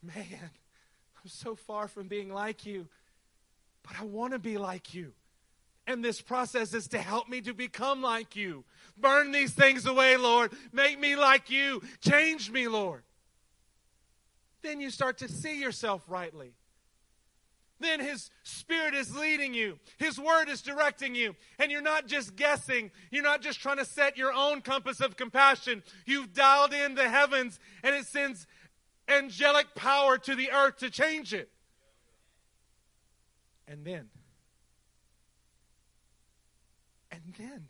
Man, 0.00 0.14
I'm 0.30 1.28
so 1.28 1.56
far 1.56 1.88
from 1.88 2.06
being 2.06 2.32
like 2.32 2.66
you, 2.66 2.86
but 3.82 4.00
I 4.00 4.04
want 4.04 4.32
to 4.32 4.38
be 4.38 4.56
like 4.56 4.94
you. 4.94 5.12
And 5.90 6.04
this 6.04 6.20
process 6.20 6.72
is 6.72 6.86
to 6.88 6.98
help 6.98 7.28
me 7.28 7.40
to 7.40 7.52
become 7.52 8.00
like 8.00 8.36
you. 8.36 8.62
Burn 8.96 9.32
these 9.32 9.50
things 9.50 9.86
away, 9.86 10.16
Lord. 10.16 10.52
Make 10.72 11.00
me 11.00 11.16
like 11.16 11.50
you. 11.50 11.82
Change 12.00 12.48
me, 12.48 12.68
Lord. 12.68 13.02
Then 14.62 14.80
you 14.80 14.90
start 14.90 15.18
to 15.18 15.28
see 15.28 15.60
yourself 15.60 16.04
rightly. 16.06 16.52
Then 17.80 17.98
His 17.98 18.30
Spirit 18.44 18.94
is 18.94 19.16
leading 19.16 19.52
you. 19.52 19.80
His 19.98 20.16
Word 20.16 20.48
is 20.48 20.62
directing 20.62 21.16
you. 21.16 21.34
And 21.58 21.72
you're 21.72 21.82
not 21.82 22.06
just 22.06 22.36
guessing. 22.36 22.92
You're 23.10 23.24
not 23.24 23.42
just 23.42 23.58
trying 23.58 23.78
to 23.78 23.84
set 23.84 24.16
your 24.16 24.32
own 24.32 24.60
compass 24.60 25.00
of 25.00 25.16
compassion. 25.16 25.82
You've 26.06 26.32
dialed 26.32 26.72
in 26.72 26.94
the 26.94 27.08
heavens 27.08 27.58
and 27.82 27.96
it 27.96 28.06
sends 28.06 28.46
angelic 29.08 29.74
power 29.74 30.18
to 30.18 30.36
the 30.36 30.52
earth 30.52 30.76
to 30.78 30.90
change 30.90 31.34
it. 31.34 31.50
And 33.66 33.84
then 33.84 34.08
then 37.40 37.68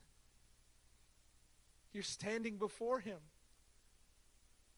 you're 1.93 2.03
standing 2.03 2.57
before 2.57 3.01
Him. 3.01 3.19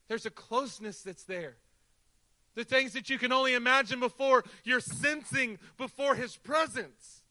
There's 0.08 0.26
a 0.26 0.30
closeness 0.30 1.02
that's 1.02 1.24
there. 1.24 1.56
The 2.54 2.64
things 2.64 2.92
that 2.92 3.08
you 3.08 3.18
can 3.18 3.32
only 3.32 3.54
imagine 3.54 3.98
before, 3.98 4.44
you're 4.64 4.80
sensing 4.80 5.58
before 5.78 6.14
His 6.14 6.36
presence. 6.36 7.22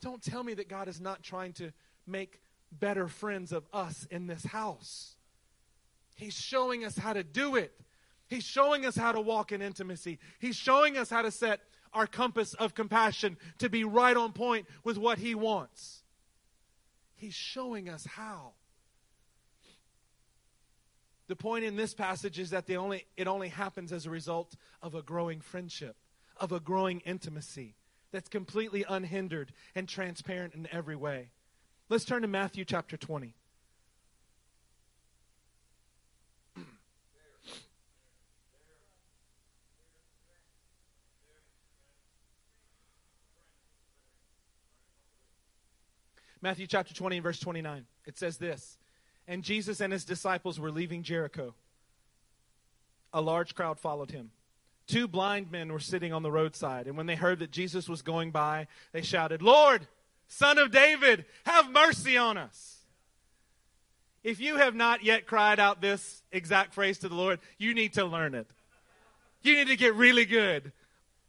Don't 0.00 0.22
tell 0.22 0.42
me 0.42 0.54
that 0.54 0.68
God 0.68 0.88
is 0.88 1.00
not 1.00 1.22
trying 1.22 1.52
to 1.54 1.72
make 2.06 2.40
better 2.72 3.08
friends 3.08 3.52
of 3.52 3.64
us 3.72 4.06
in 4.10 4.26
this 4.26 4.44
house. 4.44 5.14
He's 6.16 6.34
showing 6.34 6.84
us 6.84 6.98
how 6.98 7.12
to 7.12 7.22
do 7.22 7.56
it. 7.56 7.72
He's 8.28 8.44
showing 8.44 8.84
us 8.84 8.96
how 8.96 9.12
to 9.12 9.20
walk 9.20 9.52
in 9.52 9.62
intimacy. 9.62 10.18
He's 10.38 10.56
showing 10.56 10.96
us 10.96 11.08
how 11.08 11.22
to 11.22 11.30
set 11.30 11.60
our 11.94 12.06
compass 12.06 12.54
of 12.54 12.74
compassion 12.74 13.36
to 13.58 13.68
be 13.68 13.84
right 13.84 14.16
on 14.16 14.32
point 14.32 14.66
with 14.82 14.98
what 14.98 15.18
He 15.18 15.34
wants. 15.34 16.02
He's 17.16 17.34
showing 17.34 17.88
us 17.88 18.04
how. 18.04 18.52
The 21.26 21.36
point 21.36 21.64
in 21.64 21.76
this 21.76 21.94
passage 21.94 22.38
is 22.38 22.50
that 22.50 22.66
the 22.66 22.76
only, 22.76 23.06
it 23.16 23.26
only 23.26 23.48
happens 23.48 23.92
as 23.92 24.04
a 24.04 24.10
result 24.10 24.54
of 24.82 24.94
a 24.94 25.02
growing 25.02 25.40
friendship, 25.40 25.96
of 26.36 26.52
a 26.52 26.60
growing 26.60 27.00
intimacy 27.00 27.76
that's 28.12 28.28
completely 28.28 28.84
unhindered 28.88 29.52
and 29.74 29.88
transparent 29.88 30.54
in 30.54 30.68
every 30.70 30.96
way. 30.96 31.30
Let's 31.88 32.04
turn 32.04 32.22
to 32.22 32.28
Matthew 32.28 32.64
chapter 32.64 32.96
20. 32.96 33.34
Matthew 46.44 46.66
chapter 46.66 46.92
20 46.92 47.16
and 47.16 47.22
verse 47.22 47.40
29. 47.40 47.86
It 48.04 48.18
says 48.18 48.36
this 48.36 48.76
And 49.26 49.42
Jesus 49.42 49.80
and 49.80 49.90
his 49.90 50.04
disciples 50.04 50.60
were 50.60 50.70
leaving 50.70 51.02
Jericho. 51.02 51.54
A 53.14 53.22
large 53.22 53.54
crowd 53.54 53.80
followed 53.80 54.10
him. 54.10 54.30
Two 54.86 55.08
blind 55.08 55.50
men 55.50 55.72
were 55.72 55.80
sitting 55.80 56.12
on 56.12 56.22
the 56.22 56.30
roadside, 56.30 56.86
and 56.86 56.98
when 56.98 57.06
they 57.06 57.14
heard 57.14 57.38
that 57.38 57.50
Jesus 57.50 57.88
was 57.88 58.02
going 58.02 58.30
by, 58.30 58.66
they 58.92 59.00
shouted, 59.00 59.40
Lord, 59.40 59.86
Son 60.28 60.58
of 60.58 60.70
David, 60.70 61.24
have 61.46 61.70
mercy 61.70 62.18
on 62.18 62.36
us. 62.36 62.76
If 64.22 64.38
you 64.38 64.58
have 64.58 64.74
not 64.74 65.02
yet 65.02 65.26
cried 65.26 65.58
out 65.58 65.80
this 65.80 66.22
exact 66.30 66.74
phrase 66.74 66.98
to 66.98 67.08
the 67.08 67.14
Lord, 67.14 67.40
you 67.56 67.72
need 67.72 67.94
to 67.94 68.04
learn 68.04 68.34
it. 68.34 68.50
You 69.40 69.54
need 69.54 69.68
to 69.68 69.76
get 69.76 69.94
really 69.94 70.26
good. 70.26 70.72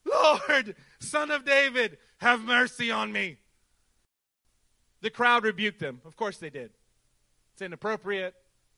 Lord, 0.04 0.76
Son 1.00 1.32
of 1.32 1.46
David, 1.46 2.00
have 2.18 2.42
mercy 2.42 2.92
on 2.92 3.14
me. 3.14 3.38
The 5.06 5.12
crowd 5.12 5.44
rebuked 5.44 5.78
them. 5.78 6.02
Of 6.04 6.16
course 6.16 6.40
they 6.40 6.50
did. 6.50 6.72
It's 7.54 7.62
inappropriate. 7.62 8.34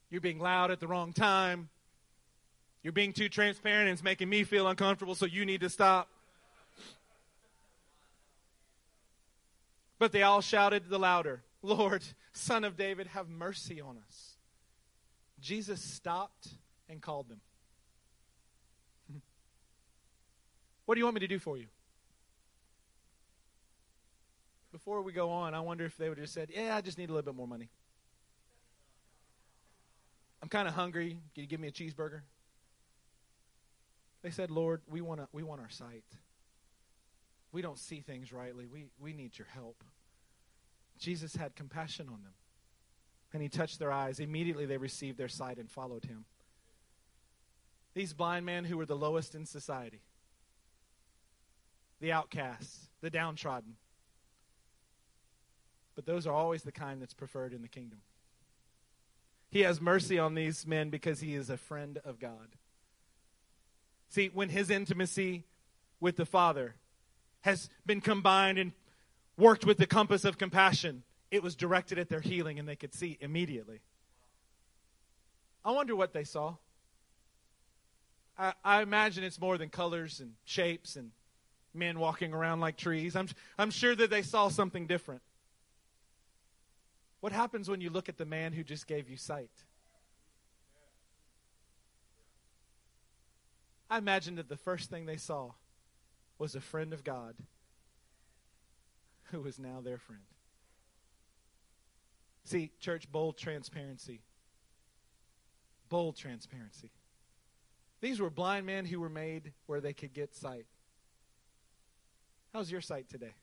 You're 0.09 0.19
being 0.19 0.39
loud 0.39 0.71
at 0.71 0.81
the 0.81 0.87
wrong 0.87 1.13
time. 1.13 1.69
You're 2.83 2.91
being 2.91 3.13
too 3.13 3.29
transparent 3.29 3.87
and 3.87 3.93
it's 3.93 4.03
making 4.03 4.27
me 4.27 4.43
feel 4.43 4.67
uncomfortable, 4.67 5.15
so 5.15 5.25
you 5.25 5.45
need 5.45 5.61
to 5.61 5.69
stop. 5.69 6.09
But 9.99 10.11
they 10.11 10.21
all 10.21 10.41
shouted 10.41 10.89
the 10.89 10.99
louder, 10.99 11.43
Lord, 11.61 12.03
Son 12.33 12.65
of 12.65 12.75
David, 12.75 13.07
have 13.07 13.29
mercy 13.29 13.79
on 13.79 13.97
us. 13.97 14.35
Jesus 15.39 15.81
stopped 15.81 16.49
and 16.89 17.01
called 17.01 17.29
them. 17.29 17.39
what 20.85 20.95
do 20.95 20.99
you 20.99 21.05
want 21.05 21.15
me 21.15 21.21
to 21.21 21.27
do 21.29 21.39
for 21.39 21.57
you? 21.57 21.67
Before 24.77 25.01
we 25.01 25.11
go 25.11 25.31
on, 25.31 25.55
I 25.55 25.59
wonder 25.59 25.85
if 25.85 25.97
they 25.97 26.07
would 26.07 26.19
have 26.19 26.29
said, 26.29 26.49
Yeah, 26.53 26.75
I 26.75 26.81
just 26.81 26.99
need 26.99 27.09
a 27.09 27.13
little 27.13 27.25
bit 27.25 27.35
more 27.35 27.47
money. 27.47 27.69
I'm 30.43 30.49
kind 30.49 30.67
of 30.67 30.75
hungry. 30.75 31.17
Can 31.33 31.41
you 31.41 31.47
give 31.47 31.59
me 31.59 31.67
a 31.67 31.71
cheeseburger? 31.71 32.21
They 34.21 34.29
said, 34.29 34.51
Lord, 34.51 34.81
we 34.87 35.01
wanna, 35.01 35.27
we 35.31 35.41
want 35.41 35.61
our 35.61 35.69
sight. 35.69 36.03
We 37.51 37.63
don't 37.63 37.79
see 37.79 38.01
things 38.01 38.31
rightly. 38.31 38.67
We, 38.67 38.85
we 38.99 39.13
need 39.13 39.35
your 39.39 39.47
help. 39.51 39.83
Jesus 40.99 41.35
had 41.35 41.55
compassion 41.55 42.07
on 42.07 42.21
them. 42.21 42.33
And 43.33 43.41
he 43.41 43.49
touched 43.49 43.79
their 43.79 43.91
eyes. 43.91 44.19
Immediately 44.19 44.67
they 44.67 44.77
received 44.77 45.17
their 45.17 45.27
sight 45.27 45.57
and 45.57 45.71
followed 45.71 46.05
him. 46.05 46.25
These 47.95 48.13
blind 48.13 48.45
men 48.45 48.65
who 48.65 48.77
were 48.77 48.85
the 48.85 48.95
lowest 48.95 49.33
in 49.33 49.47
society, 49.47 50.01
the 51.99 52.11
outcasts, 52.11 52.89
the 53.01 53.09
downtrodden, 53.09 53.77
but 55.97 56.05
those 56.05 56.27
are 56.27 56.33
always 56.33 56.61
the 56.61 56.71
kind 56.71 57.01
that's 57.01 57.15
preferred 57.15 57.53
in 57.53 57.63
the 57.63 57.67
kingdom. 57.67 58.01
He 59.49 59.61
has 59.61 59.81
mercy 59.81 60.19
on 60.19 60.35
these 60.35 60.67
men 60.67 60.91
because 60.91 61.21
he 61.21 61.33
is 61.33 61.49
a 61.49 61.57
friend 61.57 61.97
of 62.05 62.19
God. 62.19 62.55
See, 64.07 64.29
when 64.31 64.49
his 64.49 64.69
intimacy 64.69 65.45
with 65.99 66.15
the 66.15 66.25
Father 66.27 66.75
has 67.41 67.67
been 67.83 67.99
combined 67.99 68.59
and 68.59 68.73
worked 69.39 69.65
with 69.65 69.79
the 69.79 69.87
compass 69.87 70.23
of 70.23 70.37
compassion, 70.37 71.01
it 71.31 71.41
was 71.41 71.55
directed 71.55 71.97
at 71.97 72.09
their 72.09 72.21
healing 72.21 72.59
and 72.59 72.69
they 72.69 72.75
could 72.75 72.93
see 72.93 73.17
immediately. 73.19 73.81
I 75.65 75.71
wonder 75.71 75.95
what 75.95 76.13
they 76.13 76.25
saw. 76.25 76.57
I, 78.37 78.53
I, 78.63 78.81
imagine 78.83 79.23
it's 79.23 79.41
more 79.41 79.57
than 79.57 79.69
colors 79.69 80.19
and 80.19 80.33
shapes 80.45 80.95
and 80.95 81.09
men 81.73 81.97
walking 81.97 82.33
around 82.33 82.59
like 82.59 82.77
trees. 82.77 83.15
I'm, 83.15 83.29
I'm 83.57 83.71
sure 83.71 83.95
that 83.95 84.11
they 84.11 84.21
saw 84.21 84.49
something 84.49 84.85
different. 84.85 85.23
What 87.27 87.33
happens 87.33 87.69
when 87.69 87.81
you 87.81 87.89
look 87.89 88.07
at 88.07 88.17
the 88.17 88.23
man 88.23 88.53
who 88.53 88.63
just 88.63 88.87
gave 88.87 89.09
you 89.09 89.17
sight? 89.17 89.51
I 93.89 93.97
imagine 93.97 94.35
that 94.35 94.47
the 94.47 94.55
first 94.55 94.89
thing 94.89 95.05
they 95.05 95.17
saw 95.17 95.51
was 96.39 96.55
a 96.55 96.61
friend 96.61 96.93
of 96.93 97.03
God 97.03 97.35
who 99.23 99.41
was 99.41 99.59
now 99.59 99.81
their 99.83 99.97
friend. 99.97 100.21
See, 102.45 102.71
church, 102.79 103.11
bold 103.11 103.37
transparency. 103.37 104.21
Bold 105.89 106.15
transparency. 106.15 106.91
These 107.99 108.21
were 108.21 108.29
blind 108.29 108.65
men 108.65 108.85
who 108.85 109.01
were 109.01 109.09
made 109.09 109.51
where 109.65 109.81
they 109.81 109.91
could 109.91 110.13
get 110.13 110.33
sight. 110.33 110.65
How's 112.53 112.71
your 112.71 112.79
sight 112.79 113.09
today? 113.09 113.33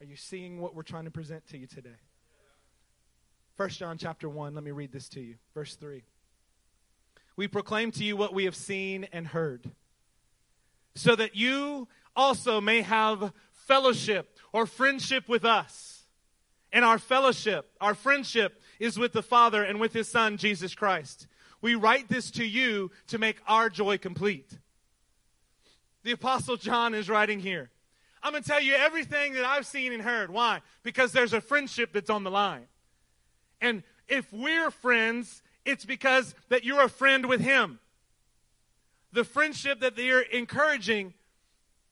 Are 0.00 0.06
you 0.06 0.14
seeing 0.14 0.60
what 0.60 0.76
we're 0.76 0.82
trying 0.82 1.06
to 1.06 1.10
present 1.10 1.44
to 1.48 1.58
you 1.58 1.66
today? 1.66 1.96
First 3.56 3.80
John 3.80 3.98
chapter 3.98 4.28
1, 4.28 4.54
let 4.54 4.62
me 4.62 4.70
read 4.70 4.92
this 4.92 5.08
to 5.10 5.20
you. 5.20 5.34
Verse 5.54 5.74
3. 5.74 6.04
We 7.34 7.48
proclaim 7.48 7.90
to 7.92 8.04
you 8.04 8.16
what 8.16 8.32
we 8.32 8.44
have 8.44 8.54
seen 8.54 9.08
and 9.12 9.26
heard, 9.26 9.68
so 10.94 11.16
that 11.16 11.34
you 11.34 11.88
also 12.14 12.60
may 12.60 12.82
have 12.82 13.32
fellowship 13.50 14.36
or 14.52 14.66
friendship 14.66 15.28
with 15.28 15.44
us. 15.44 16.04
And 16.72 16.84
our 16.84 16.98
fellowship, 16.98 17.68
our 17.80 17.94
friendship 17.94 18.60
is 18.78 18.98
with 18.98 19.12
the 19.12 19.22
Father 19.22 19.64
and 19.64 19.80
with 19.80 19.94
His 19.94 20.08
Son, 20.08 20.36
Jesus 20.36 20.76
Christ. 20.76 21.26
We 21.60 21.74
write 21.74 22.08
this 22.08 22.30
to 22.32 22.44
you 22.44 22.92
to 23.08 23.18
make 23.18 23.38
our 23.48 23.68
joy 23.68 23.98
complete. 23.98 24.58
The 26.04 26.12
Apostle 26.12 26.56
John 26.56 26.94
is 26.94 27.08
writing 27.08 27.40
here. 27.40 27.70
I'm 28.22 28.32
going 28.32 28.42
to 28.42 28.48
tell 28.48 28.60
you 28.60 28.74
everything 28.74 29.34
that 29.34 29.44
I've 29.44 29.66
seen 29.66 29.92
and 29.92 30.02
heard. 30.02 30.30
Why? 30.30 30.60
Because 30.82 31.12
there's 31.12 31.32
a 31.32 31.40
friendship 31.40 31.92
that's 31.92 32.10
on 32.10 32.24
the 32.24 32.30
line. 32.30 32.66
And 33.60 33.82
if 34.08 34.32
we're 34.32 34.70
friends, 34.70 35.42
it's 35.64 35.84
because 35.84 36.34
that 36.48 36.64
you're 36.64 36.82
a 36.82 36.88
friend 36.88 37.26
with 37.26 37.40
Him. 37.40 37.78
The 39.12 39.24
friendship 39.24 39.80
that 39.80 39.96
they're 39.96 40.20
encouraging 40.20 41.14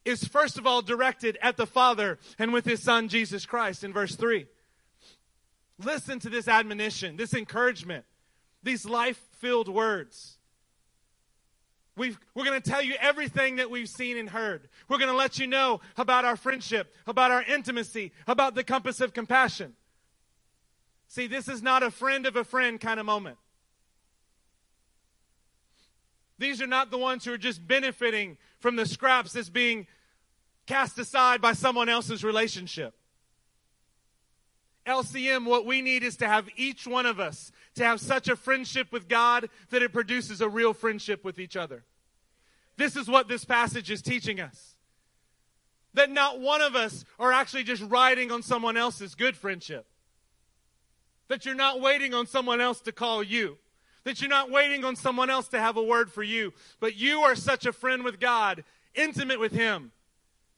is 0.04 0.24
first 0.24 0.58
of 0.58 0.66
all 0.66 0.82
directed 0.82 1.38
at 1.42 1.56
the 1.56 1.66
Father 1.66 2.18
and 2.38 2.52
with 2.52 2.64
His 2.64 2.82
Son, 2.82 3.08
Jesus 3.08 3.44
Christ, 3.46 3.84
in 3.84 3.92
verse 3.92 4.14
3. 4.14 4.46
Listen 5.78 6.18
to 6.20 6.30
this 6.30 6.48
admonition, 6.48 7.16
this 7.16 7.34
encouragement, 7.34 8.04
these 8.62 8.86
life 8.86 9.20
filled 9.38 9.68
words. 9.68 10.38
We 11.96 12.10
are 12.10 12.44
going 12.44 12.60
to 12.60 12.70
tell 12.70 12.82
you 12.82 12.94
everything 13.00 13.56
that 13.56 13.70
we've 13.70 13.88
seen 13.88 14.18
and 14.18 14.28
heard. 14.28 14.68
We're 14.88 14.98
going 14.98 15.10
to 15.10 15.16
let 15.16 15.38
you 15.38 15.46
know 15.46 15.80
about 15.96 16.24
our 16.24 16.36
friendship, 16.36 16.94
about 17.06 17.30
our 17.30 17.42
intimacy, 17.42 18.12
about 18.26 18.54
the 18.54 18.64
compass 18.64 19.00
of 19.00 19.14
compassion. 19.14 19.74
See, 21.08 21.26
this 21.26 21.48
is 21.48 21.62
not 21.62 21.82
a 21.82 21.90
friend 21.90 22.26
of 22.26 22.36
a 22.36 22.44
friend 22.44 22.78
kind 22.78 23.00
of 23.00 23.06
moment. 23.06 23.38
These 26.38 26.60
are 26.60 26.66
not 26.66 26.90
the 26.90 26.98
ones 26.98 27.24
who 27.24 27.32
are 27.32 27.38
just 27.38 27.66
benefiting 27.66 28.36
from 28.58 28.76
the 28.76 28.84
scraps 28.84 29.32
that's 29.32 29.48
being 29.48 29.86
cast 30.66 30.98
aside 30.98 31.40
by 31.40 31.54
someone 31.54 31.88
else's 31.88 32.22
relationship. 32.22 32.94
LCM, 34.86 35.46
what 35.46 35.66
we 35.66 35.82
need 35.82 36.02
is 36.02 36.16
to 36.18 36.28
have 36.28 36.48
each 36.56 36.86
one 36.86 37.06
of 37.06 37.18
us 37.18 37.50
to 37.76 37.84
have 37.84 38.00
such 38.00 38.28
a 38.28 38.36
friendship 38.36 38.90
with 38.90 39.08
God 39.08 39.48
that 39.70 39.82
it 39.82 39.92
produces 39.92 40.40
a 40.40 40.48
real 40.48 40.72
friendship 40.72 41.24
with 41.24 41.38
each 41.38 41.56
other. 41.56 41.84
This 42.76 42.96
is 42.96 43.08
what 43.08 43.28
this 43.28 43.44
passage 43.44 43.90
is 43.90 44.02
teaching 44.02 44.40
us. 44.40 44.74
That 45.94 46.10
not 46.10 46.40
one 46.40 46.60
of 46.60 46.74
us 46.74 47.04
are 47.18 47.32
actually 47.32 47.64
just 47.64 47.82
riding 47.82 48.30
on 48.30 48.42
someone 48.42 48.76
else's 48.76 49.14
good 49.14 49.36
friendship. 49.36 49.86
That 51.28 51.46
you're 51.46 51.54
not 51.54 51.80
waiting 51.80 52.12
on 52.12 52.26
someone 52.26 52.60
else 52.60 52.80
to 52.82 52.92
call 52.92 53.22
you. 53.22 53.56
That 54.04 54.20
you're 54.20 54.30
not 54.30 54.50
waiting 54.50 54.84
on 54.84 54.94
someone 54.94 55.30
else 55.30 55.48
to 55.48 55.58
have 55.58 55.76
a 55.76 55.82
word 55.82 56.12
for 56.12 56.22
you. 56.22 56.52
But 56.80 56.96
you 56.96 57.20
are 57.20 57.34
such 57.34 57.66
a 57.66 57.72
friend 57.72 58.04
with 58.04 58.20
God, 58.20 58.62
intimate 58.94 59.40
with 59.40 59.52
Him, 59.52 59.90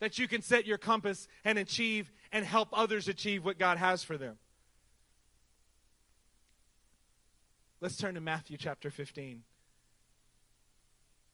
that 0.00 0.18
you 0.18 0.28
can 0.28 0.42
set 0.42 0.66
your 0.66 0.78
compass 0.78 1.28
and 1.44 1.58
achieve 1.58 2.12
and 2.32 2.44
help 2.44 2.68
others 2.72 3.08
achieve 3.08 3.44
what 3.44 3.58
God 3.58 3.78
has 3.78 4.04
for 4.04 4.18
them. 4.18 4.36
Let's 7.80 7.96
turn 7.96 8.14
to 8.14 8.20
Matthew 8.20 8.56
chapter 8.56 8.90
15. 8.90 9.42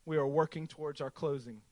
We 0.04 0.18
are 0.18 0.26
working 0.26 0.66
towards 0.66 1.00
our 1.00 1.10
closing. 1.10 1.62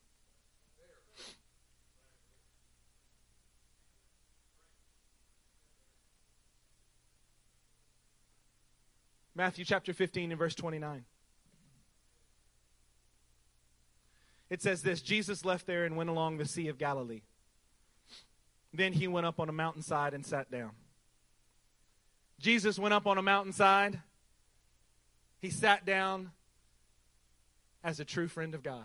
Matthew 9.35 9.65
chapter 9.65 9.93
15 9.93 10.31
and 10.31 10.39
verse 10.39 10.55
29. 10.55 11.05
It 14.49 14.63
says 14.63 14.83
this 14.83 15.01
Jesus 15.03 15.45
left 15.45 15.67
there 15.67 15.85
and 15.85 15.97
went 15.97 16.11
along 16.11 16.39
the 16.39 16.47
Sea 16.47 16.69
of 16.69 16.79
Galilee. 16.79 17.23
Then 18.73 18.95
he 18.95 19.07
went 19.07 19.27
up 19.27 19.39
on 19.39 19.51
a 19.51 19.53
mountainside 19.53 20.15
and 20.15 20.25
sat 20.25 20.51
down. 20.51 20.73
Jesus 22.39 22.79
went 22.79 22.95
up 22.95 23.07
on 23.07 23.19
a 23.19 23.23
mountainside. 23.23 24.01
He 25.43 25.51
sat 25.51 25.85
down 25.85 26.31
as 27.83 27.99
a 27.99 28.05
true 28.05 28.29
friend 28.29 28.55
of 28.55 28.63
God, 28.63 28.85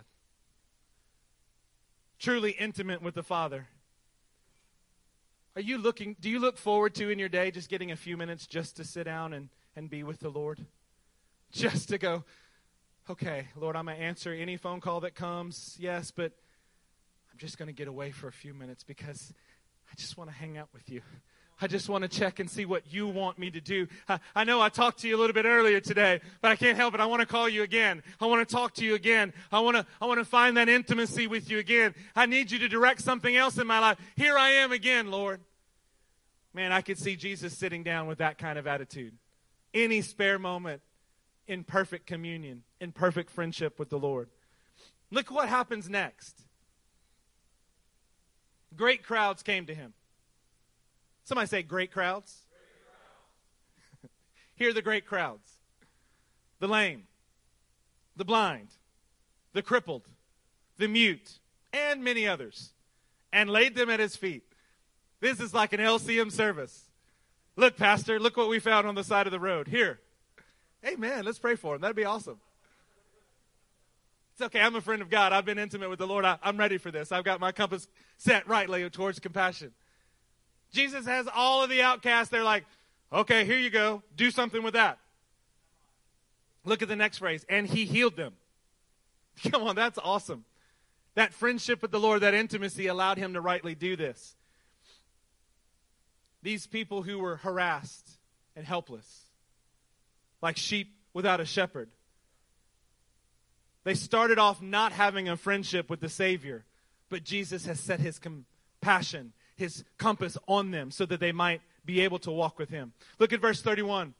truly 2.18 2.50
intimate 2.50 3.00
with 3.00 3.14
the 3.14 3.22
Father. 3.22 3.68
Are 5.54 5.62
you 5.62 5.78
looking, 5.78 6.16
do 6.20 6.28
you 6.28 6.40
look 6.40 6.58
forward 6.58 6.96
to 6.96 7.10
in 7.10 7.18
your 7.20 7.28
day 7.28 7.52
just 7.52 7.70
getting 7.70 7.92
a 7.92 7.96
few 7.96 8.16
minutes 8.16 8.44
just 8.44 8.76
to 8.76 8.84
sit 8.84 9.04
down 9.04 9.32
and, 9.32 9.50
and 9.76 9.88
be 9.88 10.02
with 10.02 10.18
the 10.18 10.30
Lord? 10.30 10.66
Just 11.52 11.90
to 11.90 11.98
go, 11.98 12.24
okay, 13.08 13.46
Lord, 13.54 13.76
I'm 13.76 13.86
going 13.86 13.96
to 13.96 14.02
answer 14.02 14.32
any 14.32 14.56
phone 14.56 14.80
call 14.80 15.00
that 15.00 15.14
comes, 15.14 15.76
yes, 15.78 16.10
but 16.10 16.32
I'm 17.30 17.38
just 17.38 17.56
going 17.56 17.68
to 17.68 17.72
get 17.72 17.86
away 17.86 18.10
for 18.10 18.26
a 18.26 18.32
few 18.32 18.52
minutes 18.52 18.82
because 18.82 19.32
I 19.90 19.94
just 19.96 20.16
want 20.16 20.30
to 20.30 20.36
hang 20.36 20.58
out 20.58 20.68
with 20.72 20.88
you. 20.90 21.02
I 21.60 21.66
just 21.66 21.88
want 21.88 22.02
to 22.02 22.08
check 22.08 22.38
and 22.38 22.48
see 22.48 22.64
what 22.64 22.92
you 22.92 23.08
want 23.08 23.38
me 23.38 23.50
to 23.50 23.60
do. 23.60 23.88
I, 24.08 24.20
I, 24.34 24.44
know 24.44 24.60
I 24.60 24.68
talked 24.68 25.00
to 25.00 25.08
you 25.08 25.16
a 25.16 25.18
little 25.18 25.34
bit 25.34 25.44
earlier 25.44 25.80
today, 25.80 26.20
but 26.40 26.52
I 26.52 26.56
can't 26.56 26.76
help 26.76 26.94
it. 26.94 27.00
I 27.00 27.06
want 27.06 27.20
to 27.20 27.26
call 27.26 27.48
you 27.48 27.64
again. 27.64 28.02
I 28.20 28.26
want 28.26 28.48
to 28.48 28.54
talk 28.54 28.74
to 28.74 28.84
you 28.84 28.94
again. 28.94 29.32
I 29.50 29.58
want 29.60 29.76
to, 29.76 29.84
I 30.00 30.06
want 30.06 30.20
to 30.20 30.24
find 30.24 30.56
that 30.56 30.68
intimacy 30.68 31.26
with 31.26 31.50
you 31.50 31.58
again. 31.58 31.94
I 32.14 32.26
need 32.26 32.52
you 32.52 32.60
to 32.60 32.68
direct 32.68 33.02
something 33.02 33.34
else 33.34 33.58
in 33.58 33.66
my 33.66 33.80
life. 33.80 33.98
Here 34.14 34.38
I 34.38 34.50
am 34.50 34.70
again, 34.70 35.10
Lord. 35.10 35.40
Man, 36.54 36.70
I 36.70 36.80
could 36.80 36.98
see 36.98 37.16
Jesus 37.16 37.58
sitting 37.58 37.82
down 37.82 38.06
with 38.06 38.18
that 38.18 38.38
kind 38.38 38.58
of 38.58 38.66
attitude. 38.66 39.14
Any 39.74 40.00
spare 40.00 40.38
moment 40.38 40.80
in 41.48 41.64
perfect 41.64 42.06
communion, 42.06 42.62
in 42.80 42.92
perfect 42.92 43.30
friendship 43.30 43.78
with 43.80 43.90
the 43.90 43.98
Lord. 43.98 44.28
Look 45.10 45.30
what 45.30 45.48
happens 45.48 45.88
next. 45.88 46.44
Great 48.76 49.02
crowds 49.02 49.42
came 49.42 49.66
to 49.66 49.74
him. 49.74 49.92
Somebody 51.24 51.48
say, 51.48 51.62
great 51.62 51.92
crowds. 51.92 52.42
Great 54.00 54.10
crowds. 54.10 54.14
Here 54.54 54.70
are 54.70 54.72
the 54.72 54.82
great 54.82 55.06
crowds 55.06 55.58
the 56.58 56.68
lame, 56.68 57.04
the 58.16 58.24
blind, 58.24 58.68
the 59.52 59.62
crippled, 59.62 60.08
the 60.76 60.88
mute, 60.88 61.38
and 61.72 62.02
many 62.02 62.26
others, 62.26 62.72
and 63.32 63.48
laid 63.48 63.76
them 63.76 63.90
at 63.90 64.00
his 64.00 64.16
feet. 64.16 64.42
This 65.20 65.40
is 65.40 65.54
like 65.54 65.72
an 65.72 65.80
LCM 65.80 66.32
service. 66.32 66.88
Look, 67.56 67.76
Pastor, 67.76 68.18
look 68.18 68.36
what 68.36 68.48
we 68.48 68.58
found 68.58 68.86
on 68.86 68.94
the 68.94 69.04
side 69.04 69.26
of 69.26 69.32
the 69.32 69.40
road. 69.40 69.68
Here. 69.68 70.00
Amen. 70.86 71.24
Let's 71.24 71.40
pray 71.40 71.56
for 71.56 71.74
him. 71.74 71.80
That'd 71.80 71.96
be 71.96 72.04
awesome. 72.04 72.38
It's 74.38 74.44
okay. 74.44 74.60
I'm 74.60 74.76
a 74.76 74.80
friend 74.80 75.02
of 75.02 75.10
God. 75.10 75.32
I've 75.32 75.44
been 75.44 75.58
intimate 75.58 75.90
with 75.90 75.98
the 75.98 76.06
Lord. 76.06 76.24
I, 76.24 76.38
am 76.44 76.58
ready 76.58 76.78
for 76.78 76.92
this. 76.92 77.10
I've 77.10 77.24
got 77.24 77.40
my 77.40 77.50
compass 77.50 77.88
set 78.18 78.46
rightly 78.46 78.88
towards 78.88 79.18
compassion. 79.18 79.72
Jesus 80.72 81.06
has 81.06 81.26
all 81.34 81.64
of 81.64 81.70
the 81.70 81.82
outcasts. 81.82 82.28
They're 82.30 82.44
like, 82.44 82.64
okay, 83.12 83.44
here 83.44 83.58
you 83.58 83.68
go. 83.68 84.04
Do 84.14 84.30
something 84.30 84.62
with 84.62 84.74
that. 84.74 85.00
Look 86.64 86.82
at 86.82 86.88
the 86.88 86.94
next 86.94 87.18
phrase. 87.18 87.44
And 87.48 87.66
he 87.66 87.84
healed 87.84 88.14
them. 88.14 88.34
Come 89.50 89.64
on, 89.64 89.74
that's 89.74 89.98
awesome. 89.98 90.44
That 91.16 91.34
friendship 91.34 91.82
with 91.82 91.90
the 91.90 91.98
Lord, 91.98 92.20
that 92.20 92.32
intimacy 92.32 92.86
allowed 92.86 93.18
him 93.18 93.34
to 93.34 93.40
rightly 93.40 93.74
do 93.74 93.96
this. 93.96 94.36
These 96.44 96.68
people 96.68 97.02
who 97.02 97.18
were 97.18 97.38
harassed 97.38 98.08
and 98.54 98.64
helpless, 98.64 99.24
like 100.40 100.56
sheep 100.56 100.94
without 101.12 101.40
a 101.40 101.44
shepherd, 101.44 101.90
they 103.84 103.94
started 103.94 104.38
off 104.38 104.60
not 104.60 104.92
having 104.92 105.28
a 105.28 105.36
friendship 105.36 105.88
with 105.88 106.00
the 106.00 106.08
Savior, 106.08 106.64
but 107.08 107.24
Jesus 107.24 107.66
has 107.66 107.80
set 107.80 108.00
his 108.00 108.18
compassion, 108.18 109.32
his 109.56 109.84
compass 109.96 110.36
on 110.46 110.70
them 110.70 110.90
so 110.90 111.06
that 111.06 111.20
they 111.20 111.32
might 111.32 111.62
be 111.84 112.00
able 112.00 112.18
to 112.20 112.30
walk 112.30 112.58
with 112.58 112.70
him. 112.70 112.92
Look 113.18 113.32
at 113.32 113.40
verse 113.40 113.62
31. 113.62 114.14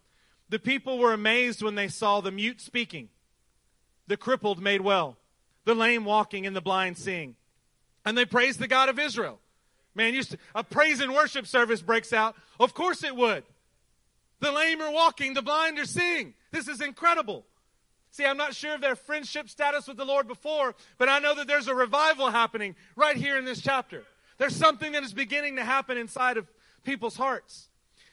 The 0.49 0.59
people 0.59 0.99
were 0.99 1.13
amazed 1.13 1.63
when 1.63 1.75
they 1.75 1.89
saw 1.89 2.21
the 2.21 2.31
mute 2.31 2.61
speaking, 2.61 3.11
the 4.07 4.17
crippled 4.17 4.63
made 4.63 4.81
well, 4.81 5.19
the 5.65 5.75
lame 5.75 6.05
walking, 6.05 6.47
and 6.47 6.57
the 6.57 6.63
blind 6.63 6.97
seeing. 6.97 7.37
And 8.05 8.17
they 8.17 8.25
praised 8.25 8.59
the 8.59 8.67
God 8.67 8.89
of 8.89 8.99
Israel. 8.99 9.39
Man, 9.95 10.15
to, 10.15 10.39
a 10.55 10.65
praise 10.65 11.01
and 11.01 11.13
worship 11.13 11.47
service 11.47 11.83
breaks 11.83 12.13
out. 12.13 12.37
Of 12.59 12.73
course 12.73 13.03
it 13.03 13.17
would. 13.17 13.45
The 14.41 14.53
lame 14.53 14.81
are 14.81 14.93
walking, 14.93 15.35
the 15.35 15.43
blind 15.43 15.79
are 15.79 15.85
seeing. 15.85 16.35
This 16.53 16.69
is 16.69 16.81
incredible. 16.81 17.45
See, 18.19 18.27
I'm 18.27 18.37
not 18.37 18.53
sure 18.53 18.75
of 18.75 18.81
their 18.81 18.97
friendship 18.97 19.49
status 19.49 19.87
with 19.87 19.97
the 19.97 20.05
Lord 20.05 20.27
before, 20.27 20.75
but 20.99 21.09
I 21.09 21.21
know 21.21 21.37
that 21.37 21.47
there's 21.47 21.69
a 21.69 21.75
revival 21.75 22.31
happening 22.31 22.75
right 22.97 23.17
here 23.17 23.39
in 23.39 23.45
this 23.45 23.61
chapter. 23.61 24.03
There's 24.39 24.57
something 24.57 24.91
that 24.91 25.05
is 25.05 25.13
beginning 25.13 25.55
to 25.55 25.65
happen 25.65 25.97
inside 25.97 26.37
of 26.37 26.51
people's 26.83 27.15
hearts. 27.15 27.69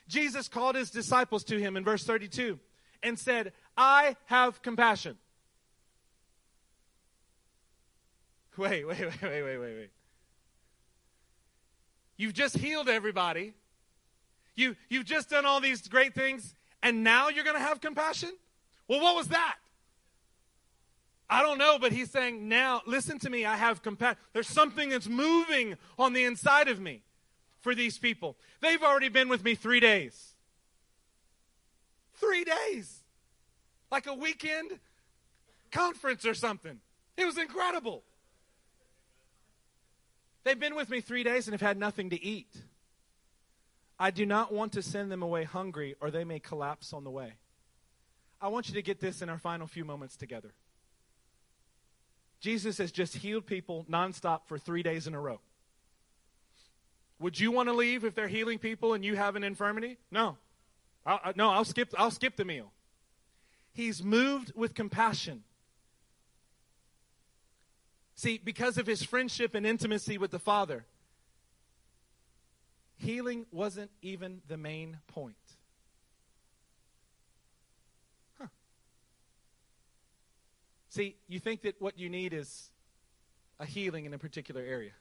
Jesus 0.08 0.48
called 0.48 0.76
his 0.76 0.92
disciples 0.92 1.44
to 1.46 1.58
him 1.58 1.76
in 1.76 1.84
verse 1.84 2.04
32 2.04 2.60
and 3.02 3.18
said, 3.18 3.52
I 3.76 4.16
have 4.26 4.62
compassion. 4.62 5.18
Wait, 8.58 8.88
wait, 8.88 9.00
wait, 9.00 9.22
wait, 9.24 9.44
wait, 9.44 9.58
wait, 9.58 9.76
wait. 9.76 9.90
You've 12.16 12.34
just 12.36 12.56
healed 12.56 12.90
everybody. 12.90 13.56
You, 14.54 14.76
you've 14.88 15.06
just 15.06 15.32
done 15.32 15.48
all 15.48 15.60
these 15.60 15.88
great 15.88 16.14
things, 16.14 16.54
and 16.84 17.04
now 17.04 17.30
you're 17.30 17.44
going 17.44 17.58
to 17.58 17.64
have 17.64 17.82
compassion? 17.82 18.30
Well, 18.88 19.02
what 19.02 19.16
was 19.16 19.30
that? 19.30 19.56
I 21.30 21.42
don't 21.42 21.58
know, 21.58 21.80
but 21.80 21.92
he's 21.92 22.12
saying, 22.12 22.48
now, 22.48 22.82
listen 22.86 23.18
to 23.20 23.30
me, 23.30 23.46
I 23.46 23.56
have 23.56 23.82
compassion. 23.82 24.18
There's 24.34 24.48
something 24.48 24.90
that's 24.90 25.08
moving 25.08 25.76
on 25.98 26.14
the 26.14 26.24
inside 26.24 26.68
of 26.68 26.80
me. 26.80 27.02
for 27.66 27.74
these 27.74 27.98
people. 27.98 28.38
They've 28.62 28.84
already 28.84 29.10
been 29.10 29.28
with 29.28 29.44
me 29.44 29.56
three 29.56 29.80
days. 29.80 30.36
Three 32.14 32.44
days. 32.44 33.02
Like 33.92 34.06
a 34.06 34.14
weekend 34.14 34.70
conference 35.72 36.28
or 36.28 36.36
something. 36.36 36.80
It 37.18 37.26
was 37.26 37.40
incredible. 37.40 38.04
They've 40.44 40.60
been 40.60 40.76
with 40.76 40.92
me 40.92 41.02
three 41.02 41.24
days 41.24 41.48
and 41.48 41.56
have 41.56 41.68
had 41.68 41.80
nothing 41.80 42.12
to 42.12 42.24
eat. 42.24 42.56
I 43.98 44.12
do 44.12 44.28
not 44.28 44.54
want 44.54 44.74
to 44.74 44.84
send 44.84 45.12
them 45.12 45.24
away 45.24 45.44
hungry 45.44 45.96
or 46.00 46.12
they 46.12 46.24
may 46.24 46.38
collapse 46.40 46.94
on 46.94 47.04
the 47.04 47.10
way. 47.10 47.34
I 48.40 48.50
want 48.50 48.68
you 48.68 48.76
to 48.76 48.84
get 48.84 49.00
this 49.00 49.24
in 49.24 49.30
our 49.30 49.40
final 49.40 49.66
few 49.66 49.86
moments 49.86 50.16
together. 50.16 50.54
Jesus 52.46 52.78
has 52.78 52.92
just 52.92 53.16
healed 53.16 53.48
people 53.48 53.88
nonstop 53.90 54.42
for 54.46 54.60
three 54.60 54.84
days 54.84 55.08
in 55.08 55.16
a 55.16 55.20
row. 55.20 55.42
Would 57.18 57.40
you 57.40 57.52
want 57.52 57.70
to 57.70 57.74
leave 57.74 58.04
if 58.04 58.14
they're 58.14 58.28
healing 58.28 58.60
people 58.60 58.94
and 58.94 59.04
you 59.04 59.16
have 59.16 59.36
an 59.36 59.44
infirmity? 59.44 59.98
No. 60.12 60.38
I'll, 61.08 61.34
no, 61.36 61.50
I'll 61.50 61.66
skip, 61.66 61.92
I'll 61.98 62.12
skip 62.12 62.36
the 62.36 62.46
meal. 62.46 62.72
He's 63.74 64.04
moved 64.04 64.52
with 64.56 64.76
compassion. 64.76 65.42
See, 68.14 68.38
because 68.38 68.78
of 68.78 68.86
his 68.86 69.02
friendship 69.02 69.56
and 69.56 69.66
intimacy 69.66 70.20
with 70.20 70.30
the 70.30 70.38
Father, 70.38 70.86
healing 72.96 73.48
wasn't 73.52 73.90
even 74.04 74.44
the 74.48 74.58
main 74.58 75.00
point. 75.08 75.36
See, 80.96 81.18
you 81.28 81.40
think 81.40 81.64
that 81.64 81.76
what 81.82 82.00
you 82.00 82.08
need 82.08 82.32
is 82.34 82.70
a 83.60 83.66
healing 83.66 84.06
in 84.06 84.14
a 84.14 84.18
particular 84.18 84.62
area. 84.62 84.94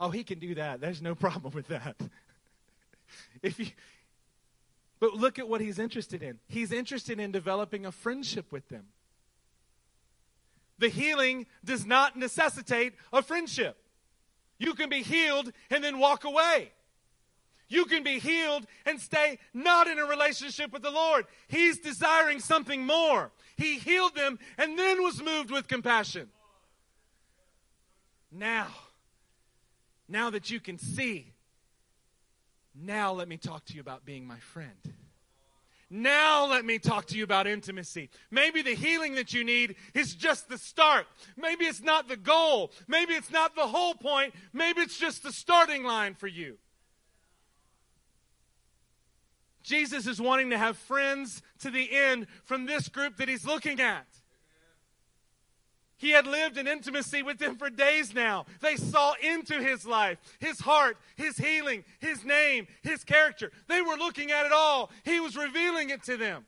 Oh, 0.00 0.10
he 0.10 0.24
can 0.24 0.40
do 0.40 0.56
that. 0.56 0.80
There's 0.80 1.00
no 1.00 1.14
problem 1.26 1.54
with 1.54 1.68
that. 1.68 1.94
if 3.44 3.60
you 3.60 3.66
But 4.98 5.14
look 5.14 5.38
at 5.38 5.48
what 5.48 5.60
he's 5.60 5.78
interested 5.78 6.20
in. 6.24 6.40
He's 6.48 6.72
interested 6.72 7.20
in 7.20 7.30
developing 7.30 7.86
a 7.86 7.92
friendship 7.92 8.50
with 8.50 8.68
them. 8.68 8.86
The 10.80 10.88
healing 10.88 11.46
does 11.64 11.86
not 11.86 12.16
necessitate 12.16 12.94
a 13.12 13.22
friendship. 13.22 13.76
You 14.58 14.74
can 14.74 14.88
be 14.88 15.04
healed 15.04 15.52
and 15.70 15.84
then 15.84 16.00
walk 16.00 16.24
away. 16.24 16.72
You 17.68 17.84
can 17.84 18.02
be 18.02 18.18
healed 18.18 18.66
and 18.84 19.00
stay 19.00 19.38
not 19.54 19.86
in 19.86 20.00
a 20.00 20.06
relationship 20.06 20.72
with 20.72 20.82
the 20.82 20.90
Lord. 20.90 21.26
He's 21.46 21.78
desiring 21.78 22.40
something 22.40 22.84
more. 22.84 23.30
He 23.58 23.78
healed 23.78 24.14
them 24.14 24.38
and 24.56 24.78
then 24.78 25.02
was 25.02 25.20
moved 25.22 25.50
with 25.50 25.68
compassion. 25.68 26.28
Now, 28.30 28.68
now 30.08 30.30
that 30.30 30.50
you 30.50 30.60
can 30.60 30.78
see, 30.78 31.34
now 32.74 33.12
let 33.12 33.28
me 33.28 33.36
talk 33.36 33.64
to 33.66 33.74
you 33.74 33.80
about 33.80 34.04
being 34.04 34.26
my 34.26 34.38
friend. 34.38 34.94
Now 35.90 36.46
let 36.46 36.64
me 36.64 36.78
talk 36.78 37.06
to 37.06 37.16
you 37.16 37.24
about 37.24 37.46
intimacy. 37.46 38.10
Maybe 38.30 38.62
the 38.62 38.74
healing 38.74 39.14
that 39.14 39.32
you 39.32 39.42
need 39.42 39.76
is 39.94 40.14
just 40.14 40.48
the 40.48 40.58
start. 40.58 41.06
Maybe 41.36 41.64
it's 41.64 41.82
not 41.82 42.08
the 42.08 42.16
goal. 42.16 42.72
Maybe 42.86 43.14
it's 43.14 43.30
not 43.30 43.56
the 43.56 43.66
whole 43.66 43.94
point. 43.94 44.34
Maybe 44.52 44.82
it's 44.82 44.98
just 44.98 45.22
the 45.22 45.32
starting 45.32 45.84
line 45.84 46.14
for 46.14 46.26
you. 46.26 46.58
Jesus 49.68 50.06
is 50.06 50.18
wanting 50.18 50.48
to 50.48 50.56
have 50.56 50.78
friends 50.78 51.42
to 51.58 51.70
the 51.70 51.94
end 51.94 52.26
from 52.44 52.64
this 52.64 52.88
group 52.88 53.18
that 53.18 53.28
he's 53.28 53.44
looking 53.44 53.80
at. 53.80 54.06
He 55.98 56.10
had 56.10 56.26
lived 56.26 56.56
in 56.56 56.66
intimacy 56.66 57.22
with 57.22 57.38
them 57.38 57.56
for 57.56 57.68
days 57.68 58.14
now. 58.14 58.46
They 58.60 58.76
saw 58.76 59.12
into 59.20 59.62
his 59.62 59.84
life, 59.84 60.16
his 60.38 60.60
heart, 60.60 60.96
his 61.16 61.36
healing, 61.36 61.84
his 61.98 62.24
name, 62.24 62.66
his 62.82 63.04
character. 63.04 63.52
They 63.66 63.82
were 63.82 63.96
looking 63.96 64.30
at 64.30 64.46
it 64.46 64.52
all. 64.52 64.90
He 65.04 65.20
was 65.20 65.36
revealing 65.36 65.90
it 65.90 66.02
to 66.04 66.16
them. 66.16 66.46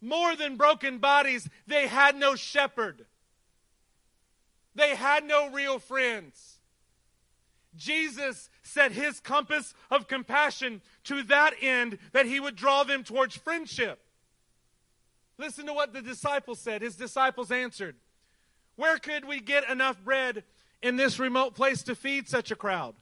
More 0.00 0.36
than 0.36 0.56
broken 0.56 0.98
bodies, 0.98 1.48
they 1.66 1.88
had 1.88 2.14
no 2.14 2.36
shepherd. 2.36 3.06
They 4.76 4.94
had 4.94 5.24
no 5.24 5.50
real 5.50 5.80
friends. 5.80 6.55
Jesus 7.76 8.50
set 8.62 8.92
his 8.92 9.20
compass 9.20 9.74
of 9.90 10.08
compassion 10.08 10.82
to 11.04 11.22
that 11.24 11.54
end 11.60 11.98
that 12.12 12.26
he 12.26 12.40
would 12.40 12.56
draw 12.56 12.84
them 12.84 13.04
towards 13.04 13.36
friendship. 13.36 14.00
Listen 15.38 15.66
to 15.66 15.72
what 15.72 15.92
the 15.92 16.02
disciples 16.02 16.58
said. 16.58 16.82
His 16.82 16.96
disciples 16.96 17.52
answered, 17.52 17.96
where 18.76 18.98
could 18.98 19.24
we 19.24 19.40
get 19.40 19.68
enough 19.68 20.02
bread 20.04 20.44
in 20.82 20.96
this 20.96 21.18
remote 21.18 21.54
place 21.54 21.82
to 21.84 21.94
feed 21.94 22.28
such 22.28 22.50
a 22.50 22.56
crowd? 22.56 22.94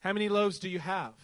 How 0.00 0.12
many 0.12 0.28
loaves 0.28 0.58
do 0.58 0.68
you 0.68 0.78
have? 0.78 1.14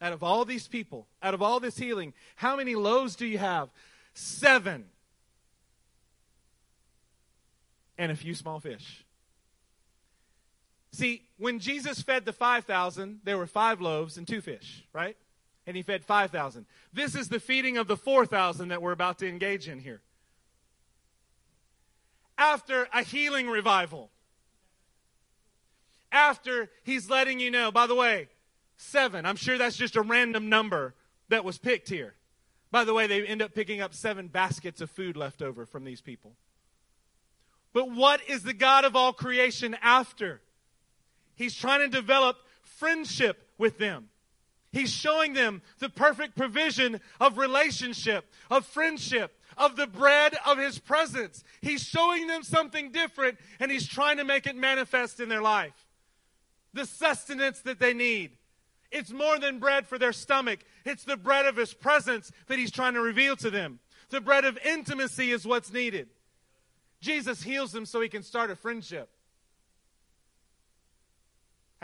Out 0.00 0.12
of 0.12 0.22
all 0.22 0.44
these 0.44 0.66
people, 0.68 1.06
out 1.22 1.34
of 1.34 1.42
all 1.42 1.60
this 1.60 1.76
healing, 1.76 2.14
how 2.36 2.56
many 2.56 2.74
loaves 2.74 3.16
do 3.16 3.26
you 3.26 3.38
have? 3.38 3.70
Seven. 4.12 4.84
And 7.96 8.10
a 8.10 8.16
few 8.16 8.34
small 8.34 8.60
fish. 8.60 9.03
See, 10.94 11.22
when 11.38 11.58
Jesus 11.58 12.02
fed 12.02 12.24
the 12.24 12.32
5,000, 12.32 13.18
there 13.24 13.36
were 13.36 13.48
five 13.48 13.80
loaves 13.80 14.16
and 14.16 14.28
two 14.28 14.40
fish, 14.40 14.84
right? 14.92 15.16
And 15.66 15.76
he 15.76 15.82
fed 15.82 16.04
5,000. 16.04 16.66
This 16.92 17.16
is 17.16 17.28
the 17.28 17.40
feeding 17.40 17.78
of 17.78 17.88
the 17.88 17.96
4,000 17.96 18.68
that 18.68 18.80
we're 18.80 18.92
about 18.92 19.18
to 19.18 19.28
engage 19.28 19.68
in 19.68 19.80
here 19.80 20.02
after 22.38 22.86
a 22.92 23.02
healing 23.02 23.48
revival. 23.48 24.10
After 26.12 26.70
he's 26.84 27.10
letting 27.10 27.40
you 27.40 27.50
know, 27.50 27.72
by 27.72 27.88
the 27.88 27.94
way, 27.96 28.28
seven, 28.76 29.26
I'm 29.26 29.34
sure 29.34 29.58
that's 29.58 29.76
just 29.76 29.96
a 29.96 30.02
random 30.02 30.48
number 30.48 30.94
that 31.28 31.44
was 31.44 31.58
picked 31.58 31.88
here. 31.88 32.14
By 32.70 32.84
the 32.84 32.94
way, 32.94 33.08
they 33.08 33.26
end 33.26 33.42
up 33.42 33.52
picking 33.52 33.80
up 33.80 33.94
seven 33.94 34.28
baskets 34.28 34.80
of 34.80 34.90
food 34.90 35.16
left 35.16 35.42
over 35.42 35.66
from 35.66 35.82
these 35.82 36.00
people. 36.00 36.36
But 37.72 37.90
what 37.90 38.20
is 38.28 38.44
the 38.44 38.54
God 38.54 38.84
of 38.84 38.94
all 38.94 39.12
creation 39.12 39.76
after? 39.82 40.40
He's 41.36 41.54
trying 41.54 41.80
to 41.80 41.88
develop 41.88 42.36
friendship 42.62 43.48
with 43.58 43.78
them. 43.78 44.08
He's 44.72 44.92
showing 44.92 45.34
them 45.34 45.62
the 45.78 45.88
perfect 45.88 46.36
provision 46.36 47.00
of 47.20 47.38
relationship, 47.38 48.24
of 48.50 48.66
friendship, 48.66 49.38
of 49.56 49.76
the 49.76 49.86
bread 49.86 50.34
of 50.44 50.58
his 50.58 50.80
presence. 50.80 51.44
He's 51.60 51.82
showing 51.82 52.26
them 52.26 52.42
something 52.42 52.90
different 52.90 53.38
and 53.60 53.70
he's 53.70 53.86
trying 53.86 54.16
to 54.16 54.24
make 54.24 54.46
it 54.48 54.56
manifest 54.56 55.20
in 55.20 55.28
their 55.28 55.42
life. 55.42 55.86
The 56.72 56.86
sustenance 56.86 57.60
that 57.60 57.78
they 57.78 57.94
need. 57.94 58.32
It's 58.90 59.12
more 59.12 59.38
than 59.38 59.60
bread 59.60 59.86
for 59.86 59.98
their 59.98 60.12
stomach, 60.12 60.60
it's 60.84 61.04
the 61.04 61.16
bread 61.16 61.46
of 61.46 61.56
his 61.56 61.72
presence 61.72 62.30
that 62.48 62.58
he's 62.58 62.70
trying 62.70 62.94
to 62.94 63.00
reveal 63.00 63.36
to 63.36 63.50
them. 63.50 63.78
The 64.10 64.20
bread 64.20 64.44
of 64.44 64.58
intimacy 64.64 65.30
is 65.30 65.46
what's 65.46 65.72
needed. 65.72 66.08
Jesus 67.00 67.42
heals 67.42 67.72
them 67.72 67.86
so 67.86 68.00
he 68.00 68.08
can 68.08 68.22
start 68.22 68.50
a 68.50 68.56
friendship. 68.56 69.08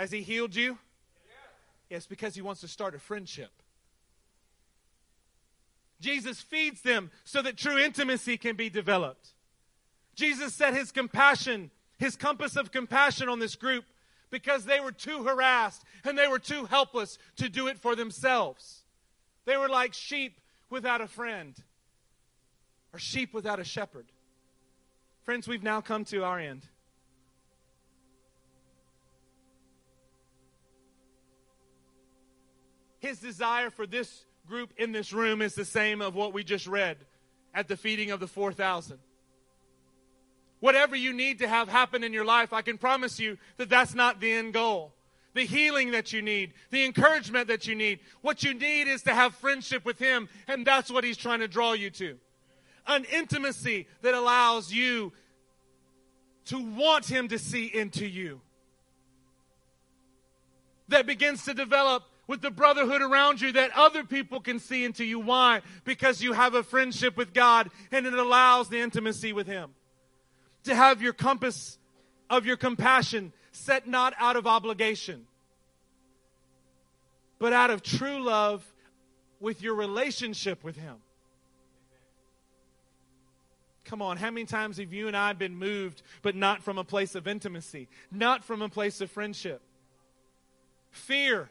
Has 0.00 0.10
he 0.10 0.22
healed 0.22 0.54
you? 0.54 0.78
Yes, 1.90 2.06
because 2.06 2.34
he 2.34 2.40
wants 2.40 2.62
to 2.62 2.68
start 2.68 2.94
a 2.94 2.98
friendship. 2.98 3.50
Jesus 6.00 6.40
feeds 6.40 6.80
them 6.80 7.10
so 7.24 7.42
that 7.42 7.58
true 7.58 7.76
intimacy 7.76 8.38
can 8.38 8.56
be 8.56 8.70
developed. 8.70 9.34
Jesus 10.14 10.54
set 10.54 10.72
his 10.72 10.90
compassion, 10.90 11.70
his 11.98 12.16
compass 12.16 12.56
of 12.56 12.72
compassion 12.72 13.28
on 13.28 13.40
this 13.40 13.56
group 13.56 13.84
because 14.30 14.64
they 14.64 14.80
were 14.80 14.90
too 14.90 15.22
harassed 15.22 15.84
and 16.02 16.16
they 16.16 16.28
were 16.28 16.38
too 16.38 16.64
helpless 16.64 17.18
to 17.36 17.50
do 17.50 17.66
it 17.68 17.76
for 17.76 17.94
themselves. 17.94 18.84
They 19.44 19.58
were 19.58 19.68
like 19.68 19.92
sheep 19.92 20.40
without 20.70 21.02
a 21.02 21.08
friend 21.08 21.54
or 22.94 22.98
sheep 22.98 23.34
without 23.34 23.60
a 23.60 23.64
shepherd. 23.64 24.06
Friends, 25.24 25.46
we've 25.46 25.62
now 25.62 25.82
come 25.82 26.06
to 26.06 26.24
our 26.24 26.38
end. 26.38 26.62
His 33.00 33.18
desire 33.18 33.70
for 33.70 33.86
this 33.86 34.24
group 34.46 34.72
in 34.76 34.92
this 34.92 35.12
room 35.12 35.42
is 35.42 35.54
the 35.54 35.64
same 35.64 36.00
of 36.00 36.14
what 36.14 36.32
we 36.32 36.44
just 36.44 36.66
read 36.66 36.98
at 37.54 37.66
the 37.66 37.76
feeding 37.76 38.10
of 38.10 38.20
the 38.20 38.26
4,000. 38.26 38.98
Whatever 40.60 40.94
you 40.94 41.12
need 41.12 41.38
to 41.38 41.48
have 41.48 41.68
happen 41.68 42.04
in 42.04 42.12
your 42.12 42.24
life, 42.24 42.52
I 42.52 42.62
can 42.62 42.76
promise 42.76 43.18
you 43.18 43.38
that 43.56 43.70
that's 43.70 43.94
not 43.94 44.20
the 44.20 44.30
end 44.30 44.52
goal. 44.52 44.92
The 45.32 45.46
healing 45.46 45.92
that 45.92 46.12
you 46.12 46.22
need, 46.22 46.52
the 46.70 46.84
encouragement 46.84 47.48
that 47.48 47.66
you 47.66 47.74
need. 47.74 48.00
What 48.20 48.42
you 48.42 48.52
need 48.52 48.88
is 48.88 49.02
to 49.04 49.14
have 49.14 49.34
friendship 49.36 49.84
with 49.84 49.98
Him, 49.98 50.28
and 50.48 50.66
that's 50.66 50.90
what 50.90 51.04
He's 51.04 51.16
trying 51.16 51.40
to 51.40 51.48
draw 51.48 51.72
you 51.72 51.88
to. 51.90 52.18
An 52.86 53.04
intimacy 53.12 53.86
that 54.02 54.14
allows 54.14 54.72
you 54.72 55.12
to 56.46 56.58
want 56.58 57.06
Him 57.06 57.28
to 57.28 57.38
see 57.38 57.66
into 57.66 58.06
you. 58.06 58.40
That 60.88 61.06
begins 61.06 61.44
to 61.44 61.54
develop 61.54 62.02
with 62.30 62.42
the 62.42 62.50
brotherhood 62.50 63.02
around 63.02 63.40
you 63.40 63.50
that 63.50 63.72
other 63.74 64.04
people 64.04 64.38
can 64.38 64.60
see 64.60 64.84
into 64.84 65.04
you. 65.04 65.18
Why? 65.18 65.62
Because 65.82 66.22
you 66.22 66.32
have 66.32 66.54
a 66.54 66.62
friendship 66.62 67.16
with 67.16 67.34
God 67.34 67.68
and 67.90 68.06
it 68.06 68.14
allows 68.14 68.68
the 68.68 68.78
intimacy 68.78 69.32
with 69.32 69.48
Him. 69.48 69.70
To 70.64 70.74
have 70.76 71.02
your 71.02 71.12
compass 71.12 71.76
of 72.30 72.46
your 72.46 72.56
compassion 72.56 73.32
set 73.50 73.88
not 73.88 74.14
out 74.16 74.36
of 74.36 74.46
obligation, 74.46 75.26
but 77.40 77.52
out 77.52 77.70
of 77.70 77.82
true 77.82 78.22
love 78.22 78.64
with 79.40 79.60
your 79.60 79.74
relationship 79.74 80.62
with 80.62 80.76
Him. 80.76 80.98
Come 83.84 84.02
on, 84.02 84.18
how 84.18 84.30
many 84.30 84.46
times 84.46 84.76
have 84.76 84.92
you 84.92 85.08
and 85.08 85.16
I 85.16 85.32
been 85.32 85.56
moved, 85.56 86.02
but 86.22 86.36
not 86.36 86.62
from 86.62 86.78
a 86.78 86.84
place 86.84 87.16
of 87.16 87.26
intimacy, 87.26 87.88
not 88.12 88.44
from 88.44 88.62
a 88.62 88.68
place 88.68 89.00
of 89.00 89.10
friendship? 89.10 89.60
Fear, 90.92 91.50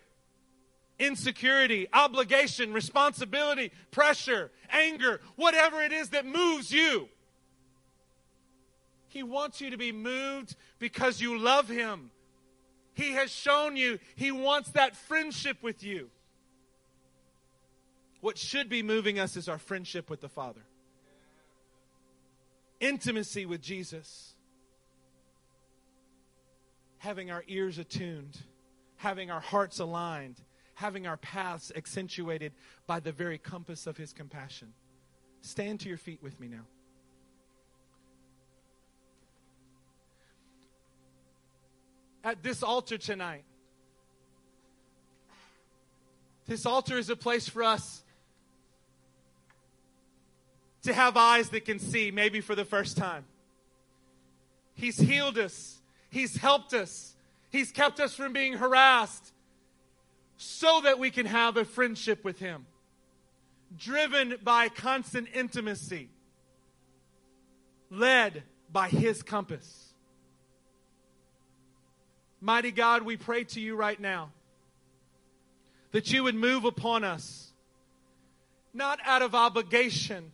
insecurity, 0.99 1.87
obligation, 1.93 2.73
responsibility, 2.73 3.71
pressure, 3.91 4.51
anger, 4.69 5.21
whatever 5.35 5.81
it 5.81 5.91
is 5.91 6.09
that 6.09 6.25
moves 6.25 6.71
you. 6.71 7.09
He 9.07 9.23
wants 9.23 9.59
you 9.59 9.71
to 9.71 9.77
be 9.77 9.91
moved 9.91 10.55
because 10.77 11.19
you 11.19 11.39
love 11.39 11.67
Him. 11.67 12.11
He 12.93 13.13
has 13.13 13.31
shown 13.31 13.75
you 13.75 13.99
He 14.15 14.31
wants 14.31 14.71
that 14.71 14.95
friendship 14.95 15.57
with 15.63 15.83
you. 15.83 16.09
What 18.21 18.37
should 18.37 18.69
be 18.69 18.83
moving 18.83 19.17
us 19.17 19.37
is 19.37 19.47
our 19.47 19.57
friendship 19.57 20.09
with 20.09 20.21
the 20.21 20.29
Father 20.29 20.61
intimacy 22.79 23.45
with 23.45 23.61
Jesus, 23.61 24.33
having 26.99 27.31
our 27.31 27.43
ears 27.47 27.77
attuned, 27.77 28.37
having 28.97 29.31
our 29.31 29.39
hearts 29.39 29.79
aligned, 29.79 30.41
having 30.79 31.05
our 31.05 31.17
paths 31.17 31.73
accentuated 31.75 32.53
by 32.87 33.01
the 33.01 33.11
very 33.11 33.37
compass 33.37 33.85
of 33.85 33.97
His 33.97 34.13
compassion. 34.13 34.71
Stand 35.41 35.81
to 35.81 35.89
your 35.89 35.97
feet 35.97 36.23
with 36.23 36.39
me 36.39 36.47
now. 36.47 36.65
At 42.23 42.43
this 42.43 42.63
altar 42.63 42.97
tonight, 42.97 43.43
this 46.47 46.65
altar 46.65 46.97
is 46.97 47.09
a 47.09 47.15
place 47.15 47.49
for 47.49 47.61
us 47.61 48.01
to 50.83 50.93
have 50.93 51.17
eyes 51.17 51.49
that 51.49 51.65
can 51.65 51.79
see, 51.79 52.09
maybe 52.09 52.39
for 52.39 52.55
the 52.55 52.63
first 52.63 52.95
time. 52.95 53.25
He's 54.75 54.97
healed 54.97 55.37
us, 55.37 55.79
He's 56.09 56.37
helped 56.37 56.73
us, 56.73 57.17
He's 57.49 57.69
kept 57.69 57.99
us 57.99 58.13
from 58.13 58.31
being 58.31 58.53
harassed 58.53 59.33
so 60.41 60.79
that 60.81 60.97
we 60.97 61.11
can 61.11 61.25
have 61.25 61.57
a 61.57 61.65
friendship 61.65 62.23
with 62.23 62.39
Him, 62.39 62.65
driven 63.77 64.35
by 64.41 64.69
constant 64.69 65.27
intimacy, 65.33 66.09
led 67.91 68.43
by 68.71 68.87
His 68.87 69.21
compass. 69.21 69.93
Mighty 72.39 72.71
God, 72.71 73.03
we 73.03 73.17
pray 73.17 73.43
to 73.43 73.59
you 73.59 73.75
right 73.75 73.99
now 73.99 74.31
that 75.91 76.13
you 76.13 76.23
would 76.23 76.35
move 76.35 76.63
upon 76.63 77.03
us, 77.03 77.51
not 78.73 78.99
out 79.03 79.21
of 79.21 79.35
obligation 79.35 80.31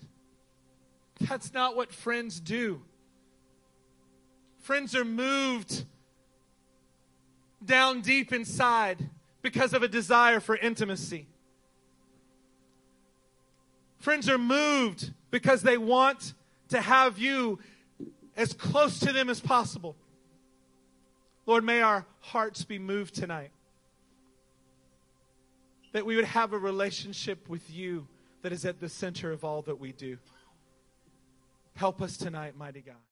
that's 1.19 1.53
not 1.53 1.75
what 1.75 1.91
friends 1.93 2.39
do. 2.39 2.81
Friends 4.59 4.95
are 4.95 5.05
moved 5.05 5.85
down 7.63 8.01
deep 8.01 8.33
inside 8.33 9.09
because 9.45 9.75
of 9.75 9.83
a 9.83 9.87
desire 9.87 10.39
for 10.39 10.57
intimacy. 10.57 11.27
Friends 13.99 14.27
are 14.27 14.39
moved 14.39 15.13
because 15.29 15.61
they 15.61 15.77
want 15.77 16.33
to 16.69 16.81
have 16.81 17.19
you 17.19 17.59
as 18.35 18.53
close 18.53 18.97
to 19.01 19.13
them 19.13 19.29
as 19.29 19.39
possible. 19.39 19.95
Lord, 21.45 21.63
may 21.63 21.81
our 21.81 22.07
hearts 22.21 22.65
be 22.65 22.79
moved 22.79 23.13
tonight. 23.13 23.51
That 25.91 26.07
we 26.07 26.15
would 26.15 26.25
have 26.25 26.51
a 26.51 26.57
relationship 26.57 27.47
with 27.47 27.69
you 27.69 28.07
that 28.41 28.51
is 28.51 28.65
at 28.65 28.79
the 28.79 28.89
center 28.89 29.31
of 29.31 29.43
all 29.43 29.61
that 29.61 29.79
we 29.79 29.91
do. 29.91 30.17
Help 31.75 32.01
us 32.01 32.17
tonight, 32.17 32.57
mighty 32.57 32.81
God. 32.81 32.95